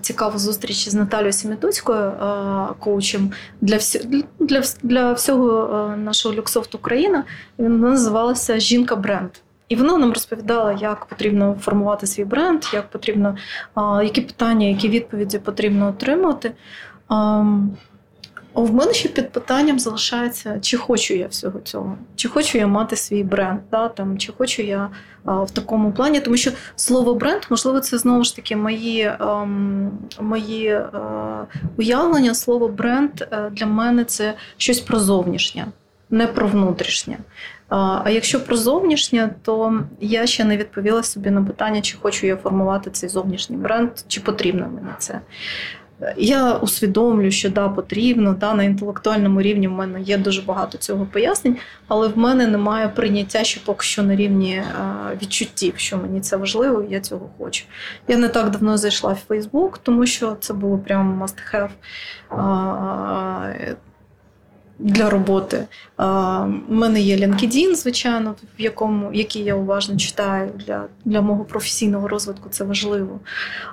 цікаву 0.00 0.38
зустріч 0.38 0.88
з 0.88 0.94
Наталією 0.94 1.32
Семітоцькою, 1.32 2.12
коучем 2.78 3.32
для 3.60 3.78
для, 4.40 4.62
для 4.82 5.12
всього 5.12 5.94
нашого 5.96 6.34
Люксофт 6.34 6.74
Україна. 6.74 7.24
Вона 7.58 7.90
називалася 7.90 8.58
Жінка 8.58 8.96
бренд. 8.96 9.30
І 9.72 9.76
вона 9.76 9.98
нам 9.98 10.12
розповідала, 10.12 10.72
як 10.72 11.06
потрібно 11.06 11.56
формувати 11.60 12.06
свій 12.06 12.24
бренд, 12.24 12.62
як 12.72 12.90
потрібно, 12.90 13.36
які 14.02 14.20
питання, 14.20 14.66
які 14.66 14.88
відповіді 14.88 15.38
потрібно 15.38 15.88
отримати. 15.88 16.52
В 18.54 18.74
мене 18.74 18.92
ще 18.92 19.08
під 19.08 19.32
питанням 19.32 19.78
залишається, 19.78 20.58
чи 20.60 20.76
хочу 20.76 21.14
я 21.14 21.26
всього 21.26 21.60
цього, 21.60 21.98
чи 22.16 22.28
хочу 22.28 22.58
я 22.58 22.66
мати 22.66 22.96
свій 22.96 23.24
бренд, 23.24 23.60
да, 23.70 23.88
там, 23.88 24.18
чи 24.18 24.32
хочу 24.38 24.62
я 24.62 24.90
а, 25.24 25.42
в 25.42 25.50
такому 25.50 25.92
плані, 25.92 26.20
тому 26.20 26.36
що 26.36 26.50
слово 26.76 27.14
бренд, 27.14 27.42
можливо, 27.50 27.80
це 27.80 27.98
знову 27.98 28.24
ж 28.24 28.36
таки 28.36 28.56
мої 28.56 29.12
а, 29.18 29.44
мої 30.20 30.70
а, 30.70 31.44
уявлення. 31.76 32.34
Слово 32.34 32.68
бренд 32.68 33.10
е, 33.20 33.50
для 33.52 33.66
мене 33.66 34.04
це 34.04 34.34
щось 34.56 34.80
про 34.80 34.98
зовнішнє, 34.98 35.66
не 36.10 36.26
про 36.26 36.46
внутрішнє. 36.46 37.18
А 37.74 38.10
якщо 38.10 38.44
про 38.44 38.56
зовнішнє, 38.56 39.30
то 39.42 39.80
я 40.00 40.26
ще 40.26 40.44
не 40.44 40.56
відповіла 40.56 41.02
собі 41.02 41.30
на 41.30 41.42
питання, 41.42 41.80
чи 41.80 41.96
хочу 42.02 42.26
я 42.26 42.36
формувати 42.36 42.90
цей 42.90 43.08
зовнішній 43.08 43.56
бренд, 43.56 43.90
чи 44.08 44.20
потрібно 44.20 44.68
мені 44.74 44.88
це. 44.98 45.20
Я 46.16 46.54
усвідомлю, 46.54 47.30
що 47.30 47.50
да, 47.50 47.68
потрібно, 47.68 48.32
да, 48.32 48.54
на 48.54 48.64
інтелектуальному 48.64 49.42
рівні 49.42 49.68
в 49.68 49.72
мене 49.72 50.00
є 50.00 50.18
дуже 50.18 50.42
багато 50.42 50.78
цього 50.78 51.06
пояснень, 51.06 51.56
але 51.88 52.08
в 52.08 52.18
мене 52.18 52.46
немає 52.46 52.88
прийняття 52.88 53.44
ще 53.44 53.60
поки 53.64 53.84
що 53.84 54.02
на 54.02 54.16
рівні 54.16 54.62
відчуттів, 55.22 55.74
що 55.76 55.98
мені 55.98 56.20
це 56.20 56.36
важливо, 56.36 56.82
і 56.82 56.92
я 56.92 57.00
цього 57.00 57.30
хочу. 57.38 57.64
Я 58.08 58.16
не 58.16 58.28
так 58.28 58.50
давно 58.50 58.76
зайшла 58.76 59.12
в 59.12 59.18
Фейсбук, 59.28 59.78
тому 59.78 60.06
що 60.06 60.36
це 60.40 60.54
було 60.54 60.78
прямо 60.78 61.24
must 61.24 61.36
have. 61.54 61.70
Для 64.82 65.10
роботи. 65.10 65.66
У 66.68 66.74
мене 66.74 67.00
є 67.00 67.16
LinkedIn, 67.16 67.74
звичайно, 67.74 68.34
в 68.58 68.60
якому 68.60 69.12
який 69.12 69.44
я 69.44 69.54
уважно 69.54 69.96
читаю 69.96 70.50
для 70.66 70.84
для 71.04 71.20
мого 71.20 71.44
професійного 71.44 72.08
розвитку. 72.08 72.48
Це 72.50 72.64
важливо. 72.64 73.20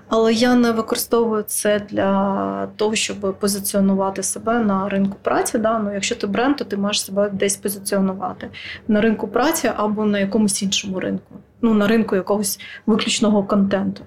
Але 0.08 0.34
я 0.34 0.56
не 0.56 0.72
використовую 0.72 1.44
це 1.44 1.80
для 1.90 2.68
того, 2.76 2.96
щоб 2.96 3.40
позиціонувати 3.40 4.24
себе 4.24 4.60
на 4.60 4.90
ринку 4.90 5.18
праці. 5.22 5.58
Да? 5.58 5.80
Ну, 5.80 5.94
Якщо 5.94 6.16
ти 6.16 6.28
бренд, 6.28 6.56
то 6.56 6.66
ти 6.66 6.78
маєш 6.78 7.06
себе 7.06 7.30
десь 7.30 7.58
позиціонувати 7.58 8.50
на 8.88 9.02
ринку 9.02 9.28
праці 9.28 9.72
або 9.76 10.06
на 10.06 10.20
якомусь 10.20 10.64
іншому 10.64 11.00
ринку. 11.00 11.36
Ну, 11.62 11.74
на 11.74 11.88
ринку 11.88 12.16
якогось 12.16 12.60
виключного 12.86 13.44
контенту. 13.44 14.04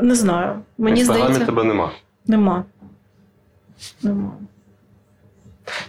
Не 0.00 0.14
знаю. 0.14 0.60
Мені 0.78 1.04
здається, 1.04 1.44
тебе 1.46 1.64
нема. 1.64 1.90
Нема. 2.26 2.64
Нема. 4.02 4.32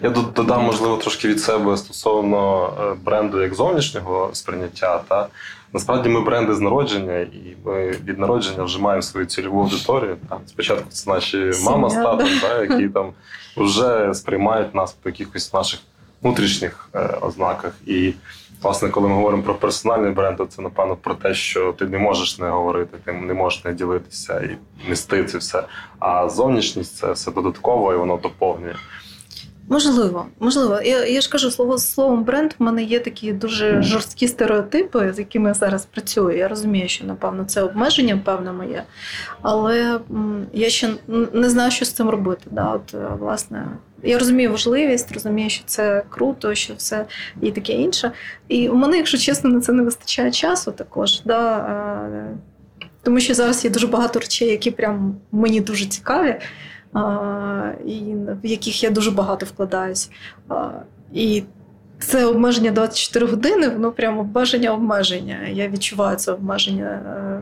Я 0.01 0.09
додам, 0.09 0.63
можливо, 0.63 0.97
трошки 0.97 1.27
від 1.27 1.41
себе 1.41 1.77
стосовно 1.77 2.73
е, 2.81 2.95
бренду 3.03 3.41
як 3.41 3.53
зовнішнього 3.53 4.29
сприйняття. 4.33 5.01
Та 5.07 5.27
Насправді 5.73 6.09
ми 6.09 6.21
бренди 6.21 6.55
з 6.55 6.59
народження, 6.59 7.19
і 7.19 7.57
ми 7.65 7.91
від 7.91 8.19
народження 8.19 8.63
вже 8.63 8.79
маємо 8.79 9.01
свою 9.01 9.25
цільову 9.25 9.61
аудиторію. 9.61 10.17
Та. 10.29 10.37
Спочатку 10.47 10.85
це 10.89 11.09
наші 11.09 11.53
Сім'я, 11.53 11.71
мама 11.71 11.89
з 11.89 11.93
татом, 11.93 12.29
да, 12.41 12.61
які 12.61 12.89
там 12.89 13.13
вже 13.57 14.13
сприймають 14.13 14.75
нас 14.75 14.93
по 14.93 15.09
якихось 15.09 15.53
наших 15.53 15.79
внутрішніх 16.21 16.89
е, 16.95 17.17
ознаках. 17.21 17.73
І 17.85 18.13
Власне, 18.61 18.89
коли 18.89 19.07
ми 19.07 19.15
говоримо 19.15 19.43
про 19.43 19.55
персональний 19.55 20.11
бренд, 20.11 20.37
то 20.37 20.45
це 20.45 20.61
напевно 20.61 20.95
про 20.95 21.15
те, 21.15 21.33
що 21.33 21.73
ти 21.73 21.85
не 21.85 21.97
можеш 21.97 22.39
не 22.39 22.49
говорити, 22.49 22.97
ти 23.05 23.11
не 23.11 23.33
можеш 23.33 23.63
не 23.63 23.73
ділитися 23.73 24.39
і 24.39 24.57
нести 24.89 25.25
це 25.25 25.37
все. 25.37 25.63
А 25.99 26.29
зовнішність 26.29 26.97
це 26.97 27.11
все 27.11 27.31
додатково 27.31 27.93
і 27.93 27.97
воно 27.97 28.17
доповнює. 28.17 28.75
Можливо, 29.69 30.25
можливо. 30.39 30.81
Я 30.81 31.05
я 31.05 31.21
ж 31.21 31.29
кажу, 31.29 31.51
слово 31.51 31.77
словом 31.77 32.23
бренд 32.23 32.51
в 32.59 32.63
мене 32.63 32.83
є 32.83 32.99
такі 32.99 33.33
дуже 33.33 33.81
жорсткі 33.81 34.27
стереотипи, 34.27 35.13
з 35.13 35.19
якими 35.19 35.49
я 35.49 35.53
зараз 35.53 35.85
працюю. 35.85 36.37
Я 36.37 36.47
розумію, 36.47 36.87
що 36.87 37.05
напевно 37.05 37.45
це 37.45 37.61
обмеження, 37.61 38.21
певне 38.25 38.51
моє, 38.51 38.83
але 39.41 39.99
я 40.53 40.69
ще 40.69 40.89
не 41.33 41.49
знаю, 41.49 41.71
що 41.71 41.85
з 41.85 41.91
цим 41.91 42.09
робити. 42.09 42.43
Да? 42.51 42.73
От, 42.73 42.95
власне, 43.19 43.67
я 44.03 44.19
розумію 44.19 44.51
важливість, 44.51 45.11
розумію, 45.11 45.49
що 45.49 45.63
це 45.65 46.03
круто, 46.09 46.55
що 46.55 46.73
все 46.73 47.05
і 47.41 47.51
таке 47.51 47.73
інше. 47.73 48.11
І 48.47 48.69
у 48.69 48.75
мене, 48.75 48.97
якщо 48.97 49.17
чесно, 49.17 49.49
на 49.49 49.61
це 49.61 49.71
не 49.71 49.83
вистачає 49.83 50.31
часу 50.31 50.71
також. 50.71 51.21
Да? 51.25 52.09
Тому 53.03 53.19
що 53.19 53.33
зараз 53.33 53.65
є 53.65 53.71
дуже 53.71 53.87
багато 53.87 54.19
речей, 54.19 54.49
які 54.49 54.71
прям 54.71 55.15
мені 55.31 55.61
дуже 55.61 55.85
цікаві 55.85 56.35
і 57.85 58.15
в 58.43 58.45
яких 58.45 58.83
я 58.83 58.89
дуже 58.89 59.11
багато 59.11 59.45
вкладаюсь. 59.45 60.11
І 61.13 61.43
це 61.99 62.25
обмеження 62.25 62.71
24 62.71 63.25
години, 63.25 63.69
воно 63.69 63.91
прямо 63.91 64.21
обмеження 64.21 64.73
обмеження. 64.73 65.47
Я 65.47 65.67
відчуваю 65.67 66.17
це 66.17 66.31
обмеження 66.31 66.85
е, 66.85 67.41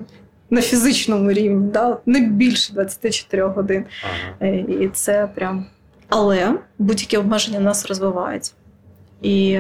на 0.50 0.62
фізичному 0.62 1.32
рівні, 1.32 1.70
да? 1.72 1.98
не 2.06 2.20
більше 2.20 2.74
24 2.74 3.44
годин. 3.44 3.86
Ага. 4.04 4.52
Е, 4.52 4.58
і 4.58 4.90
це 4.94 5.30
прям. 5.36 5.66
Але 6.10 6.54
будь-які 6.80 7.18
обмеження 7.18 7.60
нас 7.60 7.86
розвивають. 7.86 8.54
І 9.22 9.60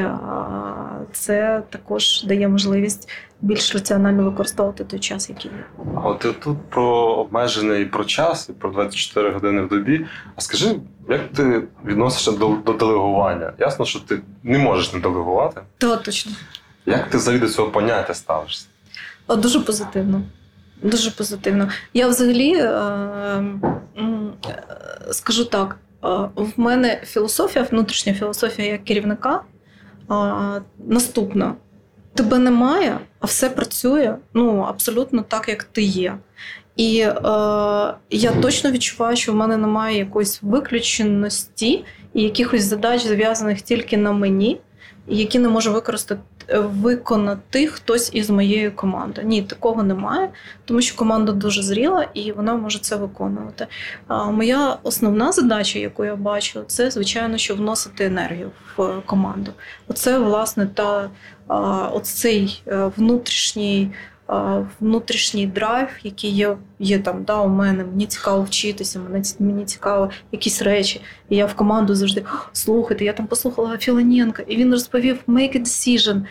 це 1.11 1.63
також 1.69 2.23
дає 2.23 2.47
можливість 2.47 3.09
більш 3.41 3.73
раціонально 3.73 4.23
використовувати 4.23 4.83
той 4.83 4.99
час, 4.99 5.29
який 5.29 5.51
є. 5.51 5.85
А 6.03 6.07
от 6.09 6.39
тут 6.39 6.57
про 6.69 6.87
обмежений 6.95 7.85
про 7.85 8.05
час 8.05 8.49
і 8.49 8.53
про 8.53 8.71
24 8.71 9.31
години 9.31 9.61
в 9.61 9.69
добі. 9.69 10.05
А 10.35 10.41
скажи, 10.41 10.75
як 11.09 11.31
ти 11.31 11.63
відносишся 11.85 12.31
до, 12.31 12.57
до 12.65 12.73
делегування? 12.73 13.53
Ясно, 13.59 13.85
що 13.85 13.99
ти 13.99 14.21
не 14.43 14.57
можеш 14.57 14.93
не 14.93 14.99
делегувати? 14.99 15.61
Так, 15.77 16.03
точно. 16.03 16.31
Як 16.85 17.09
ти 17.09 17.17
взагалі 17.17 17.41
до 17.41 17.49
цього 17.49 17.69
поняття 17.71 18.13
ставишся? 18.13 18.67
О, 19.27 19.35
дуже 19.35 19.59
позитивно. 19.59 20.21
Дуже 20.81 21.11
позитивно. 21.11 21.69
Я 21.93 22.07
взагалі 22.07 22.53
е, 22.55 22.67
е, 23.97 24.63
скажу 25.11 25.45
так. 25.45 25.77
В 26.35 26.47
мене 26.57 27.01
філософія, 27.05 27.65
внутрішня 27.71 28.13
філософія 28.13 28.71
як 28.71 28.83
керівника 28.83 29.41
наступна: 30.87 31.55
тебе 32.17 32.37
немає, 32.37 32.99
а 33.19 33.25
все 33.25 33.49
працює 33.49 34.15
ну, 34.33 34.59
абсолютно 34.59 35.21
так, 35.21 35.49
як 35.49 35.63
ти 35.63 35.81
є. 35.81 36.17
І 36.75 36.99
е, 36.99 37.13
я 38.09 38.31
точно 38.41 38.71
відчуваю, 38.71 39.15
що 39.15 39.31
в 39.31 39.35
мене 39.35 39.57
немає 39.57 39.97
якоїсь 39.97 40.39
виключеності 40.41 41.85
і 42.13 42.23
якихось 42.23 42.63
задач, 42.63 43.01
зв'язаних 43.01 43.61
тільки 43.61 43.97
на 43.97 44.11
мені, 44.11 44.59
які 45.07 45.39
не 45.39 45.49
можу 45.49 45.73
використати 45.73 46.21
виконати 46.55 47.67
хтось 47.67 48.09
із 48.13 48.29
моєї 48.29 48.69
команди. 48.69 49.21
Ні, 49.25 49.41
такого 49.41 49.83
немає, 49.83 50.29
тому 50.65 50.81
що 50.81 50.95
команда 50.95 51.31
дуже 51.31 51.63
зріла 51.63 52.07
і 52.13 52.31
вона 52.31 52.55
може 52.55 52.79
це 52.79 52.95
виконувати. 52.95 53.67
А 54.07 54.31
Моя 54.31 54.77
основна 54.83 55.31
задача, 55.31 55.79
яку 55.79 56.05
я 56.05 56.15
бачу, 56.15 56.63
це 56.67 56.91
звичайно, 56.91 57.37
що 57.37 57.55
вносити 57.55 58.05
енергію 58.05 58.51
в 58.77 59.01
команду. 59.05 59.51
Оце 59.87 60.19
власне 60.19 60.65
та 60.65 61.09
оцей 61.93 62.61
е, 62.67 62.91
внутрішній 62.97 63.91
внутрішній 64.79 65.47
драйв, 65.47 65.87
який 66.03 66.31
є 66.31 66.57
є 66.79 66.99
там, 66.99 67.23
да, 67.23 67.41
у 67.41 67.47
мене, 67.47 67.83
мені 67.83 68.05
цікаво 68.05 68.43
вчитися, 68.43 68.99
мені, 68.99 69.25
мені 69.39 69.65
цікаво 69.65 70.09
якісь 70.31 70.61
речі. 70.61 71.01
І 71.29 71.35
я 71.35 71.45
в 71.45 71.53
команду 71.53 71.95
завжди 71.95 72.23
слухайте, 72.53 73.05
я 73.05 73.13
там 73.13 73.27
послухала 73.27 73.77
Філоненка, 73.77 74.43
і 74.47 74.55
він 74.55 74.71
розповів 74.71 75.19
make 75.27 75.57
a 75.57 75.61
decision 75.61 76.21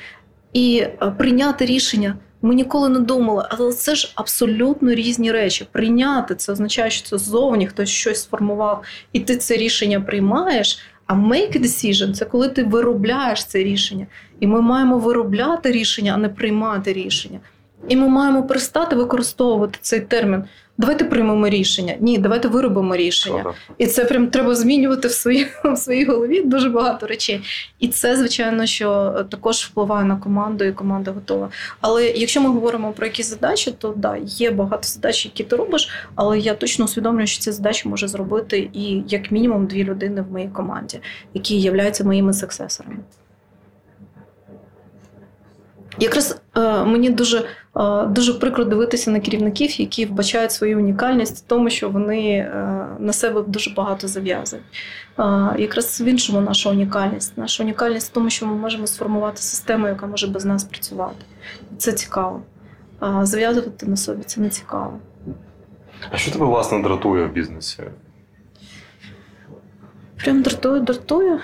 і 0.52 0.86
прийняти 1.18 1.66
рішення. 1.66 2.16
Ми 2.42 2.54
ніколи 2.54 2.88
не 2.88 2.98
думали, 2.98 3.46
але 3.50 3.72
це 3.72 3.94
ж 3.94 4.12
абсолютно 4.14 4.94
різні 4.94 5.32
речі. 5.32 5.66
Прийняти 5.72 6.34
це 6.34 6.52
означає, 6.52 6.90
що 6.90 7.08
це 7.08 7.18
ззовні 7.18 7.66
хтось 7.66 7.88
щось 7.88 8.22
сформував, 8.22 8.82
і 9.12 9.20
ти 9.20 9.36
це 9.36 9.56
рішення 9.56 10.00
приймаєш. 10.00 10.78
А 11.06 11.14
make 11.14 11.60
decision– 11.60 12.12
це 12.12 12.24
коли 12.24 12.48
ти 12.48 12.64
виробляєш 12.64 13.44
це 13.44 13.58
рішення. 13.58 14.06
І 14.40 14.46
ми 14.46 14.60
маємо 14.60 14.98
виробляти 14.98 15.72
рішення, 15.72 16.12
а 16.14 16.16
не 16.16 16.28
приймати 16.28 16.92
рішення. 16.92 17.40
І 17.88 17.96
ми 17.96 18.08
маємо 18.08 18.42
перестати 18.42 18.96
використовувати 18.96 19.78
цей 19.82 20.00
термін. 20.00 20.44
Давайте 20.78 21.04
приймемо 21.04 21.48
рішення. 21.48 21.94
Ні, 22.00 22.18
давайте 22.18 22.48
виробимо 22.48 22.96
рішення. 22.96 23.40
Ага. 23.40 23.54
І 23.78 23.86
це 23.86 24.04
прям 24.04 24.26
треба 24.26 24.54
змінювати 24.54 25.08
в 25.08 25.12
своїй 25.12 25.46
в 25.64 25.76
своїй 25.76 26.04
голові 26.04 26.42
дуже 26.42 26.68
багато 26.68 27.06
речей. 27.06 27.40
І 27.78 27.88
це, 27.88 28.16
звичайно, 28.16 28.66
що 28.66 29.12
також 29.30 29.56
впливає 29.56 30.04
на 30.04 30.16
команду, 30.16 30.64
і 30.64 30.72
команда 30.72 31.10
готова. 31.10 31.48
Але 31.80 32.06
якщо 32.06 32.40
ми 32.40 32.48
говоримо 32.48 32.92
про 32.92 33.06
якісь 33.06 33.30
задачі, 33.30 33.70
то 33.78 33.94
да, 33.96 34.16
є 34.22 34.50
багато 34.50 34.88
задач, 34.88 35.24
які 35.24 35.44
ти 35.44 35.56
робиш, 35.56 35.88
але 36.14 36.38
я 36.38 36.54
точно 36.54 36.84
усвідомлюю, 36.84 37.26
що 37.26 37.42
ці 37.42 37.52
задачі 37.52 37.88
може 37.88 38.08
зробити 38.08 38.70
і 38.72 39.02
як 39.08 39.30
мінімум 39.30 39.66
дві 39.66 39.84
людини 39.84 40.22
в 40.22 40.32
моїй 40.32 40.48
команді, 40.48 41.00
які 41.34 41.60
являються 41.60 42.04
моїми 42.04 42.32
сексесорами. 42.32 42.96
Якраз 45.98 46.40
е, 46.56 46.84
мені 46.84 47.10
дуже 47.10 47.44
е, 47.76 48.06
дуже 48.06 48.34
прикро 48.34 48.64
дивитися 48.64 49.10
на 49.10 49.20
керівників, 49.20 49.80
які 49.80 50.06
вбачають 50.06 50.52
свою 50.52 50.78
унікальність 50.78 51.44
в 51.44 51.48
тому, 51.48 51.70
що 51.70 51.90
вони 51.90 52.30
е, 52.30 52.86
на 52.98 53.12
себе 53.12 53.42
дуже 53.46 53.70
багато 53.70 54.08
зав'язують. 54.08 54.64
Е, 55.18 55.22
якраз 55.58 56.00
в 56.00 56.04
іншому 56.04 56.40
наша 56.40 56.70
унікальність. 56.70 57.38
Наша 57.38 57.62
унікальність 57.62 58.10
в 58.10 58.14
тому, 58.14 58.30
що 58.30 58.46
ми 58.46 58.54
можемо 58.54 58.86
сформувати 58.86 59.42
систему, 59.42 59.88
яка 59.88 60.06
може 60.06 60.26
без 60.26 60.44
нас 60.44 60.64
працювати. 60.64 61.24
Це 61.78 61.92
цікаво. 61.92 62.42
А 63.00 63.26
зав'язувати 63.26 63.86
на 63.86 63.96
собі 63.96 64.22
це 64.22 64.40
не 64.40 64.48
цікаво. 64.48 64.98
А 66.10 66.16
що 66.16 66.32
тебе 66.32 66.46
власне 66.46 66.82
дратує 66.82 67.26
в 67.26 67.32
бізнесі? 67.32 67.82
Прям 70.16 70.42
дратує, 70.42 70.80
дратує. 70.80 71.40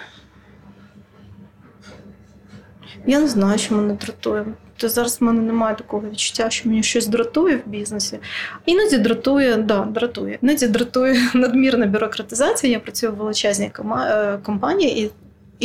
Я 3.06 3.20
не 3.20 3.28
знаю, 3.28 3.58
що 3.58 3.74
мене 3.74 3.94
дратує. 3.94 4.44
То 4.76 4.88
зараз 4.88 5.20
в 5.20 5.24
мене 5.24 5.40
немає 5.40 5.76
такого 5.76 6.08
відчуття, 6.10 6.50
що 6.50 6.68
мені 6.68 6.82
щось 6.82 7.06
дратує 7.06 7.56
в 7.56 7.68
бізнесі. 7.68 8.18
Іноді 8.66 8.98
дратує, 8.98 9.56
да, 9.56 9.84
дратує. 9.84 10.38
Іноді 10.42 10.66
дратує 10.66 11.16
надмірна 11.34 11.86
бюрократизація. 11.86 12.72
Я 12.72 12.80
працюю 12.80 13.12
в 13.12 13.16
величезній 13.16 13.70
е, 13.78 14.38
компанії, 14.42 15.04
і 15.04 15.10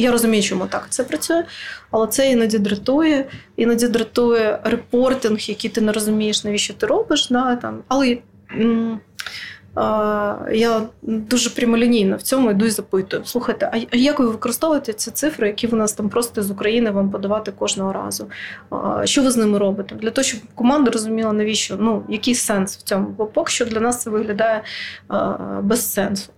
я 0.02 0.12
розумію, 0.12 0.44
чому 0.44 0.66
так 0.66 0.88
це 0.90 1.04
працює. 1.04 1.44
Але 1.92 2.08
це 2.08 2.32
іноді 2.32 2.60
дратує, 2.60 3.26
іноді 3.56 3.88
дратує 3.88 4.60
репортинг, 4.64 5.40
який 5.40 5.70
ти 5.70 5.82
не 5.82 5.92
розумієш, 5.92 6.44
навіщо 6.44 6.74
ти 6.74 6.86
робиш. 6.86 7.28
Да, 7.30 7.56
там. 7.56 7.84
Але 7.88 8.18
я 10.52 10.82
дуже 11.02 11.50
прямолінійно 11.50 12.18
в 12.18 12.22
цьому 12.22 12.52
йду 12.52 12.66
і 12.66 12.70
запитую: 12.70 13.26
слухайте, 13.26 13.72
а 13.92 13.98
як 13.98 14.20
ви 14.20 14.28
використовуєте 14.28 14.94
ці 14.94 15.12
цифри, 15.12 15.48
які 15.48 15.68
в 15.68 15.76
нас 15.76 15.94
там 15.94 16.10
просто 16.10 16.44
з 16.44 16.52
України 16.52 16.92
вам 16.92 17.12
подавати 17.12 17.52
кожного 17.52 17.94
разу? 17.94 18.28
Що 19.04 19.24
ви 19.24 19.32
з 19.32 19.38
ними 19.38 19.58
робите? 19.58 19.96
Для 19.96 20.12
того, 20.12 20.24
щоб 20.24 20.40
команда 20.56 20.92
розуміла, 20.92 21.34
навіщо 21.34 21.78
ну 21.80 22.04
який 22.10 22.36
сенс 22.36 22.78
в 22.78 22.82
цьому? 22.82 23.08
Бо 23.08 23.26
поки 23.26 23.52
що 23.52 23.66
для 23.66 23.80
нас 23.80 24.02
це 24.02 24.10
виглядає 24.10 24.64
без 25.62 25.94
сенсу. 25.94 26.32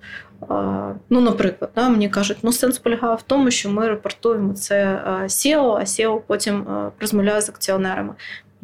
Ну, 1.10 1.22
наприклад, 1.22 1.72
да, 1.76 1.90
мені 1.90 2.10
кажуть, 2.10 2.38
ну 2.44 2.52
сенс 2.52 2.80
полягає 2.80 3.16
в 3.16 3.22
тому, 3.22 3.52
що 3.52 3.70
ми 3.70 3.88
репортуємо 3.88 4.54
це 4.54 5.02
SEO, 5.24 5.76
а 5.76 5.80
SEO 5.80 6.22
потім 6.28 6.66
розмовляє 7.00 7.42
з 7.42 7.50
акціонерами. 7.50 8.14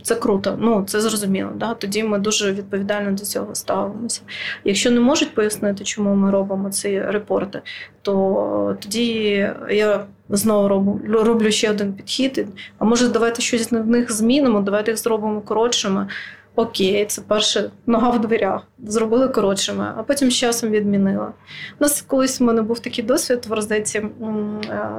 Це 0.03 0.15
круто, 0.15 0.57
ну 0.59 0.83
це 0.87 1.01
зрозуміло. 1.01 1.51
Да? 1.55 1.73
Тоді 1.73 2.03
ми 2.03 2.19
дуже 2.19 2.51
відповідально 2.51 3.11
до 3.11 3.23
цього 3.23 3.55
ставимося. 3.55 4.21
Якщо 4.63 4.91
не 4.91 4.99
можуть 4.99 5.35
пояснити, 5.35 5.83
чому 5.83 6.15
ми 6.15 6.31
робимо 6.31 6.69
ці 6.69 7.01
репорти, 7.01 7.61
то 8.01 8.77
тоді 8.79 9.49
я 9.69 10.05
знову 10.29 10.67
роблю 10.67 11.23
роблю 11.23 11.51
ще 11.51 11.71
один 11.71 11.93
підхід. 11.93 12.47
А 12.77 12.85
може, 12.85 13.07
давайте 13.07 13.41
щось 13.41 13.71
в 13.71 13.87
них 13.87 14.11
змінимо, 14.11 14.61
давайте 14.61 14.91
їх 14.91 14.99
зробимо 14.99 15.41
коротшими. 15.41 16.07
Окей, 16.55 17.05
це 17.05 17.21
перше 17.21 17.71
нога 17.85 18.09
в 18.09 18.21
дверях. 18.21 18.61
Зробили 18.83 19.27
коротшими, 19.27 19.93
а 19.97 20.03
потім 20.03 20.31
з 20.31 20.33
часом 20.33 20.69
відмінила. 20.69 21.33
У 21.79 21.83
нас 21.83 22.01
колись 22.01 22.39
в 22.39 22.43
мене 22.43 22.61
був 22.61 22.79
такий 22.79 23.03
досвід 23.03 23.45
в 23.47 23.53
роздеці. 23.53 24.05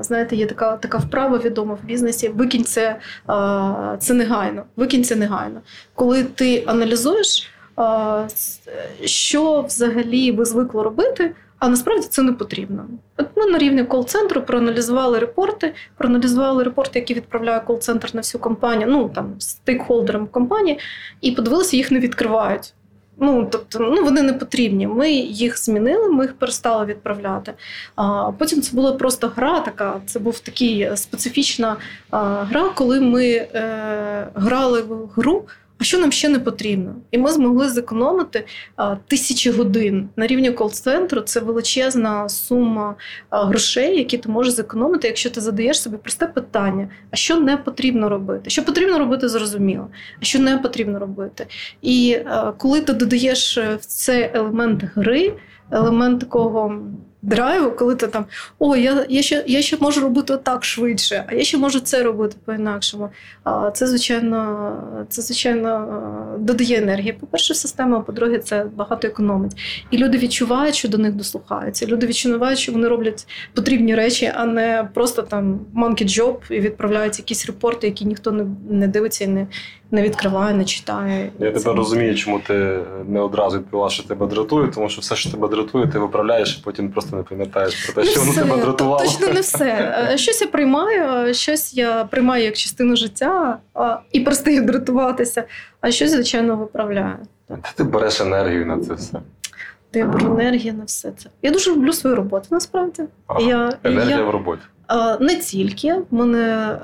Знаєте, 0.00 0.36
є 0.36 0.46
така 0.46 0.76
така 0.76 0.98
вправа 0.98 1.38
відома 1.38 1.74
в 1.74 1.86
бізнесі. 1.86 2.28
Викинь 2.28 2.64
це, 2.64 2.96
це 3.98 4.14
негайно. 4.14 4.64
Викинь 4.76 5.04
це 5.04 5.16
негайно. 5.16 5.60
Коли 5.94 6.24
ти 6.24 6.64
аналізуєш, 6.66 7.50
що 9.04 9.62
взагалі 9.62 10.32
ви 10.32 10.44
звикли 10.44 10.82
робити. 10.82 11.34
А 11.58 11.68
насправді 11.68 12.06
це 12.06 12.22
не 12.22 12.32
потрібно. 12.32 12.86
От 13.16 13.26
ми 13.36 13.46
на 13.46 13.58
рівні 13.58 13.84
кол-центру 13.84 14.42
проаналізували 14.42 15.18
репорти, 15.18 15.74
проаналізували 15.96 16.64
репорти, 16.64 16.98
які 16.98 17.14
відправляє 17.14 17.60
кол-центр 17.60 18.10
на 18.14 18.20
всю 18.20 18.42
компанію, 18.42 18.90
ну 18.90 19.08
там 19.14 19.34
стейкхолдерам 19.38 20.26
компанії, 20.26 20.78
і 21.20 21.32
подивилися, 21.32 21.76
їх 21.76 21.90
не 21.90 21.98
відкривають. 21.98 22.74
Ну, 23.18 23.48
тобто, 23.52 23.78
ну 23.78 24.04
вони 24.04 24.22
не 24.22 24.32
потрібні. 24.32 24.86
Ми 24.86 25.12
їх 25.12 25.58
змінили, 25.58 26.08
ми 26.08 26.24
їх 26.24 26.34
перестали 26.34 26.84
відправляти. 26.84 27.52
А 27.94 28.32
потім 28.38 28.62
це 28.62 28.76
була 28.76 28.92
просто 28.92 29.32
гра, 29.36 29.60
така. 29.60 30.00
Це 30.06 30.18
був 30.18 30.40
такий 30.40 30.96
специфічна 30.96 31.76
а, 32.10 32.18
гра, 32.44 32.70
коли 32.74 33.00
ми 33.00 33.26
е, 33.26 34.28
грали 34.34 34.82
в 34.82 35.06
гру 35.06 35.44
а 35.78 35.84
що 35.84 35.98
нам 35.98 36.12
ще 36.12 36.28
не 36.28 36.38
потрібно? 36.38 36.94
І 37.10 37.18
ми 37.18 37.32
змогли 37.32 37.68
зекономити 37.68 38.44
а, 38.76 38.96
тисячі 38.96 39.50
годин 39.50 40.08
на 40.16 40.26
рівні 40.26 40.50
кол-центру. 40.50 41.20
Це 41.20 41.40
величезна 41.40 42.28
сума 42.28 42.94
а, 43.30 43.44
грошей, 43.44 43.98
які 43.98 44.18
ти 44.18 44.28
можеш 44.28 44.52
зекономити, 44.52 45.08
якщо 45.08 45.30
ти 45.30 45.40
задаєш 45.40 45.82
собі 45.82 45.96
просте 45.96 46.26
питання: 46.26 46.88
а 47.10 47.16
що 47.16 47.40
не 47.40 47.56
потрібно 47.56 48.08
робити? 48.08 48.50
Що 48.50 48.64
потрібно 48.64 48.98
робити, 48.98 49.28
зрозуміло, 49.28 49.88
а 50.22 50.24
що 50.24 50.38
не 50.38 50.58
потрібно 50.58 50.98
робити. 50.98 51.46
І 51.82 52.18
а, 52.24 52.52
коли 52.52 52.80
ти 52.80 52.92
додаєш 52.92 53.58
в 53.58 53.86
цей 53.86 54.30
елемент 54.34 54.84
гри, 54.94 55.32
елемент 55.70 56.20
такого 56.20 56.82
драйву, 57.26 57.70
коли 57.70 57.94
ти 57.94 58.06
там 58.06 58.24
о, 58.58 58.76
я 58.76 59.06
я, 59.08 59.22
ще 59.22 59.44
я 59.46 59.62
ще 59.62 59.76
можу 59.80 60.00
робити 60.00 60.36
так 60.36 60.64
швидше, 60.64 61.24
а 61.26 61.34
я 61.34 61.44
ще 61.44 61.58
можу 61.58 61.80
це 61.80 62.02
робити 62.02 62.36
по-інакшому. 62.44 63.08
А 63.44 63.70
Це, 63.70 63.86
звичайно, 63.86 65.06
це, 65.08 65.22
звичайно, 65.22 66.36
додає 66.38 66.78
енергії. 66.78 67.12
По-перше, 67.12 67.54
система, 67.54 67.96
а 67.96 68.00
по-друге, 68.00 68.38
це 68.38 68.66
багато 68.76 69.08
економить. 69.08 69.52
І 69.90 69.98
люди 69.98 70.18
відчувають, 70.18 70.74
що 70.74 70.88
до 70.88 70.98
них 70.98 71.12
дослухаються. 71.12 71.86
Люди 71.86 72.06
відчувають, 72.06 72.58
що 72.58 72.72
вони 72.72 72.88
роблять 72.88 73.26
потрібні 73.54 73.94
речі, 73.94 74.32
а 74.34 74.46
не 74.46 74.88
просто 74.94 75.22
там 75.22 75.60
monkey 75.76 76.04
job 76.04 76.36
і 76.50 76.60
відправляють 76.60 77.18
якісь 77.18 77.46
репорти, 77.46 77.86
які 77.86 78.04
ніхто 78.04 78.32
не, 78.32 78.46
не 78.70 78.88
дивиться 78.88 79.24
і 79.24 79.28
не 79.28 79.46
не 79.90 80.02
відкриває, 80.02 80.54
не 80.54 80.64
читає. 80.64 81.30
Я 81.38 81.52
тебе 81.52 81.74
розумію, 81.74 82.14
чому 82.14 82.40
ти 82.40 82.78
не 83.08 83.20
одразу 83.20 83.58
відповіла, 83.58 83.90
що 83.90 84.02
тебе 84.02 84.26
дратує, 84.26 84.68
тому 84.68 84.88
що 84.88 85.00
все, 85.00 85.16
що 85.16 85.30
тебе 85.30 85.48
дратує, 85.48 85.86
ти 85.86 85.98
виправляєш, 85.98 86.58
і 86.58 86.64
потім 86.64 86.90
просто 86.90 87.16
не 87.16 87.22
пам'ятаєш 87.22 87.84
про 87.84 88.02
те, 88.02 88.10
що 88.10 88.20
воно 88.20 88.32
тебе 88.32 88.56
дратувало. 88.56 88.98
Точно 88.98 89.28
не 89.28 89.40
все. 89.40 89.66
Е, 90.12 90.18
щось 90.18 90.40
я 90.40 90.46
приймаю, 90.46 91.34
щось 91.34 91.74
я 91.74 92.04
приймаю 92.04 92.44
як 92.44 92.56
частину 92.56 92.96
життя 92.96 93.58
і 94.12 94.20
перестаю 94.20 94.62
дратуватися, 94.62 95.44
а 95.80 95.90
щось, 95.90 96.10
звичайно, 96.10 96.56
виправляю. 96.56 97.16
Де 97.48 97.56
ти 97.74 97.84
береш 97.84 98.20
енергію 98.20 98.66
на 98.66 98.80
це 98.80 98.94
все? 98.94 99.20
Де 99.92 99.98
я 99.98 100.06
беру 100.06 100.40
енергію 100.40 100.74
на 100.74 100.84
все 100.84 101.12
це. 101.12 101.30
Я 101.42 101.50
дуже 101.50 101.72
люблю 101.72 101.92
свою 101.92 102.16
роботу, 102.16 102.46
насправді. 102.50 103.02
Ага. 103.26 103.40
Я, 103.40 103.72
Енергія 103.84 104.16
я... 104.16 104.24
в 104.24 104.30
роботі. 104.30 104.62
Не 105.20 105.36
тільки 105.36 105.94
в 105.94 106.14
мене 106.14 106.76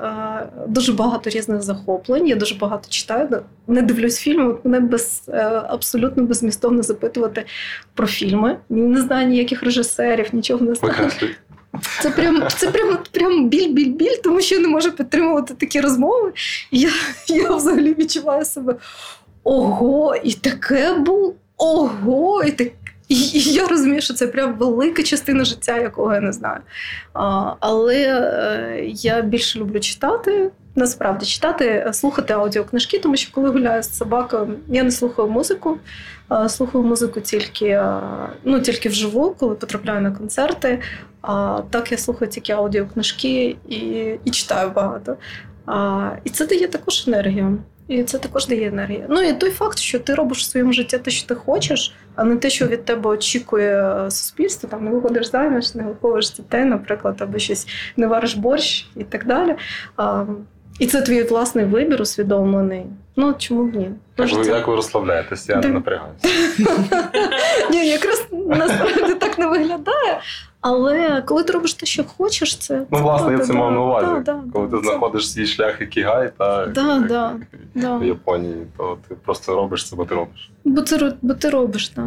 дуже 0.67 0.93
багато 0.93 1.29
різних 1.29 1.61
захоплень. 1.61 2.27
Я 2.27 2.35
дуже 2.35 2.55
багато 2.55 2.89
читаю. 2.89 3.43
Не 3.67 3.81
дивлюсь 3.81 4.17
фільми. 4.17 4.55
Мене 4.63 4.79
без 4.79 5.21
е, 5.27 5.43
абсолютно 5.67 6.23
безмістовно 6.23 6.83
запитувати 6.83 7.45
про 7.93 8.07
фільми. 8.07 8.57
Не 8.69 9.01
знаю 9.01 9.27
ніяких 9.27 9.63
режисерів, 9.63 10.29
нічого 10.33 10.65
не 10.65 10.75
знаю. 10.75 11.11
Це 12.01 12.09
прям 12.09 12.43
це 12.57 12.71
прям, 12.71 12.97
прям 13.11 13.49
біль-біль-біль, 13.49 14.17
тому 14.23 14.41
що 14.41 14.55
я 14.55 14.61
не 14.61 14.67
можу 14.67 14.91
підтримувати 14.91 15.53
такі 15.53 15.81
розмови. 15.81 16.33
Я 16.71 16.91
я 17.27 17.55
взагалі 17.55 17.93
відчуваю 17.93 18.45
себе 18.45 18.75
ого, 19.43 20.15
і 20.23 20.33
таке 20.33 20.93
було, 20.93 21.33
ого, 21.57 22.43
і 22.43 22.51
таке. 22.51 22.71
І, 23.07 23.15
я 23.39 23.67
розумію, 23.67 24.01
що 24.01 24.13
це 24.13 24.27
прям 24.27 24.53
велика 24.53 25.03
частина 25.03 25.45
життя, 25.45 25.77
якого 25.77 26.13
я 26.13 26.19
не 26.19 26.33
знаю. 26.33 26.59
А, 27.13 27.53
Але 27.59 27.95
е, 27.95 28.85
я 28.85 29.21
більше 29.21 29.59
люблю 29.59 29.79
читати. 29.79 30.51
Насправді 30.75 31.25
читати, 31.25 31.89
слухати 31.93 32.33
аудіокнижки, 32.33 32.99
тому 32.99 33.15
що 33.15 33.31
коли 33.31 33.49
гуляю 33.49 33.83
з 33.83 33.97
собакою, 33.97 34.55
я 34.67 34.83
не 34.83 34.91
слухаю 34.91 35.29
музику. 35.29 35.77
Слухаю 36.47 36.83
музику 36.83 37.21
тільки 37.21 37.81
ну, 38.43 38.59
тільки 38.59 38.89
вживу, 38.89 39.35
коли 39.39 39.55
потрапляю 39.55 40.01
на 40.01 40.11
концерти. 40.11 40.79
А 41.21 41.61
так 41.69 41.91
я 41.91 41.97
слухаю 41.97 42.31
тільки 42.31 42.53
аудіокнижки 42.53 43.55
і 43.69 43.77
і 44.25 44.31
читаю 44.31 44.71
багато. 44.75 45.17
А, 45.65 46.09
І 46.23 46.29
це 46.29 46.47
дає 46.47 46.67
також 46.67 47.07
енергію. 47.07 47.57
І 47.87 48.03
це 48.03 48.17
також 48.17 48.47
дає 48.47 48.67
енергію. 48.67 49.05
Ну 49.09 49.21
і 49.21 49.33
той 49.33 49.49
факт, 49.51 49.79
що 49.79 49.99
ти 49.99 50.15
робиш 50.15 50.39
в 50.39 50.49
своєму 50.49 50.73
житті 50.73 50.97
те, 50.97 51.11
що 51.11 51.27
ти 51.27 51.35
хочеш, 51.35 51.95
а 52.15 52.23
не 52.23 52.35
те, 52.35 52.49
що 52.49 52.67
від 52.67 52.85
тебе 52.85 53.09
очікує 53.09 54.05
суспільство. 54.11 54.69
Там 54.69 54.85
не 54.85 54.91
виходиш 54.91 55.31
заміж, 55.31 55.75
не 55.75 55.83
виховуєш 55.83 56.31
дітей, 56.31 56.65
наприклад, 56.65 57.15
або 57.19 57.39
щось 57.39 57.67
не 57.97 58.07
вариш 58.07 58.33
борщ 58.35 58.87
і 58.95 59.03
так 59.03 59.25
далі. 59.25 59.55
А, 59.97 60.25
І 60.79 60.87
це 60.87 61.01
твій 61.01 61.23
власний 61.23 61.65
вибір 61.65 62.01
усвідомлений. 62.01 62.85
Ну 63.15 63.33
чому 63.37 63.63
б 63.63 63.75
ні? 63.75 63.89
Як 64.17 64.31
ви, 64.33 64.45
як 64.45 64.67
ви 64.67 64.75
розслабляєтесь, 64.75 65.49
я 65.49 65.55
не 65.55 65.67
напрягаюся. 65.67 66.27
Ні, 67.71 67.87
якраз 67.89 68.27
насправді 68.47 69.13
так 69.13 69.39
не 69.39 69.47
виглядає. 69.47 70.19
Але 70.63 71.21
коли 71.21 71.43
ти 71.43 71.53
робиш 71.53 71.73
те, 71.73 71.85
що 71.85 72.03
хочеш, 72.03 72.57
це 72.57 72.85
ну 72.91 72.99
власне 72.99 73.31
я 73.31 73.39
це 73.39 73.53
мав 73.53 73.71
на 73.71 73.79
увазі. 73.81 74.31
Коли 74.53 74.67
ти 74.67 74.77
знаходиш 74.77 75.31
свій 75.31 75.45
шлях 75.45 75.77
кігай 75.77 76.31
та 76.37 76.65
в 77.75 78.03
Японії, 78.03 78.67
то 78.77 78.97
ти 79.07 79.15
просто 79.15 79.55
робиш 79.55 79.89
це, 79.89 79.95
бо 79.95 80.05
ти 80.05 80.15
робиш. 80.15 80.51
Бо 80.65 80.81
ти 80.81 81.13
бо 81.21 81.33
ти 81.33 81.49
робиш, 81.49 81.89
так. 81.89 82.05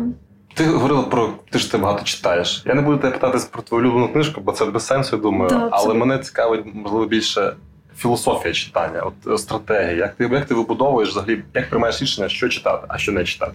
Ти 0.55 0.65
говорила 0.65 1.03
про 1.03 1.31
ти 1.51 1.59
ж 1.59 1.73
ти 1.73 1.79
багато 1.79 2.05
читаєш. 2.05 2.63
Я 2.67 2.75
не 2.75 2.83
буду 2.83 2.99
тебе 2.99 3.13
питати 3.13 3.39
про 3.53 3.63
твою 3.63 3.85
улюблену 3.85 4.13
книжку, 4.13 4.41
бо 4.41 4.53
це 4.53 4.65
без 4.65 4.87
сенсу, 4.87 5.17
я 5.17 5.23
думаю. 5.23 5.51
Да, 5.51 5.69
але 5.73 5.95
мене 5.95 6.19
цікавить, 6.19 6.65
можливо, 6.75 7.07
більше 7.07 7.57
філософія 7.97 8.55
читання, 8.55 9.01
от 9.01 9.33
е, 9.35 9.39
стратегія. 9.39 9.93
Як 9.93 10.15
ти 10.15 10.29
як 10.33 10.47
ти 10.47 10.55
вибудовуєш 10.55 11.11
взагалі, 11.11 11.43
як 11.55 11.71
приймаєш 11.71 12.03
рішення, 12.03 12.29
що 12.29 12.49
читати, 12.49 12.87
а 12.89 12.99
що 12.99 13.13
не 13.13 13.25
читати? 13.25 13.53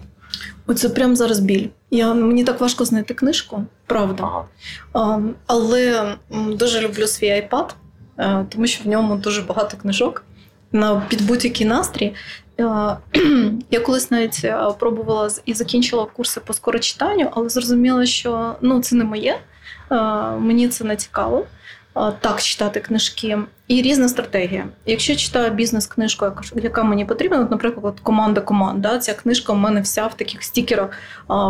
Оце 0.66 0.88
прямо 0.88 1.16
зараз 1.16 1.40
біль. 1.40 1.68
Я, 1.90 2.14
Мені 2.14 2.44
так 2.44 2.60
важко 2.60 2.84
знайти 2.84 3.14
книжку, 3.14 3.64
правда. 3.86 4.22
Ага. 4.22 4.44
А, 4.92 5.18
але 5.46 6.14
дуже 6.30 6.80
люблю 6.80 7.06
свій 7.06 7.28
iPad, 7.28 7.70
е, 8.18 8.46
тому 8.48 8.66
що 8.66 8.84
в 8.84 8.86
ньому 8.86 9.16
дуже 9.16 9.42
багато 9.42 9.76
книжок 9.76 10.24
на 10.72 11.00
під 11.08 11.26
будь-який 11.26 11.66
настрій. 11.66 12.14
Я 13.70 13.80
колись 13.80 14.10
навіть 14.10 14.40
е, 14.44 14.66
пробувала 14.78 15.30
і 15.44 15.54
закінчила 15.54 16.06
курси 16.06 16.40
по 16.40 16.52
скорочитанню, 16.52 17.28
але 17.32 17.48
зрозуміла, 17.48 18.06
що 18.06 18.54
ну, 18.60 18.80
це 18.80 18.96
не 18.96 19.04
моє, 19.04 19.38
мені 20.38 20.68
це 20.68 20.84
не 20.84 20.96
цікаво 20.96 21.46
так 22.20 22.42
читати 22.42 22.80
книжки. 22.80 23.38
І 23.72 23.82
різна 23.82 24.08
стратегія. 24.08 24.68
Якщо 24.86 25.16
читаю 25.16 25.50
бізнес-книжку, 25.50 26.26
яка 26.54 26.82
мені 26.82 27.04
потрібна, 27.04 27.48
наприклад, 27.50 28.00
команда 28.02 28.40
команда, 28.40 28.98
ця 28.98 29.14
книжка 29.14 29.52
в 29.52 29.56
мене 29.56 29.80
вся 29.80 30.06
в 30.06 30.14
таких 30.14 30.42
стікерах. 30.42 30.90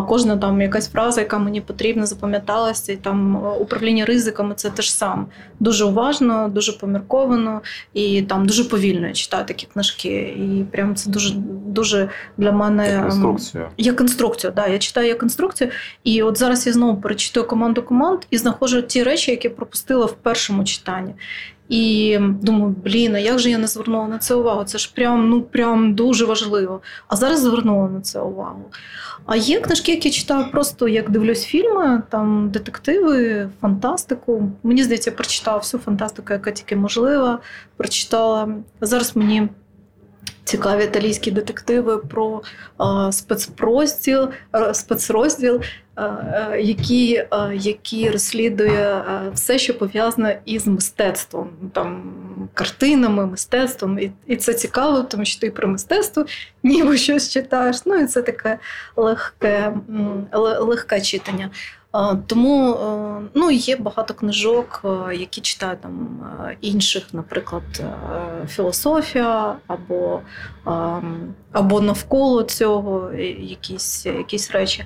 Кожна 0.08 0.36
там 0.36 0.60
якась 0.60 0.90
фраза, 0.90 1.20
яка 1.20 1.38
мені 1.38 1.60
потрібна, 1.60 2.06
запам'яталася, 2.06 2.92
і 2.92 2.96
там 2.96 3.44
управління 3.60 4.04
ризиками 4.04 4.54
це 4.54 4.70
теж 4.70 4.90
сам. 4.90 5.26
Дуже 5.60 5.84
уважно, 5.84 6.48
дуже 6.48 6.72
помірковано 6.72 7.60
і 7.94 8.22
там 8.22 8.46
дуже 8.46 8.64
повільно 8.64 9.06
я 9.06 9.12
читаю 9.12 9.44
такі 9.44 9.66
книжки. 9.72 10.08
І 10.20 10.64
прям 10.72 10.94
це 10.94 11.10
дуже 11.10 11.34
дуже 11.66 12.08
для 12.36 12.52
мене 12.52 12.90
як 12.90 13.04
інструкцію. 13.04 13.68
Як 13.76 14.00
інструкцію, 14.00 14.52
да. 14.56 14.66
Я 14.66 14.78
читаю 14.78 15.08
як 15.08 15.22
інструкцію. 15.22 15.70
І 16.04 16.22
от 16.22 16.38
зараз 16.38 16.66
я 16.66 16.72
знову 16.72 17.00
перечитую 17.00 17.46
команду 17.46 17.82
команд 17.82 18.20
і 18.30 18.38
знаходжу 18.38 18.82
ті 18.82 19.02
речі, 19.02 19.30
які 19.30 19.48
пропустила 19.48 20.06
в 20.06 20.12
першому 20.12 20.64
читанні. 20.64 21.14
І 21.72 22.18
думаю, 22.20 22.74
блін, 22.84 23.14
а 23.14 23.18
як 23.18 23.38
же 23.38 23.50
я 23.50 23.58
не 23.58 23.66
звернула 23.66 24.08
на 24.08 24.18
це 24.18 24.34
увагу? 24.34 24.64
Це 24.64 24.78
ж 24.78 24.92
прям 24.94 25.28
ну 25.28 25.42
прям 25.42 25.94
дуже 25.94 26.24
важливо. 26.24 26.80
А 27.08 27.16
зараз 27.16 27.40
звернула 27.40 27.88
на 27.88 28.00
це 28.00 28.20
увагу. 28.20 28.64
А 29.26 29.36
є 29.36 29.60
книжки, 29.60 29.92
які 29.92 30.10
читаю 30.10 30.44
просто 30.52 30.88
як 30.88 31.10
дивлюсь 31.10 31.44
фільми, 31.44 32.02
там 32.10 32.50
детективи, 32.50 33.48
фантастику. 33.60 34.52
Мені 34.62 34.82
здається, 34.84 35.10
прочитала 35.10 35.58
всю 35.58 35.80
фантастику, 35.80 36.32
яка 36.32 36.50
тільки 36.50 36.76
можлива. 36.76 37.38
Прочитала 37.76 38.48
зараз 38.80 39.16
мені. 39.16 39.48
Цікаві 40.44 40.84
італійські 40.84 41.30
детективи 41.30 41.98
про 41.98 42.42
спецпрозділ, 43.10 44.28
спецрозділ, 44.72 45.60
який, 46.58 47.24
а, 47.30 47.52
який 47.52 48.10
розслідує 48.10 49.04
все, 49.34 49.58
що 49.58 49.78
пов'язане 49.78 50.40
із 50.44 50.66
мистецтвом, 50.66 51.48
там 51.72 52.14
картинами, 52.54 53.26
мистецтвом. 53.26 53.98
І 53.98 54.12
і 54.26 54.36
це 54.36 54.54
цікаво, 54.54 55.02
тому 55.02 55.24
що 55.24 55.40
ти 55.40 55.50
про 55.50 55.68
мистецтво 55.68 56.24
ніби 56.62 56.96
щось 56.96 57.30
читаєш. 57.30 57.76
Ну 57.86 57.94
і 57.94 58.06
це 58.06 58.22
таке 58.22 58.58
легке, 58.96 59.72
легке 60.60 61.00
читання. 61.00 61.50
Тому 62.26 62.76
ну, 63.34 63.50
є 63.50 63.76
багато 63.76 64.14
книжок, 64.14 64.84
які 65.12 65.40
читають 65.40 65.80
там 65.80 66.20
інших, 66.60 67.06
наприклад, 67.12 67.62
філософія 68.48 69.56
або 69.66 70.20
або 71.52 71.80
навколо 71.80 72.42
цього 72.42 73.12
якісь 73.38 74.06
якісь 74.06 74.50
речі. 74.50 74.84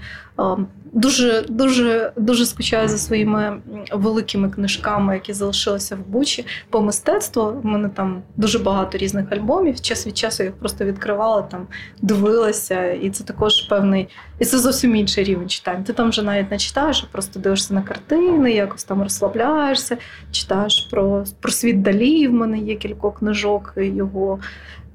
Дуже 0.92 1.44
дуже 1.48 2.12
дуже 2.16 2.46
скучаю 2.46 2.88
за 2.88 2.98
своїми 2.98 3.60
великими 3.92 4.50
книжками, 4.50 5.14
які 5.14 5.32
залишилися 5.32 5.96
в 5.96 5.98
Бучі 5.98 6.46
по 6.70 6.80
мистецтву. 6.80 7.42
У 7.42 7.68
мене 7.68 7.88
там 7.88 8.22
дуже 8.36 8.58
багато 8.58 8.98
різних 8.98 9.32
альбомів. 9.32 9.80
Час 9.80 10.06
від 10.06 10.18
часу 10.18 10.42
я 10.42 10.48
їх 10.48 10.58
просто 10.58 10.84
відкривала, 10.84 11.42
там 11.42 11.66
дивилася, 12.02 12.90
і 12.90 13.10
це 13.10 13.24
також 13.24 13.62
певний, 13.62 14.08
і 14.38 14.44
це 14.44 14.58
зовсім 14.58 14.96
інший 14.96 15.24
рівень 15.24 15.48
читання. 15.48 15.84
Ти 15.86 15.92
там 15.92 16.08
вже 16.08 16.22
навіть 16.22 16.50
не 16.50 16.58
читаєш, 16.58 17.04
а 17.08 17.12
просто 17.12 17.40
дивишся 17.40 17.74
на 17.74 17.82
картини, 17.82 18.52
якось 18.52 18.84
там 18.84 19.02
розслабляєшся, 19.02 19.96
читаєш 20.30 20.88
про, 20.90 21.24
про 21.40 21.52
світ 21.52 21.82
далі. 21.82 22.28
В 22.28 22.32
мене 22.32 22.58
є 22.58 22.74
кілька 22.74 23.10
книжок 23.10 23.72
його. 23.76 24.38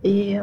І 0.03 0.39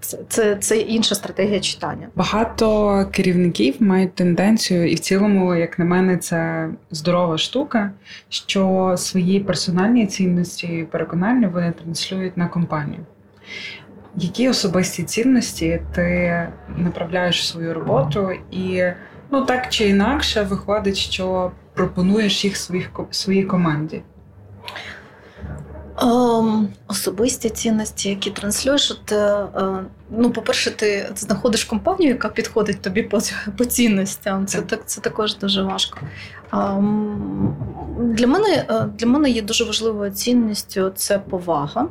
це, 0.00 0.18
це 0.28 0.56
це, 0.56 0.78
інша 0.78 1.14
стратегія 1.14 1.60
читання. 1.60 2.08
Багато 2.16 3.06
керівників 3.12 3.74
мають 3.80 4.14
тенденцію, 4.14 4.90
і 4.90 4.94
в 4.94 4.98
цілому, 4.98 5.54
як 5.54 5.78
на 5.78 5.84
мене, 5.84 6.16
це 6.16 6.68
здорова 6.90 7.38
штука, 7.38 7.90
що 8.28 8.94
свої 8.96 9.40
персональні 9.40 10.06
цінності 10.06 10.66
і 10.66 10.84
переконання 10.84 11.48
вони 11.48 11.72
транслюють 11.72 12.36
на 12.36 12.48
компанію. 12.48 13.00
Які 14.16 14.48
особисті 14.48 15.02
цінності 15.02 15.82
ти 15.94 16.48
направляєш 16.76 17.40
в 17.40 17.44
свою 17.44 17.74
роботу, 17.74 18.30
і 18.50 18.82
ну 19.30 19.44
так 19.44 19.68
чи 19.68 19.88
інакше 19.88 20.42
виходить, 20.42 20.96
що 20.96 21.52
пропонуєш 21.74 22.44
їх 22.44 22.56
своїх 22.56 22.90
своїй 23.10 23.44
команді? 23.44 24.02
Ем, 26.02 26.68
особисті 26.88 27.48
цінності, 27.48 28.08
які 28.08 28.30
транслюєш, 28.30 28.90
от, 28.90 29.12
е, 29.12 29.46
ну, 30.10 30.30
по-перше, 30.30 30.70
ти 30.70 31.10
знаходиш 31.16 31.64
компанію, 31.64 32.10
яка 32.10 32.28
підходить 32.28 32.82
тобі 32.82 33.02
по 33.02 33.18
по 33.58 33.64
цінностям. 33.64 34.46
Це 34.46 34.62
так, 34.62 34.80
це 34.86 35.00
також 35.00 35.36
дуже 35.36 35.62
важко. 35.62 35.98
Ем, 36.52 37.56
для 37.98 38.26
мене 38.26 38.66
е, 38.70 38.88
для 38.98 39.06
мене 39.06 39.30
є 39.30 39.42
дуже 39.42 39.64
важливою 39.64 40.10
цінністю 40.10 40.92
це 40.94 41.18
повага. 41.18 41.86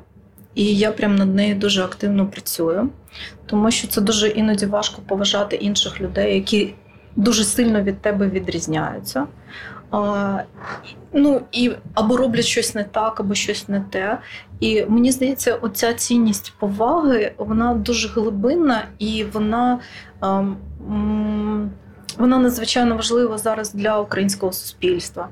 І 0.55 0.77
я 0.77 0.91
прям 0.91 1.15
над 1.15 1.35
нею 1.35 1.55
дуже 1.55 1.83
активно 1.83 2.27
працюю, 2.27 2.89
тому 3.45 3.71
що 3.71 3.87
це 3.87 4.01
дуже 4.01 4.27
іноді 4.27 4.65
важко 4.65 5.01
поважати 5.07 5.55
інших 5.55 6.01
людей, 6.01 6.35
які 6.35 6.73
дуже 7.15 7.43
сильно 7.43 7.81
від 7.81 8.01
тебе 8.01 8.29
відрізняються. 8.29 9.27
А, 9.91 10.39
Ну 11.13 11.41
і 11.51 11.71
або 11.93 12.17
роблять 12.17 12.45
щось 12.45 12.75
не 12.75 12.83
так, 12.83 13.19
або 13.19 13.33
щось 13.33 13.69
не 13.69 13.81
те. 13.89 14.17
І 14.59 14.85
мені 14.85 15.11
здається, 15.11 15.55
оця 15.55 15.93
цінність 15.93 16.53
поваги 16.59 17.31
вона 17.37 17.73
дуже 17.73 18.07
глибинна 18.07 18.83
і 18.99 19.23
вона. 19.23 19.79
А, 20.19 20.43
вона 22.17 22.37
надзвичайно 22.37 22.95
важлива 22.95 23.37
зараз 23.37 23.73
для 23.73 23.99
українського 23.99 24.51
суспільства. 24.51 25.27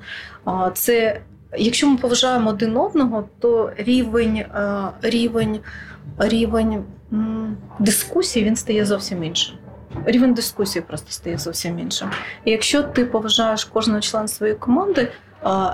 Це 0.73 1.21
якщо 1.57 1.89
ми 1.89 1.97
поважаємо 1.97 2.49
один 2.49 2.77
одного, 2.77 3.23
то 3.39 3.71
рівень 3.77 4.45
рівень, 5.01 5.59
рівень 6.17 6.83
дискусії 7.79 8.45
він 8.45 8.55
стає 8.55 8.85
зовсім 8.85 9.23
іншим 9.23 9.55
рівень 10.05 10.33
дискусії 10.33 10.83
просто 10.87 11.11
стає 11.11 11.37
зовсім 11.37 11.79
іншим. 11.79 12.09
І 12.45 12.51
якщо 12.51 12.83
ти 12.83 13.05
поважаєш 13.05 13.65
кожного 13.65 13.99
члена 13.99 14.27
своєї 14.27 14.59
команди, 14.59 15.11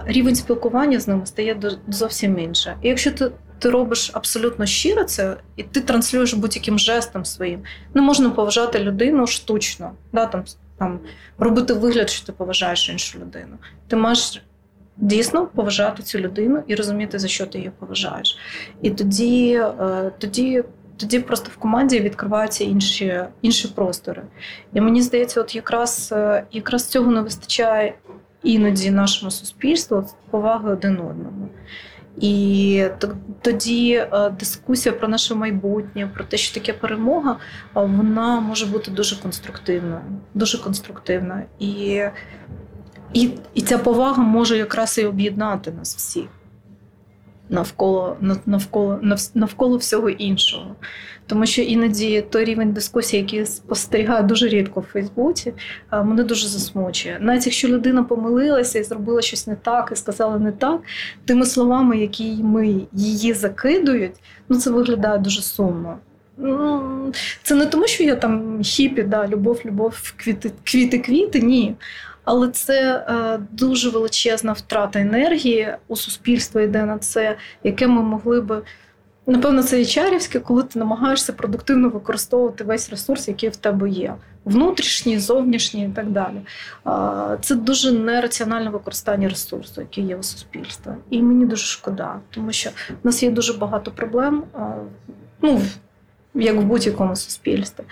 рівень 0.05 0.36
спілкування 0.36 0.99
з 0.99 1.07
ними 1.07 1.26
стає 1.26 1.59
зовсім 1.88 2.39
інше. 2.39 2.78
І 2.82 2.89
якщо 2.89 3.11
ти 3.11 3.32
ти 3.63 3.69
робиш 3.69 4.11
абсолютно 4.13 4.65
щиро 4.65 5.03
це, 5.03 5.38
і 5.55 5.63
ти 5.63 5.82
транслюєш 5.82 6.34
будь-яким 6.34 6.80
жестом 6.80 7.26
своїм, 7.26 7.63
не 7.93 8.01
можна 8.01 8.30
поважати 8.30 8.80
людину 8.80 9.28
штучно, 9.28 9.91
да, 10.13 10.26
там, 10.26 10.43
там, 10.78 10.99
робити 11.38 11.74
вигляд, 11.74 12.09
що 12.09 12.26
ти 12.26 12.32
поважаєш 12.32 12.89
іншу 12.89 13.19
людину. 13.19 13.57
Ти 13.88 13.95
маєш 13.95 14.41
дійсно 14.97 15.45
поважати 15.45 16.03
цю 16.03 16.19
людину 16.19 16.63
і 16.67 16.76
розуміти, 16.76 17.19
за 17.19 17.28
що 17.28 17.45
ти 17.45 17.57
її 17.57 17.71
поважаєш. 17.80 18.38
І 18.82 18.89
тоді, 18.89 19.53
е, 19.80 20.11
тоді 20.17 20.63
тоді 20.98 21.20
просто 21.20 21.50
в 21.54 21.58
команді 21.58 22.00
відкриваються 22.00 22.64
інші 22.64 23.24
інші 23.41 23.68
простори. 23.68 24.24
І 24.74 24.82
мені 24.82 25.02
здається, 25.02 25.41
от 25.41 25.56
якраз 25.56 26.10
е, 26.12 26.44
якраз 26.52 26.88
цього 26.88 27.12
не 27.12 27.22
вистачає 27.22 27.94
іноді 28.44 28.91
нашому 28.91 29.32
суспільству 29.32 30.06
поваги 30.30 30.72
один 30.72 30.94
одному. 30.94 31.50
І 32.18 32.86
тоді 33.41 33.94
е, 33.94 34.30
дискусія 34.30 34.96
про 34.96 35.08
наше 35.08 35.36
майбутнє, 35.36 36.12
про 36.14 36.24
те, 36.24 36.38
що 36.38 36.54
таке 36.54 36.74
перемога, 36.74 37.38
вона 37.74 38.39
може 38.39 38.66
бути 38.66 38.91
дуже 38.91 39.22
конструктивною. 39.22 40.02
Дуже 40.34 40.58
конструктивна. 40.58 41.44
І, 41.60 42.02
і, 43.14 43.30
І 43.54 43.62
ця 43.62 43.78
повага 43.78 44.24
може 44.24 44.58
якраз 44.58 44.98
і 44.98 45.06
об'єднати 45.06 45.72
нас 45.72 45.96
всіх 45.96 46.26
навколо 47.54 48.18
навколо 48.45 48.99
навколо 49.34 49.78
всього 49.78 50.10
іншого. 50.10 50.76
Тому 51.28 51.45
що 51.45 51.62
іноді 51.62 52.22
той 52.22 52.45
рівень 52.45 52.74
дискусії, 52.74 53.22
який 53.22 53.45
спостерігаю 53.45 54.24
дуже 54.24 54.47
рідко 54.47 54.80
в 54.80 54.84
Фейсбуці, 54.84 55.54
мене 55.91 56.24
дуже 56.24 56.47
засмучує. 56.47 57.18
Навіть 57.22 57.45
якщо 57.45 57.68
людина 57.68 58.04
помилилася 58.04 58.80
і 58.80 58.84
зробила 58.84 59.22
щось 59.22 59.47
не 59.47 59.56
так, 59.56 59.89
і 59.93 59.95
сказала 59.95 60.39
не 60.39 60.51
так, 60.51 60.82
тими 61.26 61.45
словами, 61.45 61.97
які 61.97 62.34
ми 62.43 62.82
її 62.93 63.34
закидують, 63.34 64.16
ну 64.49 64.58
це 64.58 64.70
виглядає 64.70 65.18
дуже 65.18 65.41
сумно. 65.41 65.97
Ну, 66.38 67.12
Це 67.43 67.56
не 67.56 67.66
тому, 67.66 67.88
що 67.88 68.04
я 68.04 68.16
там 68.16 68.64
хіпі, 68.64 69.04
да, 69.04 69.28
любов, 69.28 69.62
любов, 69.66 70.14
квіти, 70.18 70.51
квіти, 70.64 70.99
квіти, 70.99 71.41
ні. 71.41 71.76
Але 72.24 72.49
це 72.49 73.05
е, 73.07 73.39
дуже 73.51 73.89
величезна 73.89 74.53
втрата 74.53 74.99
енергії 74.99 75.76
у 75.88 75.95
суспільства 75.95 76.61
йде 76.61 76.84
на 76.86 76.97
це, 76.97 77.38
яке 77.63 77.88
ми 77.88 78.01
могли 78.01 78.41
би. 78.41 78.61
Напевно, 79.28 79.63
це 79.63 79.82
і 79.82 79.86
чарівське, 79.86 80.39
коли 80.39 80.63
ти 80.63 80.80
намагаєшся 80.80 81.34
продуктивно 81.34 81.89
використовувати 81.89 82.63
весь 82.63 82.89
ресурс, 82.89 83.28
який 83.28 83.49
в 83.49 83.55
тебе 83.55 83.89
є. 83.89 84.15
Внутрішній, 84.45 85.19
зовнішній 85.19 85.86
і 85.86 85.89
так 85.89 86.09
далі. 86.11 86.41
Це 87.41 87.55
дуже 87.55 87.91
нераціональне 87.91 88.69
використання 88.69 89.30
ресурсу, 89.30 89.82
який 89.82 90.05
є 90.05 90.15
у 90.15 90.24
суспільстві. 90.24 90.91
І 91.09 91.21
мені 91.21 91.45
дуже 91.45 91.65
шкода, 91.65 92.19
тому 92.30 92.51
що 92.51 92.69
в 93.03 93.05
нас 93.05 93.24
є 93.24 93.32
дуже 93.32 93.53
багато 93.53 93.91
проблем, 93.91 94.43
ну, 95.41 95.61
як 96.36 96.55
в 96.55 96.61
будь-якому 96.61 97.15
суспільстві. 97.15 97.84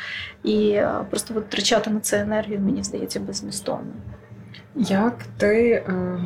І 0.43 0.81
просто 1.09 1.33
витрачати 1.33 1.89
на 1.89 1.99
це 1.99 2.19
енергію, 2.21 2.59
мені 2.59 2.83
здається, 2.83 3.19
безмістовно. 3.19 3.91
Як 4.75 5.17
ти 5.37 5.71
е, 5.71 6.19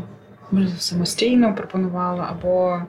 може, 0.51 0.70
самостійно 0.78 1.55
пропонувала, 1.55 2.28
або 2.30 2.82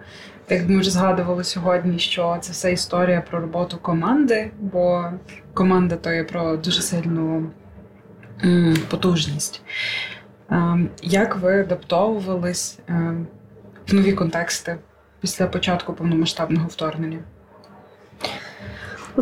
як 0.49 0.69
ми 0.69 0.79
вже 0.79 0.91
згадували 0.91 1.45
сьогодні, 1.45 1.99
що 1.99 2.39
це 2.41 2.53
все 2.53 2.73
історія 2.73 3.25
про 3.31 3.41
роботу 3.41 3.79
команди, 3.83 4.51
бо 4.61 5.05
команда 5.55 5.97
то 5.97 6.13
є 6.13 6.25
про 6.25 6.57
дуже 6.57 6.83
сильну 6.83 7.51
потужність. 8.91 9.63
Е, 10.51 10.79
як 11.03 11.37
ви 11.37 11.61
адаптовувались 11.61 12.79
е, 12.89 13.15
в 13.87 13.95
нові 13.95 14.13
контексти 14.13 14.77
після 15.21 15.47
початку 15.47 15.93
повномасштабного 15.93 16.69
вторгнення? 16.69 17.19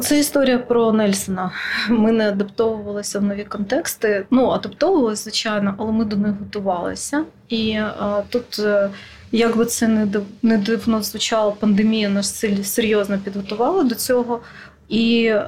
Це 0.01 0.19
історія 0.19 0.59
про 0.59 0.93
Нельсона. 0.93 1.51
Ми 1.89 2.13
не 2.13 2.29
адаптовувалися 2.29 3.19
в 3.19 3.23
нові 3.23 3.45
контексти. 3.45 4.27
Ну, 4.31 4.49
адаптовувалися, 4.49 5.23
звичайно, 5.23 5.75
але 5.79 5.93
ми 5.93 6.05
до 6.05 6.17
них 6.17 6.33
готувалися. 6.41 7.25
І 7.49 7.75
а, 7.77 8.23
тут 8.29 8.59
е, 8.59 8.91
як 9.33 9.57
би 9.57 9.65
це 9.65 10.09
не 10.43 10.59
дивно 10.59 11.03
звучало, 11.03 11.53
пандемія 11.53 12.09
нас 12.09 12.45
серйозно 12.63 13.19
підготувала 13.19 13.83
до 13.83 13.95
цього. 13.95 14.41
І 14.89 15.25
е, 15.27 15.43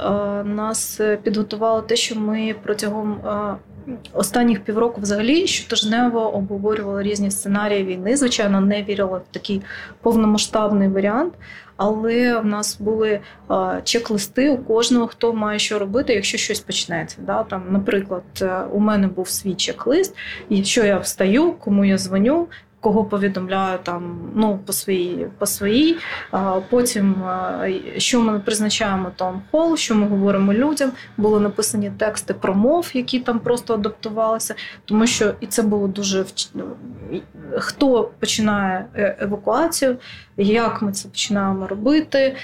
нас 0.44 1.00
підготувало 1.22 1.80
те, 1.80 1.96
що 1.96 2.20
ми 2.20 2.54
протягом 2.62 3.12
е, 3.12 3.54
останніх 4.12 4.60
півроку 4.60 5.00
взагалі 5.00 5.46
щотижнево 5.46 6.34
обговорювали 6.34 7.02
різні 7.02 7.30
сценарії 7.30 7.84
війни. 7.84 8.16
Звичайно, 8.16 8.60
не 8.60 8.82
вірила 8.82 9.18
в 9.18 9.24
такий 9.30 9.62
повномасштабний 10.00 10.88
варіант. 10.88 11.34
Але 11.76 12.40
в 12.40 12.46
нас 12.46 12.80
були 12.80 13.20
чек-листи 13.84 14.50
у 14.50 14.58
кожного, 14.58 15.06
хто 15.06 15.32
має 15.32 15.58
що 15.58 15.78
робити, 15.78 16.14
якщо 16.14 16.38
щось 16.38 16.60
почнеться. 16.60 17.16
Да? 17.20 17.42
Там, 17.42 17.62
Наприклад, 17.70 18.22
е, 18.42 18.60
у 18.72 18.78
мене 18.78 19.06
був 19.08 19.28
свій 19.28 19.54
чек-лист, 19.54 20.16
і 20.48 20.64
що 20.64 20.84
я 20.84 20.98
встаю, 20.98 21.52
кому 21.52 21.84
я 21.84 21.98
дзвоню, 21.98 22.48
кого 22.80 23.04
повідомляю 23.04 23.78
там 23.82 24.30
ну 24.34 24.58
по 24.66 24.72
своїй 24.72 25.26
по 25.38 25.46
своїй. 25.46 25.96
Потім 26.70 27.14
що 27.96 28.20
ми 28.20 28.40
призначаємо 28.40 29.12
там 29.16 29.42
хол, 29.50 29.76
що 29.76 29.94
ми 29.94 30.06
говоримо 30.06 30.52
людям. 30.52 30.92
Були 31.16 31.40
написані 31.40 31.90
тексти 31.98 32.34
промов, 32.34 32.90
які 32.94 33.20
там 33.20 33.38
просто 33.38 33.74
адаптувалися, 33.74 34.54
тому 34.84 35.06
що 35.06 35.34
і 35.40 35.46
це 35.46 35.62
було 35.62 35.88
дуже 35.88 36.24
хто 37.58 38.10
починає 38.20 38.86
е, 38.94 39.16
евакуацію, 39.20 39.96
як 40.36 40.82
ми 40.82 40.92
це 40.92 41.08
починаємо 41.08 41.66
робити. 41.66 42.36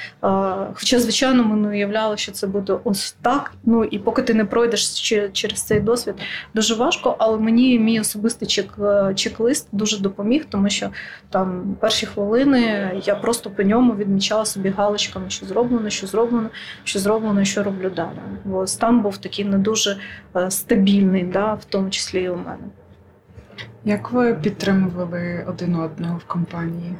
Хоча, 0.75 1.01
звичайно, 1.01 1.45
ми 1.45 1.57
не 1.57 1.69
уявляли, 1.69 2.17
що 2.17 2.33
це 2.33 2.47
буде 2.47 2.79
ось 2.85 3.17
так. 3.23 3.53
Ну 3.65 3.85
і 3.85 3.99
поки 3.99 4.23
ти 4.23 4.35
не 4.35 4.45
пройдеш 4.45 5.01
через 5.33 5.63
цей 5.63 5.81
досвід, 5.81 6.15
дуже 6.55 6.75
важко. 6.75 7.17
Але 7.19 7.39
мені 7.39 7.79
мій 7.79 8.01
особистий 8.01 8.49
чек 8.49 8.75
е, 8.79 9.15
чек-лист 9.15 9.69
дуже 9.73 10.03
допоміг, 10.23 10.45
тому 10.49 10.71
що 10.71 10.91
там 11.31 11.77
перші 11.81 12.07
хвилини 12.07 12.91
я 13.05 13.15
просто 13.15 13.51
по 13.51 13.63
ньому 13.63 13.95
відмічала 13.95 14.45
собі 14.45 14.69
галочками, 14.69 15.31
що 15.31 15.47
зроблено, 15.47 15.91
що 15.91 16.07
зроблено, 16.07 16.51
що 16.85 16.99
зроблено, 16.99 17.45
що 17.45 17.63
роблю 17.63 17.91
далі. 17.91 18.19
Бо 18.45 18.67
стан 18.67 19.01
був 19.01 19.19
такий 19.19 19.45
не 19.45 19.59
дуже 19.59 19.97
е, 20.37 20.51
стабільний, 20.51 21.23
да, 21.23 21.55
в 21.55 21.65
тому 21.65 21.91
числі 21.91 22.23
і 22.23 22.29
у 22.29 22.37
мене. 22.37 22.65
Як 23.85 24.13
ви 24.13 24.35
підтримували 24.35 25.45
один 25.49 25.75
одного 25.75 26.19
в 26.19 26.25
компанії? 26.25 26.95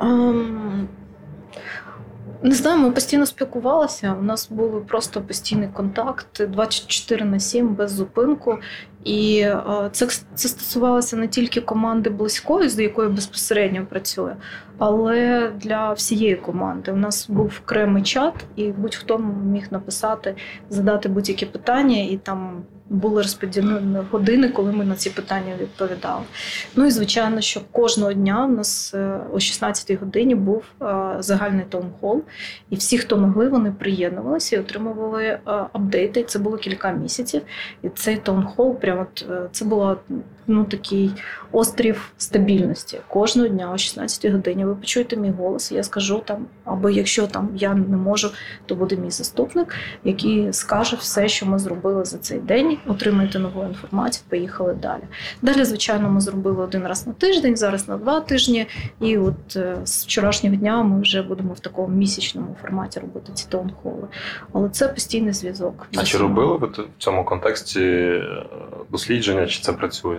Um, 0.00 0.86
не 2.42 2.54
знаю, 2.54 2.78
ми 2.78 2.90
постійно 2.90 3.26
спілкувалися. 3.26 4.16
У 4.20 4.22
нас 4.22 4.50
був 4.50 4.86
просто 4.86 5.20
постійний 5.20 5.68
контакт 5.68 6.46
24 6.48 7.24
на 7.24 7.40
7 7.40 7.74
без 7.74 7.92
зупинку. 7.92 8.58
І 9.04 9.40
е, 9.40 9.88
це 9.92 10.06
це 10.34 10.48
стосувалося 10.48 11.16
не 11.16 11.28
тільки 11.28 11.60
команди 11.60 12.10
близької, 12.10 12.68
з 12.68 12.80
якою 12.80 13.10
безпосередньо 13.10 13.86
працює, 13.86 14.36
але 14.78 15.50
для 15.56 15.92
всієї 15.92 16.36
команди. 16.36 16.92
У 16.92 16.96
нас 16.96 17.30
був 17.30 17.60
окремий 17.64 18.02
чат, 18.02 18.34
і 18.56 18.68
будь-хто 18.68 19.18
міг 19.44 19.66
написати, 19.70 20.34
задати 20.70 21.08
будь-які 21.08 21.46
питання, 21.46 21.96
і 21.96 22.16
там 22.16 22.62
були 22.90 23.22
розподілені 23.22 23.98
години, 24.10 24.48
коли 24.48 24.72
ми 24.72 24.84
на 24.84 24.94
ці 24.94 25.10
питання 25.10 25.54
відповідали. 25.60 26.22
Ну 26.76 26.86
і 26.86 26.90
звичайно, 26.90 27.40
що 27.40 27.60
кожного 27.72 28.12
дня 28.12 28.46
в 28.46 28.52
нас 28.52 28.94
е, 28.94 29.20
о 29.32 29.36
16-й 29.36 29.94
годині 29.94 30.34
був 30.34 30.64
загальний 31.18 31.40
загальний 31.40 31.64
таунхол, 31.68 32.22
і 32.70 32.76
всі, 32.76 32.98
хто 32.98 33.16
могли, 33.16 33.48
вони 33.48 33.72
приєднувалися 33.72 34.56
і 34.56 34.58
отримували 34.58 35.38
апдейти. 35.44 36.22
Це 36.22 36.38
було 36.38 36.56
кілька 36.56 36.92
місяців. 36.92 37.42
І 37.82 37.88
цей 37.88 38.16
таунхол 38.16 38.74
прямо 38.74 39.06
це 39.52 39.64
була 39.64 39.96
ну, 40.46 40.64
такий 40.64 41.10
острів 41.52 42.12
стабільності. 42.18 43.00
Кожного 43.08 43.48
дня 43.48 43.72
о 43.74 43.78
16 43.78 44.32
годині 44.32 44.64
ви 44.64 44.74
почуєте 44.74 45.16
мій 45.16 45.30
голос, 45.30 45.72
я 45.72 45.82
скажу 45.82 46.22
там, 46.24 46.46
або 46.64 46.90
якщо 46.90 47.26
там 47.26 47.48
я 47.54 47.74
не 47.74 47.96
можу, 47.96 48.30
то 48.66 48.74
буде 48.74 48.96
мій 48.96 49.10
заступник, 49.10 49.74
який 50.04 50.52
скаже 50.52 50.96
все, 50.96 51.28
що 51.28 51.46
ми 51.46 51.58
зробили 51.58 52.04
за 52.04 52.18
цей 52.18 52.38
день. 52.38 52.78
Отримайте 52.86 53.38
нову 53.38 53.64
інформацію, 53.64 54.24
поїхали 54.28 54.74
далі. 54.74 55.02
Далі, 55.42 55.64
звичайно, 55.64 56.10
ми 56.10 56.20
зробили 56.20 56.64
один 56.64 56.86
раз 56.86 57.06
на 57.06 57.12
тиждень, 57.12 57.56
зараз 57.56 57.88
на 57.88 57.96
два 57.96 58.20
тижні. 58.20 58.66
І 59.00 59.18
от 59.18 59.56
е, 59.56 59.76
з 59.84 60.04
вчорашнього 60.04 60.56
дня 60.56 60.82
ми 60.82 61.00
вже 61.00 61.22
будемо 61.22 61.52
в 61.52 61.60
такому 61.60 61.88
місячному 61.88 62.56
форматі 62.62 63.00
робити 63.00 63.32
ці 63.34 63.46
таунхоли. 63.48 64.08
Але 64.52 64.68
це 64.68 64.88
постійний 64.88 65.32
зв'язок. 65.32 65.86
А 65.96 66.02
чи 66.02 66.18
робили 66.18 66.56
ви 66.56 66.66
в 66.66 66.88
цьому 66.98 67.24
контексті 67.24 67.80
е, 67.80 68.46
дослідження, 68.90 69.46
чи 69.46 69.60
це 69.60 69.72
працює? 69.72 70.18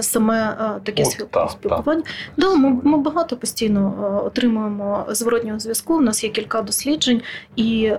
Саме 0.00 0.56
таке 0.82 1.02
О, 1.02 1.48
спілкування. 1.48 2.02
Да, 2.36 2.54
ми 2.54 2.80
ми 2.84 2.98
багато 2.98 3.36
постійно 3.36 4.22
отримуємо 4.26 5.04
зворотнього 5.08 5.58
зв'язку. 5.58 5.94
У 5.94 6.00
нас 6.00 6.24
є 6.24 6.30
кілька 6.30 6.62
досліджень, 6.62 7.22
і 7.56 7.92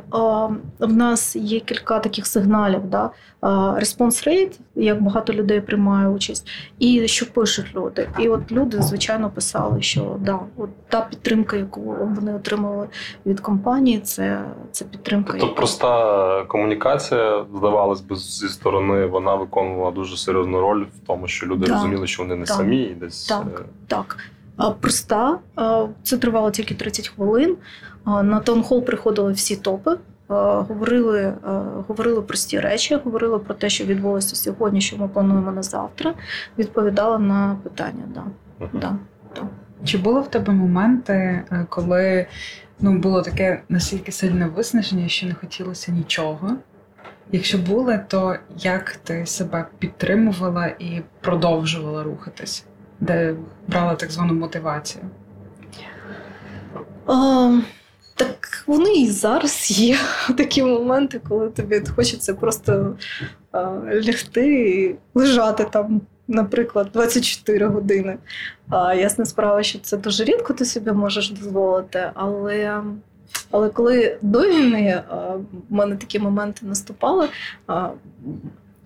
в 0.80 0.93
нас 0.93 1.36
є 1.36 1.59
кілька 1.59 1.99
таких 1.99 2.28
сигналів. 2.28 2.82
Да? 2.84 3.09
Response 3.41 4.28
rate, 4.28 4.59
як 4.76 5.03
багато 5.03 5.34
людей 5.34 5.61
приймає 5.61 6.07
участь, 6.07 6.47
і 6.80 7.07
що 7.07 7.34
пишуть 7.34 7.65
люди. 7.76 8.09
І 8.20 8.30
от 8.30 8.51
люди, 8.51 8.82
звичайно, 8.82 9.30
писали, 9.30 9.82
що 9.82 10.15
да, 10.20 10.39
от 10.57 10.70
та 10.89 11.01
підтримка, 11.01 11.57
яку 11.57 11.82
вони 12.15 12.36
отримали 12.36 12.88
від 13.26 13.39
компанії, 13.39 13.99
це 13.99 14.41
це 14.72 14.86
підтримка. 14.86 15.38
Тобто 15.39 15.55
проста 15.55 16.43
комунікація, 16.47 17.45
здавалось 17.55 18.01
би, 18.01 18.15
зі 18.15 18.49
сторони, 18.49 19.05
вона 19.05 19.36
виконувала 19.36 19.91
дуже 19.91 20.17
серйозну 20.17 20.61
роль 20.61 20.84
в 20.84 21.07
тому, 21.07 21.28
що 21.28 21.45
люди 21.45 21.59
да. 21.68 21.74
розуміли, 21.74 22.07
що 22.07 22.24
вони 22.24 22.36
не 22.36 22.45
так. 22.45 22.57
самі 22.57 22.82
і 22.82 22.93
десь. 22.93 23.28
Так, 23.28 23.66
е, 23.66 23.70
так. 23.88 24.18
Проста, 24.80 25.39
це 26.03 26.18
тривало 26.18 26.51
тільки 26.51 26.76
30 26.76 27.07
хвилин. 27.07 27.57
На 28.05 28.39
таунхол 28.39 28.86
приходили 28.86 29.32
всі 29.32 29.55
топи. 29.55 29.97
Говорили 30.28 31.34
говорили 31.88 32.22
прості 32.22 32.60
речі, 32.60 32.95
говорили 33.03 33.39
про 33.39 33.53
те, 33.53 33.70
що 33.70 33.86
відбулося 33.86 34.36
сьогодні, 34.36 34.82
що 34.82 34.97
ми 34.97 35.07
плануємо 35.07 35.51
на 35.51 35.64
завтра. 35.64 36.14
Відповідали 36.57 37.20
на 37.20 37.57
питання. 37.64 38.03
Да. 38.14 38.24
Uh-huh. 38.60 38.80
Да, 38.80 38.95
да. 39.36 39.47
Чи 39.86 39.97
було 39.97 40.22
в 40.22 40.30
тебе 40.30 40.53
моменти, 40.53 41.14
е, 41.51 41.66
коли 41.70 42.26
ну, 42.80 42.97
було 42.97 43.22
таке 43.22 43.64
настільки 43.70 44.12
сильне 44.12 44.47
виснаження, 44.47 45.07
що 45.07 45.28
не 45.28 45.34
хотілося 45.34 45.91
нічого? 45.91 46.51
Якщо 47.32 47.58
були, 47.58 48.06
то 48.08 48.36
як 48.58 48.96
ти 48.96 49.26
себе 49.26 49.68
підтримувала 49.80 50.68
і 50.68 51.02
продовжувала 51.22 52.04
рухатись, 52.04 52.66
де 53.00 53.36
брала 53.68 53.96
так 53.96 54.12
звану 54.12 54.34
мотивацію? 54.34 55.04
А, 57.06 57.60
так 58.16 58.64
вони 58.68 58.94
і 58.94 59.08
зараз 59.08 59.72
є 59.72 59.98
такі 60.38 60.64
моменти, 60.64 61.22
коли 61.30 61.50
тобі 61.50 61.84
хочеться 61.96 62.34
просто 62.34 62.96
а, 63.52 63.60
лягти 64.08 64.64
і 64.72 64.96
лежати 65.14 65.64
там, 65.64 66.02
наприклад, 66.28 66.90
24 66.94 67.68
години. 67.68 68.18
А, 68.70 68.94
Ясна 68.94 69.26
справа, 69.26 69.64
що 69.64 69.80
це 69.80 69.98
дуже 69.98 70.24
рідко 70.24 70.54
ти 70.54 70.66
собі 70.66 70.92
можеш 70.92 71.30
дозволити, 71.30 72.12
але 72.14 72.82
але 73.52 73.70
коли 73.70 74.18
до 74.22 74.39
війни 74.39 75.04
в 75.70 75.74
мене 75.74 75.95
такі 75.95 76.20
моменти 76.20 76.66
наступали, 76.66 77.28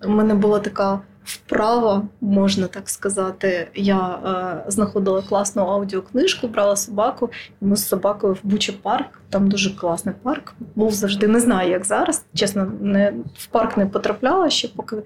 у 0.04 0.08
мене 0.08 0.34
була 0.34 0.60
така 0.60 1.00
вправа, 1.24 2.02
можна 2.20 2.66
так 2.66 2.88
сказати. 2.88 3.68
Я 3.74 4.18
знаходила 4.66 5.22
класну 5.22 5.62
аудіокнижку, 5.62 6.48
брала 6.48 6.76
собаку, 6.76 7.30
і 7.62 7.64
ми 7.64 7.76
з 7.76 7.88
собакою 7.88 8.34
в 8.34 8.38
Буча 8.42 8.72
парк. 8.82 9.20
Там 9.30 9.48
дуже 9.48 9.76
класний 9.76 10.14
парк. 10.22 10.54
Був 10.74 10.92
завжди 10.92 11.28
не 11.28 11.40
знаю, 11.40 11.70
як 11.70 11.84
зараз. 11.84 12.24
Чесно, 12.34 12.72
не 12.80 13.14
в 13.38 13.46
парк 13.46 13.76
не 13.76 13.86
потрапляла 13.86 14.50
ще 14.50 14.68
поки 14.68 14.96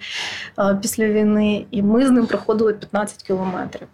після 0.82 1.06
війни, 1.06 1.66
і 1.70 1.82
ми 1.82 2.06
з 2.06 2.10
ним 2.10 2.26
проходили 2.26 2.72
15 2.74 3.22
кілометрів. 3.22 3.88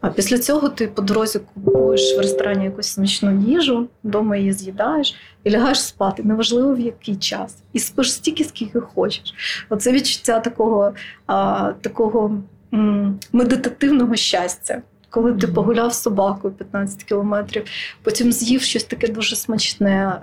А 0.00 0.08
після 0.10 0.38
цього 0.38 0.68
ти 0.68 0.86
по 0.88 1.02
дорозі 1.02 1.38
купуєш 1.54 2.16
в 2.16 2.20
ресторані 2.20 2.64
якусь 2.64 2.86
смачну 2.86 3.40
їжу, 3.40 3.88
вдома 4.04 4.36
її 4.36 4.52
з'їдаєш 4.52 5.14
і 5.44 5.50
лягаєш 5.50 5.82
спати, 5.82 6.22
неважливо 6.22 6.74
в 6.74 6.80
який 6.80 7.16
час, 7.16 7.56
і 7.72 7.78
спиш 7.78 8.12
стільки, 8.12 8.44
скільки 8.44 8.80
хочеш. 8.80 9.34
Оце 9.68 9.92
відчуття 9.92 10.40
такого 10.40 10.92
а, 11.26 11.72
такого 11.80 12.38
м- 12.74 13.18
медитативного 13.32 14.16
щастя. 14.16 14.82
Коли 15.10 15.32
ти 15.32 15.46
погуляв 15.48 15.92
з 15.94 16.02
собакою 16.02 16.54
15 16.54 17.04
кілометрів, 17.04 17.64
потім 18.02 18.32
з'їв 18.32 18.62
щось 18.62 18.84
таке 18.84 19.08
дуже 19.08 19.36
смачне, 19.36 20.20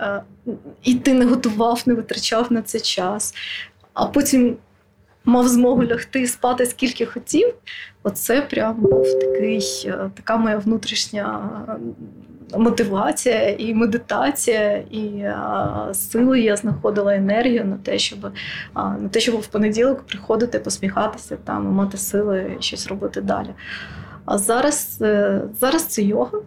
і 0.82 0.94
ти 0.94 1.14
не 1.14 1.24
готував, 1.24 1.82
не 1.86 1.94
витрачав 1.94 2.52
на 2.52 2.62
це 2.62 2.80
час, 2.80 3.34
а 3.94 4.06
потім 4.06 4.56
мав 5.24 5.48
змогу 5.48 5.84
лягти 5.84 6.20
і 6.20 6.26
спати 6.26 6.66
скільки 6.66 7.06
хотів. 7.06 7.54
Оце 8.08 8.40
прям 8.42 8.76
був 8.80 9.18
такий, 9.20 9.84
е, 9.86 10.10
така 10.14 10.36
моя 10.36 10.58
внутрішня 10.58 11.50
е, 11.68 12.58
мотивація 12.58 13.50
і 13.50 13.74
медитація, 13.74 14.84
і 14.90 15.04
е, 15.06 15.36
сили 15.92 16.40
я 16.40 16.56
знаходила 16.56 17.14
енергію 17.14 17.64
на 17.64 17.76
те, 17.76 17.98
щоб 17.98 18.18
на 18.74 19.08
те, 19.10 19.20
щоб 19.20 19.40
в 19.40 19.46
понеділок 19.46 20.02
приходити, 20.02 20.58
посміхатися 20.58 21.36
там, 21.44 21.66
мати 21.66 21.96
сили 21.96 22.56
щось 22.60 22.86
робити 22.86 23.20
далі. 23.20 23.50
А 24.24 24.38
зараз, 24.38 25.02
зараз 25.60 25.84
це 25.84 26.02
йога. 26.02 26.38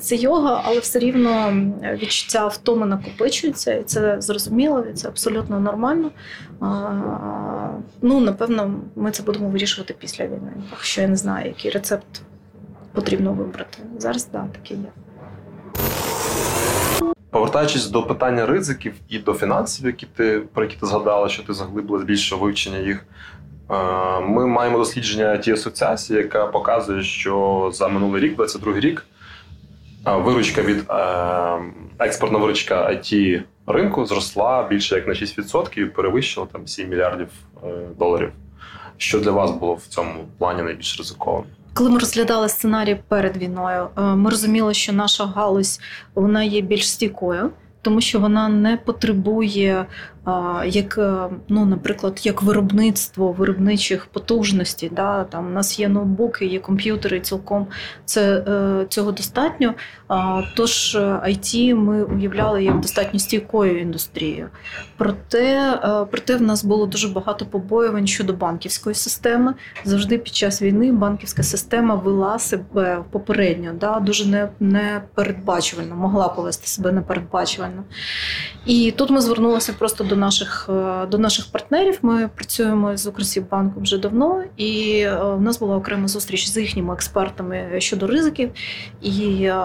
Це 0.00 0.16
йога, 0.16 0.62
але 0.64 0.78
все 0.78 0.98
рівно 0.98 1.52
відчуття 1.82 2.46
втоми 2.46 2.86
накопичується, 2.86 3.74
і 3.74 3.82
це 3.82 4.20
зрозуміло, 4.20 4.84
і 4.90 4.92
це 4.92 5.08
абсолютно 5.08 5.60
нормально. 5.60 6.10
Ну, 8.02 8.20
напевно, 8.20 8.74
ми 8.96 9.10
це 9.10 9.22
будемо 9.22 9.48
вирішувати 9.48 9.94
після 9.98 10.26
війни. 10.26 10.52
Якщо 10.70 11.00
я 11.00 11.08
не 11.08 11.16
знаю, 11.16 11.46
який 11.46 11.70
рецепт 11.70 12.22
потрібно 12.92 13.32
вибрати. 13.32 13.78
Зараз 13.98 14.24
так, 14.24 14.42
да, 14.42 14.58
таке 14.58 14.74
є. 14.74 14.90
Повертаючись 17.30 17.86
до 17.86 18.02
питання 18.02 18.46
ризиків 18.46 18.94
і 19.08 19.18
до 19.18 19.34
фінансів, 19.34 19.86
які 19.86 20.06
ти 20.06 20.42
про 20.52 20.64
які 20.64 20.76
ти 20.76 20.86
згадала, 20.86 21.28
що 21.28 21.42
ти 21.42 21.52
заглибила 21.52 22.04
більше 22.04 22.36
вивчення 22.36 22.78
їх. 22.78 23.06
Е, 23.70 24.20
ми 24.20 24.46
маємо 24.46 24.78
дослідження 24.78 25.24
it 25.24 25.52
асоціації, 25.52 26.18
яка 26.18 26.46
показує, 26.46 27.02
що 27.02 27.70
за 27.74 27.88
минулий 27.88 28.22
рік, 28.22 28.36
22 28.36 28.80
рік, 28.80 29.06
е, 30.06 30.16
виручка 30.16 30.62
від 30.62 30.84
е, 30.90 31.58
експортна 31.98 32.38
виручка 32.38 32.90
it 32.90 33.42
ринку 33.72 34.06
зросла 34.06 34.62
більше 34.68 34.94
як 34.94 35.06
на 35.06 35.12
6% 35.14 35.78
і 35.78 35.84
перевищила 35.84 36.46
там 36.52 36.66
7 36.66 36.88
мільярдів 36.88 37.28
доларів. 37.98 38.32
Що 38.96 39.20
для 39.20 39.30
вас 39.30 39.50
було 39.50 39.74
в 39.74 39.86
цьому 39.86 40.24
плані 40.38 40.62
найбільш 40.62 40.98
ризиковим? 40.98 41.44
Коли 41.74 41.90
ми 41.90 41.98
розглядали 41.98 42.48
сценарій 42.48 43.00
перед 43.08 43.36
війною, 43.36 43.88
ми 43.96 44.30
розуміли, 44.30 44.74
що 44.74 44.92
наша 44.92 45.26
галузь 45.26 45.80
вона 46.14 46.42
є 46.42 46.60
більш 46.60 46.90
стійкою, 46.90 47.50
тому 47.82 48.00
що 48.00 48.20
вона 48.20 48.48
не 48.48 48.76
потребує 48.76 49.86
як, 50.66 50.98
е, 50.98 51.28
ну, 51.48 51.64
наприклад, 51.66 52.20
як 52.22 52.42
виробництво 52.42 53.32
виробничих 53.32 54.06
потужностей. 54.06 54.90
Да? 54.96 55.24
Там 55.24 55.46
У 55.46 55.50
нас 55.50 55.78
є 55.80 55.88
ноутбуки, 55.88 56.46
є 56.46 56.58
комп'ютери, 56.58 57.20
цілком 57.20 57.66
це, 58.04 58.44
е, 58.48 58.86
цього 58.88 59.12
достатньо. 59.12 59.74
Тож 60.56 60.96
IT 61.00 61.74
ми 61.74 62.04
уявляли 62.04 62.64
як 62.64 62.80
достатньо 62.80 63.20
стійкою 63.20 63.80
індустрією. 63.80 64.48
Проте, 64.96 65.80
е, 65.84 66.06
проте 66.10 66.36
в 66.36 66.42
нас 66.42 66.64
було 66.64 66.86
дуже 66.86 67.08
багато 67.08 67.46
побоювань 67.46 68.06
щодо 68.06 68.32
банківської 68.32 68.94
системи. 68.94 69.54
Завжди 69.84 70.18
під 70.18 70.34
час 70.34 70.62
війни 70.62 70.92
банківська 70.92 71.42
система 71.42 71.94
вела 71.94 72.38
себе 72.38 73.04
попередньо, 73.10 73.72
да? 73.80 74.00
дуже 74.00 74.50
непередбачувально, 74.60 75.96
могла 75.96 76.28
повести 76.28 76.66
себе 76.66 76.92
непередбачувально. 76.92 77.84
І 78.66 78.94
тут 78.96 79.10
ми 79.10 79.20
звернулися 79.20 79.72
просто 79.72 80.04
до 80.10 80.16
наших 80.16 80.68
е, 80.68 81.06
до 81.06 81.18
наших 81.18 81.52
партнерів. 81.52 81.98
Ми 82.02 82.28
працюємо 82.34 82.96
з 82.96 83.06
Укрсібанком 83.06 83.82
вже 83.82 83.98
давно, 83.98 84.44
і 84.56 85.00
е, 85.00 85.24
в 85.24 85.40
нас 85.40 85.58
була 85.58 85.76
окрема 85.76 86.08
зустріч 86.08 86.48
з 86.48 86.56
їхніми 86.56 86.94
експертами 86.94 87.66
щодо 87.78 88.06
ризиків, 88.06 88.50
і, 89.02 89.42
е, 89.42 89.58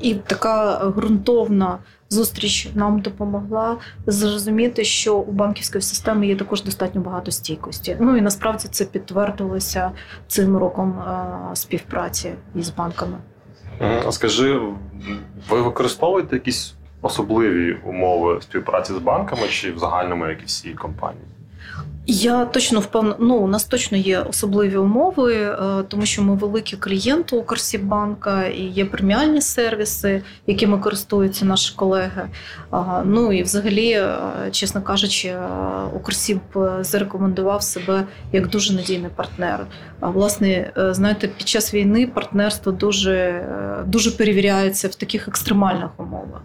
і 0.00 0.14
така 0.14 0.78
ґрунтовна. 0.96 1.78
Зустріч 2.08 2.68
нам 2.74 3.00
допомогла 3.00 3.76
зрозуміти, 4.06 4.84
що 4.84 5.16
у 5.16 5.32
банківської 5.32 5.82
системи 5.82 6.26
є 6.26 6.36
також 6.36 6.62
достатньо 6.62 7.00
багато 7.00 7.30
стійкості. 7.30 7.96
Ну 8.00 8.16
і 8.16 8.20
насправді 8.20 8.68
це 8.70 8.84
підтвердилося 8.84 9.92
цим 10.26 10.56
роком 10.56 11.02
співпраці 11.54 12.32
із 12.54 12.70
банками. 12.70 13.18
Скажи, 14.10 14.60
ви 15.48 15.62
використовуєте 15.62 16.36
якісь 16.36 16.74
особливі 17.02 17.76
умови 17.84 18.38
співпраці 18.42 18.92
з 18.92 18.98
банками 18.98 19.48
чи 19.48 19.72
в 19.72 19.78
загальному, 19.78 20.26
як 20.26 20.42
і 20.42 20.44
всі 20.44 20.74
компанії? 20.74 21.24
Я 22.06 22.46
точно 22.46 22.80
впевнена, 22.80 23.16
ну 23.18 23.36
у 23.36 23.46
нас 23.46 23.64
точно 23.64 23.98
є 23.98 24.18
особливі 24.20 24.76
умови, 24.76 25.34
е, 25.34 25.56
тому 25.88 26.06
що 26.06 26.22
ми 26.22 26.34
великі 26.34 26.76
клієнти 26.76 27.36
Укрсібанка 27.36 28.46
і 28.46 28.62
є 28.62 28.84
преміальні 28.84 29.40
сервіси, 29.40 30.22
якими 30.46 30.78
користуються 30.78 31.44
наші 31.44 31.74
колеги. 31.76 32.28
Ну 33.04 33.32
і 33.32 33.42
взагалі, 33.42 33.90
е, 33.90 34.18
чесно 34.50 34.82
кажучи, 34.82 35.34
Укрсіб 35.94 36.40
зарекомендував 36.80 37.62
себе 37.62 38.06
як 38.32 38.48
дуже 38.48 38.74
надійний 38.74 39.10
партнер. 39.16 39.66
А 40.00 40.10
власне, 40.10 40.72
е, 40.78 40.94
знаєте, 40.94 41.28
під 41.28 41.48
час 41.48 41.74
війни 41.74 42.06
партнерство 42.06 42.72
дуже 42.72 43.46
дуже 43.86 44.10
перевіряється 44.10 44.88
в 44.88 44.94
таких 44.94 45.28
екстремальних 45.28 45.90
умовах. 45.96 46.42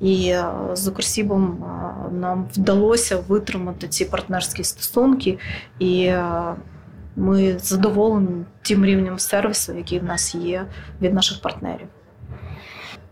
І 0.00 0.34
з 0.72 0.88
Укрсібом 0.88 1.64
нам 2.12 2.48
вдалося 2.54 3.16
витримати 3.28 3.88
ці 3.88 4.04
партнерські 4.04 4.64
стосунки 4.64 4.95
стосунки, 4.96 5.38
і 5.78 6.04
е, 6.04 6.54
ми 7.16 7.58
задоволені 7.58 8.44
тим 8.62 8.84
рівнем 8.84 9.18
сервісу, 9.18 9.72
який 9.72 9.98
в 9.98 10.04
нас 10.04 10.34
є 10.34 10.66
від 11.00 11.14
наших 11.14 11.42
партнерів. 11.42 11.86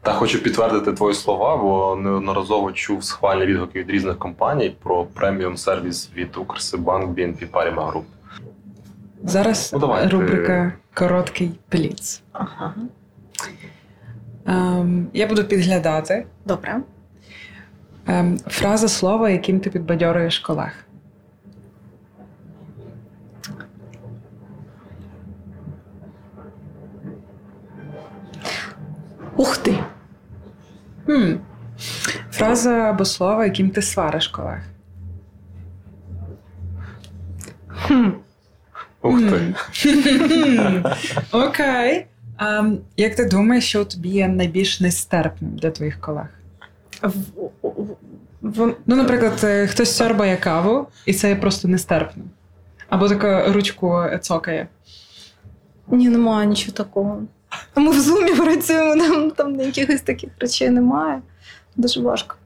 Та 0.02 0.12
хочу 0.12 0.42
підтвердити 0.42 0.92
твої 0.92 1.14
слова, 1.14 1.56
бо 1.56 1.96
неодноразово 1.96 2.72
чув 2.72 3.04
схвальні 3.04 3.46
відгуки 3.46 3.78
від 3.78 3.90
різних 3.90 4.18
компаній 4.18 4.76
про 4.82 5.04
преміум 5.04 5.56
сервіс 5.56 6.10
від 6.16 6.36
Укрсибанк 6.36 7.18
BNP 7.18 7.50
Paribas 7.50 7.92
Group. 7.92 8.02
Зараз 9.22 9.70
ну, 9.72 9.78
давай, 9.78 10.08
рубрика 10.08 10.72
ти... 10.72 10.72
Короткий 10.94 11.52
пліц. 11.68 12.22
Ага. 12.32 12.74
Ем, 14.46 15.06
Я 15.12 15.26
буду 15.26 15.44
підглядати. 15.44 16.26
Добре. 16.46 16.80
Ем, 18.06 18.38
Фраза 18.38 18.88
слова, 18.88 19.30
яким 19.30 19.60
ти 19.60 19.70
підбадьорюєш 19.70 20.38
колег. 20.38 20.84
Ух 29.36 29.56
ти! 29.56 29.78
Хм. 31.06 31.32
Фраза 32.30 32.70
або 32.70 33.04
слово, 33.04 33.44
яким 33.44 33.70
ти 33.70 33.82
свариш 33.82 34.28
колег. 34.28 34.60
Хм. 37.68 38.10
Ух 39.02 39.20
ти. 39.20 39.54
Окей. 41.32 42.06
А, 42.36 42.70
Як 42.96 43.14
ти 43.14 43.24
думаєш, 43.24 43.68
що 43.68 43.84
тобі 43.84 44.08
є 44.08 44.28
найбільш 44.28 44.80
нестерпним 44.80 45.56
для 45.56 45.70
твоїх 45.70 46.00
колег? 46.00 46.26
Ну, 48.86 48.96
наприклад, 48.96 49.40
е, 49.44 49.66
хтось 49.66 49.96
сьорбає 49.96 50.36
каву, 50.36 50.86
і 51.06 51.14
це 51.14 51.28
є 51.28 51.36
просто 51.36 51.68
нестерпно. 51.68 52.24
Або 52.88 53.08
така 53.08 53.52
ручку 53.52 54.02
цокає. 54.20 54.68
Ні, 55.88 56.08
немає 56.08 56.46
нічого 56.46 56.72
такого. 56.72 57.22
Ми 57.76 57.90
в 57.90 58.00
зумі 58.00 58.34
працюємо, 58.34 58.96
там 58.96 59.30
там 59.30 59.60
якихось 59.60 60.00
таких 60.00 60.30
речей 60.40 60.70
немає. 60.70 61.22
Дуже 61.76 62.00
важко. 62.00 62.36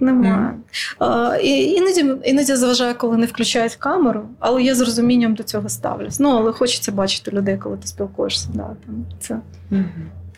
Немає. 0.00 0.32
Mm. 0.32 0.54
А, 0.98 1.36
і, 1.36 1.48
Іноді 1.48 2.14
іноді 2.24 2.54
заважає, 2.54 2.94
коли 2.94 3.16
не 3.16 3.26
включають 3.26 3.74
камеру, 3.74 4.28
але 4.38 4.62
я 4.62 4.74
з 4.74 4.80
розумінням 4.80 5.34
до 5.34 5.42
цього 5.42 5.68
ставлюсь. 5.68 6.20
Ну, 6.20 6.28
але 6.30 6.52
хочеться 6.52 6.92
бачити 6.92 7.30
людей, 7.30 7.58
коли 7.58 7.76
ти 7.76 7.86
спілкуєшся. 7.86 8.48
Да, 8.54 8.76
там, 8.86 9.06
це. 9.20 9.40
Mm-hmm. 9.72 9.84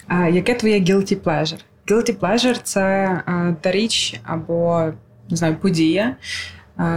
А 0.06 0.28
яке 0.28 0.54
твоє 0.54 0.80
guilty 0.80 1.16
pleasure? 1.16 1.60
Guilty 1.86 2.18
pleasure– 2.18 2.60
це 2.62 2.82
а, 3.26 3.52
та 3.60 3.70
річ 3.70 4.20
або 4.24 4.92
не 5.30 5.36
знаю, 5.36 5.56
подія, 5.62 6.16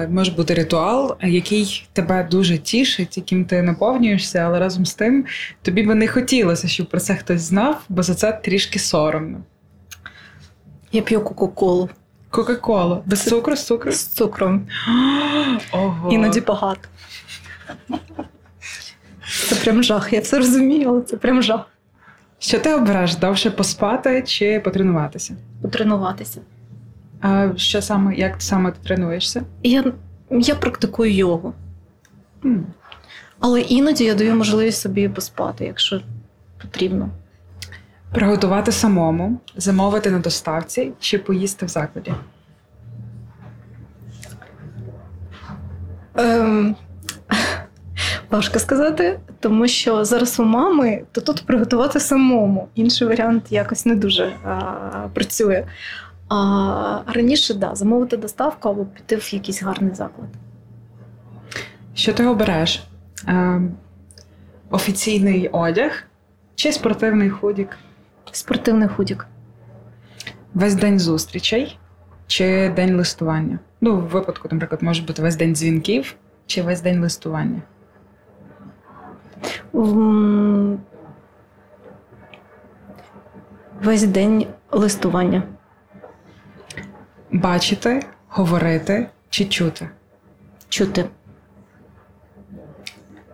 може 0.09 0.32
бути 0.32 0.53
ритуал, 0.53 1.17
який 1.21 1.88
тебе 1.93 2.27
дуже 2.32 2.57
тішить, 2.57 3.17
яким 3.17 3.45
ти 3.45 3.61
наповнюєшся, 3.61 4.39
але 4.39 4.59
разом 4.59 4.86
з 4.86 4.93
тим 4.93 5.25
тобі 5.61 5.84
би 5.84 5.95
не 5.95 6.07
хотілося, 6.07 6.67
щоб 6.67 6.89
про 6.89 6.99
це 6.99 7.15
хтось 7.15 7.41
знав, 7.41 7.82
бо 7.89 8.03
за 8.03 8.15
це 8.15 8.32
трішки 8.32 8.80
соромно. 8.80 9.38
Я 10.91 11.01
п'ю 11.01 11.21
Кока-Колу. 11.21 11.89
Кока-Колу. 12.30 13.03
Без 13.05 13.23
цукру 13.23 13.55
з 13.55 13.63
цукру? 13.63 13.91
З 13.91 14.05
цукром. 14.05 14.67
Ого. 15.71 16.11
Іноді 16.11 16.41
багато. 16.41 16.82
Це 19.49 19.55
прям 19.55 19.84
жах. 19.84 20.13
Я 20.13 20.19
все 20.19 20.38
розумію, 20.38 20.89
але 20.89 21.01
це 21.01 21.17
прям 21.17 21.43
жах. 21.43 21.61
Що 22.39 22.59
ти 22.59 22.73
обереш 22.73 23.15
довше 23.15 23.51
поспати 23.51 24.23
чи 24.27 24.59
потренуватися? 24.59 25.36
Потренуватися. 25.61 26.41
А 27.22 27.49
що 27.55 27.82
саме, 27.82 28.15
як 28.15 28.34
ти 28.34 28.41
саме 28.41 28.72
ти 28.72 28.78
тренуєшся? 28.84 29.43
Я 29.63 29.93
я 30.32 30.55
практикую 30.55 31.13
йогу. 31.13 31.53
Mm. 32.43 32.63
Але 33.39 33.61
іноді 33.61 34.03
я 34.03 34.15
даю 34.15 34.36
можливість 34.36 34.82
собі 34.82 35.09
поспати, 35.09 35.65
якщо 35.65 36.01
потрібно. 36.61 37.09
Приготувати 38.13 38.72
самому, 38.72 39.39
замовити 39.55 40.11
на 40.11 40.20
доставці 40.20 40.91
чи 40.99 41.17
поїсти 41.17 41.65
в 41.65 41.70
закладі? 41.70 42.13
Ем, 46.15 46.76
Важко 48.30 48.59
сказати, 48.59 49.20
тому 49.39 49.67
що 49.67 50.05
зараз 50.05 50.39
у 50.39 50.43
мами, 50.43 51.03
то 51.11 51.22
тут 51.22 51.45
приготувати 51.45 51.99
самому. 51.99 52.67
Інший 52.76 53.07
варіант 53.07 53.43
якось 53.49 53.86
не 53.86 53.95
дуже 53.95 54.32
а, 54.43 55.07
працює. 55.13 55.65
А 56.30 57.01
раніше 57.07 57.53
да, 57.53 57.75
замовити 57.75 58.17
доставку 58.17 58.69
або 58.69 58.86
піти 58.86 59.15
в 59.15 59.34
якийсь 59.34 59.63
гарний 59.63 59.95
заклад. 59.95 60.30
Що 61.93 62.13
ти 62.13 62.27
обереш? 62.27 62.84
Е, 63.27 63.61
офіційний 64.69 65.47
одяг 65.47 66.03
чи 66.55 66.71
спортивний 66.71 67.30
худік? 67.30 67.77
Спортивний 68.32 68.88
худік. 68.88 69.27
Весь 70.53 70.75
день 70.75 70.99
зустрічей 70.99 71.80
чи 72.27 72.69
день 72.75 72.95
листування? 72.95 73.59
Ну, 73.82 73.95
в 73.95 74.01
випадку, 74.01 74.47
наприклад, 74.51 74.84
може 74.84 75.03
бути 75.03 75.21
весь 75.21 75.36
день 75.36 75.55
дзвінків 75.55 76.15
чи 76.45 76.61
весь 76.61 76.82
день 76.82 77.01
листування. 77.01 77.61
Весь 83.84 84.03
день 84.03 84.47
листування. 84.71 85.43
Бачити, 87.32 88.05
говорити 88.27 89.07
чи 89.30 89.45
чути? 89.45 89.89
Чути. 90.69 91.05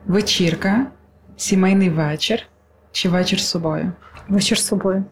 Вечірка, 0.05 0.85
сімейний 1.37 1.89
вечір 1.89 2.43
чи 2.91 3.09
вечір 3.09 3.39
з 3.39 3.47
собою? 3.47 3.91
Вечір 4.29 4.57
з 4.57 4.65
собою. 4.65 5.03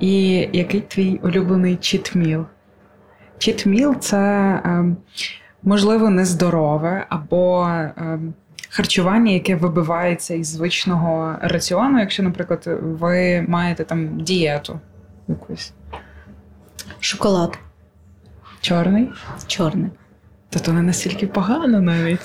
І 0.00 0.32
який 0.52 0.80
твій 0.80 1.20
улюблений 1.22 1.76
чітміл? 1.76 2.44
Чітміл 3.38 3.96
це 3.96 4.20
ем, 4.64 4.96
можливо 5.62 6.10
нездорове 6.10 7.06
або 7.08 7.68
ем, 7.96 8.34
харчування, 8.68 9.32
яке 9.32 9.56
вибивається 9.56 10.34
із 10.34 10.46
звичного 10.46 11.36
раціону, 11.40 12.00
якщо, 12.00 12.22
наприклад, 12.22 12.62
ви 12.82 13.44
маєте 13.48 13.84
там 13.84 14.20
дієту 14.20 14.80
якусь. 15.28 15.72
Шоколад. 17.00 17.58
Чорний? 18.60 19.08
Чорний. 19.46 19.90
Та 20.50 20.58
то 20.58 20.72
не 20.72 20.82
настільки 20.82 21.26
погано 21.26 21.80
навіть. 21.80 22.20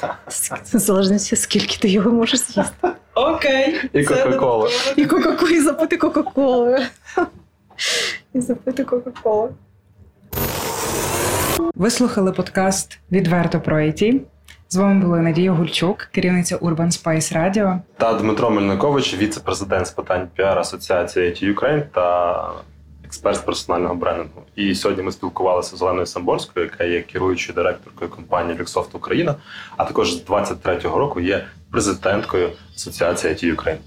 В 0.74 0.78
залежності, 0.80 1.36
скільки 1.36 1.78
ти 1.78 1.90
його 1.90 2.12
можеш 2.12 2.40
з'їсти. 2.40 2.90
Окей. 3.16 3.90
І 3.94 4.04
Кока-Кола. 4.04 4.70
І 4.96 5.06
Кока-Колу, 5.06 5.52
і 5.52 5.62
запити 5.62 5.98
Кока-Колою. 5.98 6.78
І 8.34 8.42
запити 8.42 8.84
Кока-Колу. 8.84 9.50
Ви 11.76 11.90
слухали 11.90 12.32
подкаст 12.32 13.00
Відверто 13.12 13.60
про 13.62 13.78
IT. 13.78 14.20
З 14.70 14.76
вами 14.76 15.06
була 15.06 15.18
Надія 15.18 15.52
Гульчук, 15.52 15.98
керівниця 16.12 16.58
Urban 16.58 17.04
Spice 17.04 17.38
Radio. 17.38 17.80
Та 17.98 18.14
Дмитро 18.14 18.50
Мельникович, 18.50 19.18
віце-президент 19.18 19.88
з 19.88 19.92
питань 19.92 20.28
піар 20.36 20.60
Асоціації 20.60 21.26
IT 21.30 21.56
Ukraine 21.56 21.84
та 21.94 22.50
експерт 23.14 23.46
персонального 23.46 23.96
брендингу. 23.96 24.42
І 24.56 24.76
сьогодні 24.76 25.04
ми 25.04 25.12
спілкувалися 25.12 25.78
з 25.78 25.82
Оленою 25.82 26.06
Самборською, 26.06 26.66
яка 26.66 26.84
є 26.84 27.02
керуючою 27.02 27.56
директоркою 27.56 28.12
компанії 28.12 28.60
Luxoft 28.60 28.88
Україна, 28.94 29.36
а 29.78 29.86
також 29.86 30.14
з 30.14 30.26
23-го 30.26 31.00
року 31.00 31.20
є 31.20 31.46
президенткою 31.72 32.50
Асоціації 32.76 33.34
IT 33.34 33.56
Ukraine. 33.56 33.78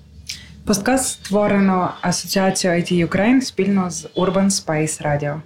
Подкаст 0.66 1.24
створено 1.24 1.90
Асоціацією 2.00 2.80
IT 2.82 3.06
Ukraine 3.06 3.40
спільно 3.40 3.90
з 3.90 4.06
Urban 4.16 4.50
Space 4.50 5.02
Radio. 5.06 5.40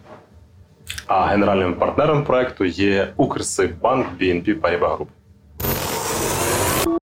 А 1.06 1.26
генеральним 1.26 1.74
партнером 1.74 2.24
проекту 2.24 2.64
є 2.64 3.12
Укрсиббанк 3.16 4.06
BNP 4.20 4.60
Paribas 4.60 4.96
Group. 4.96 5.06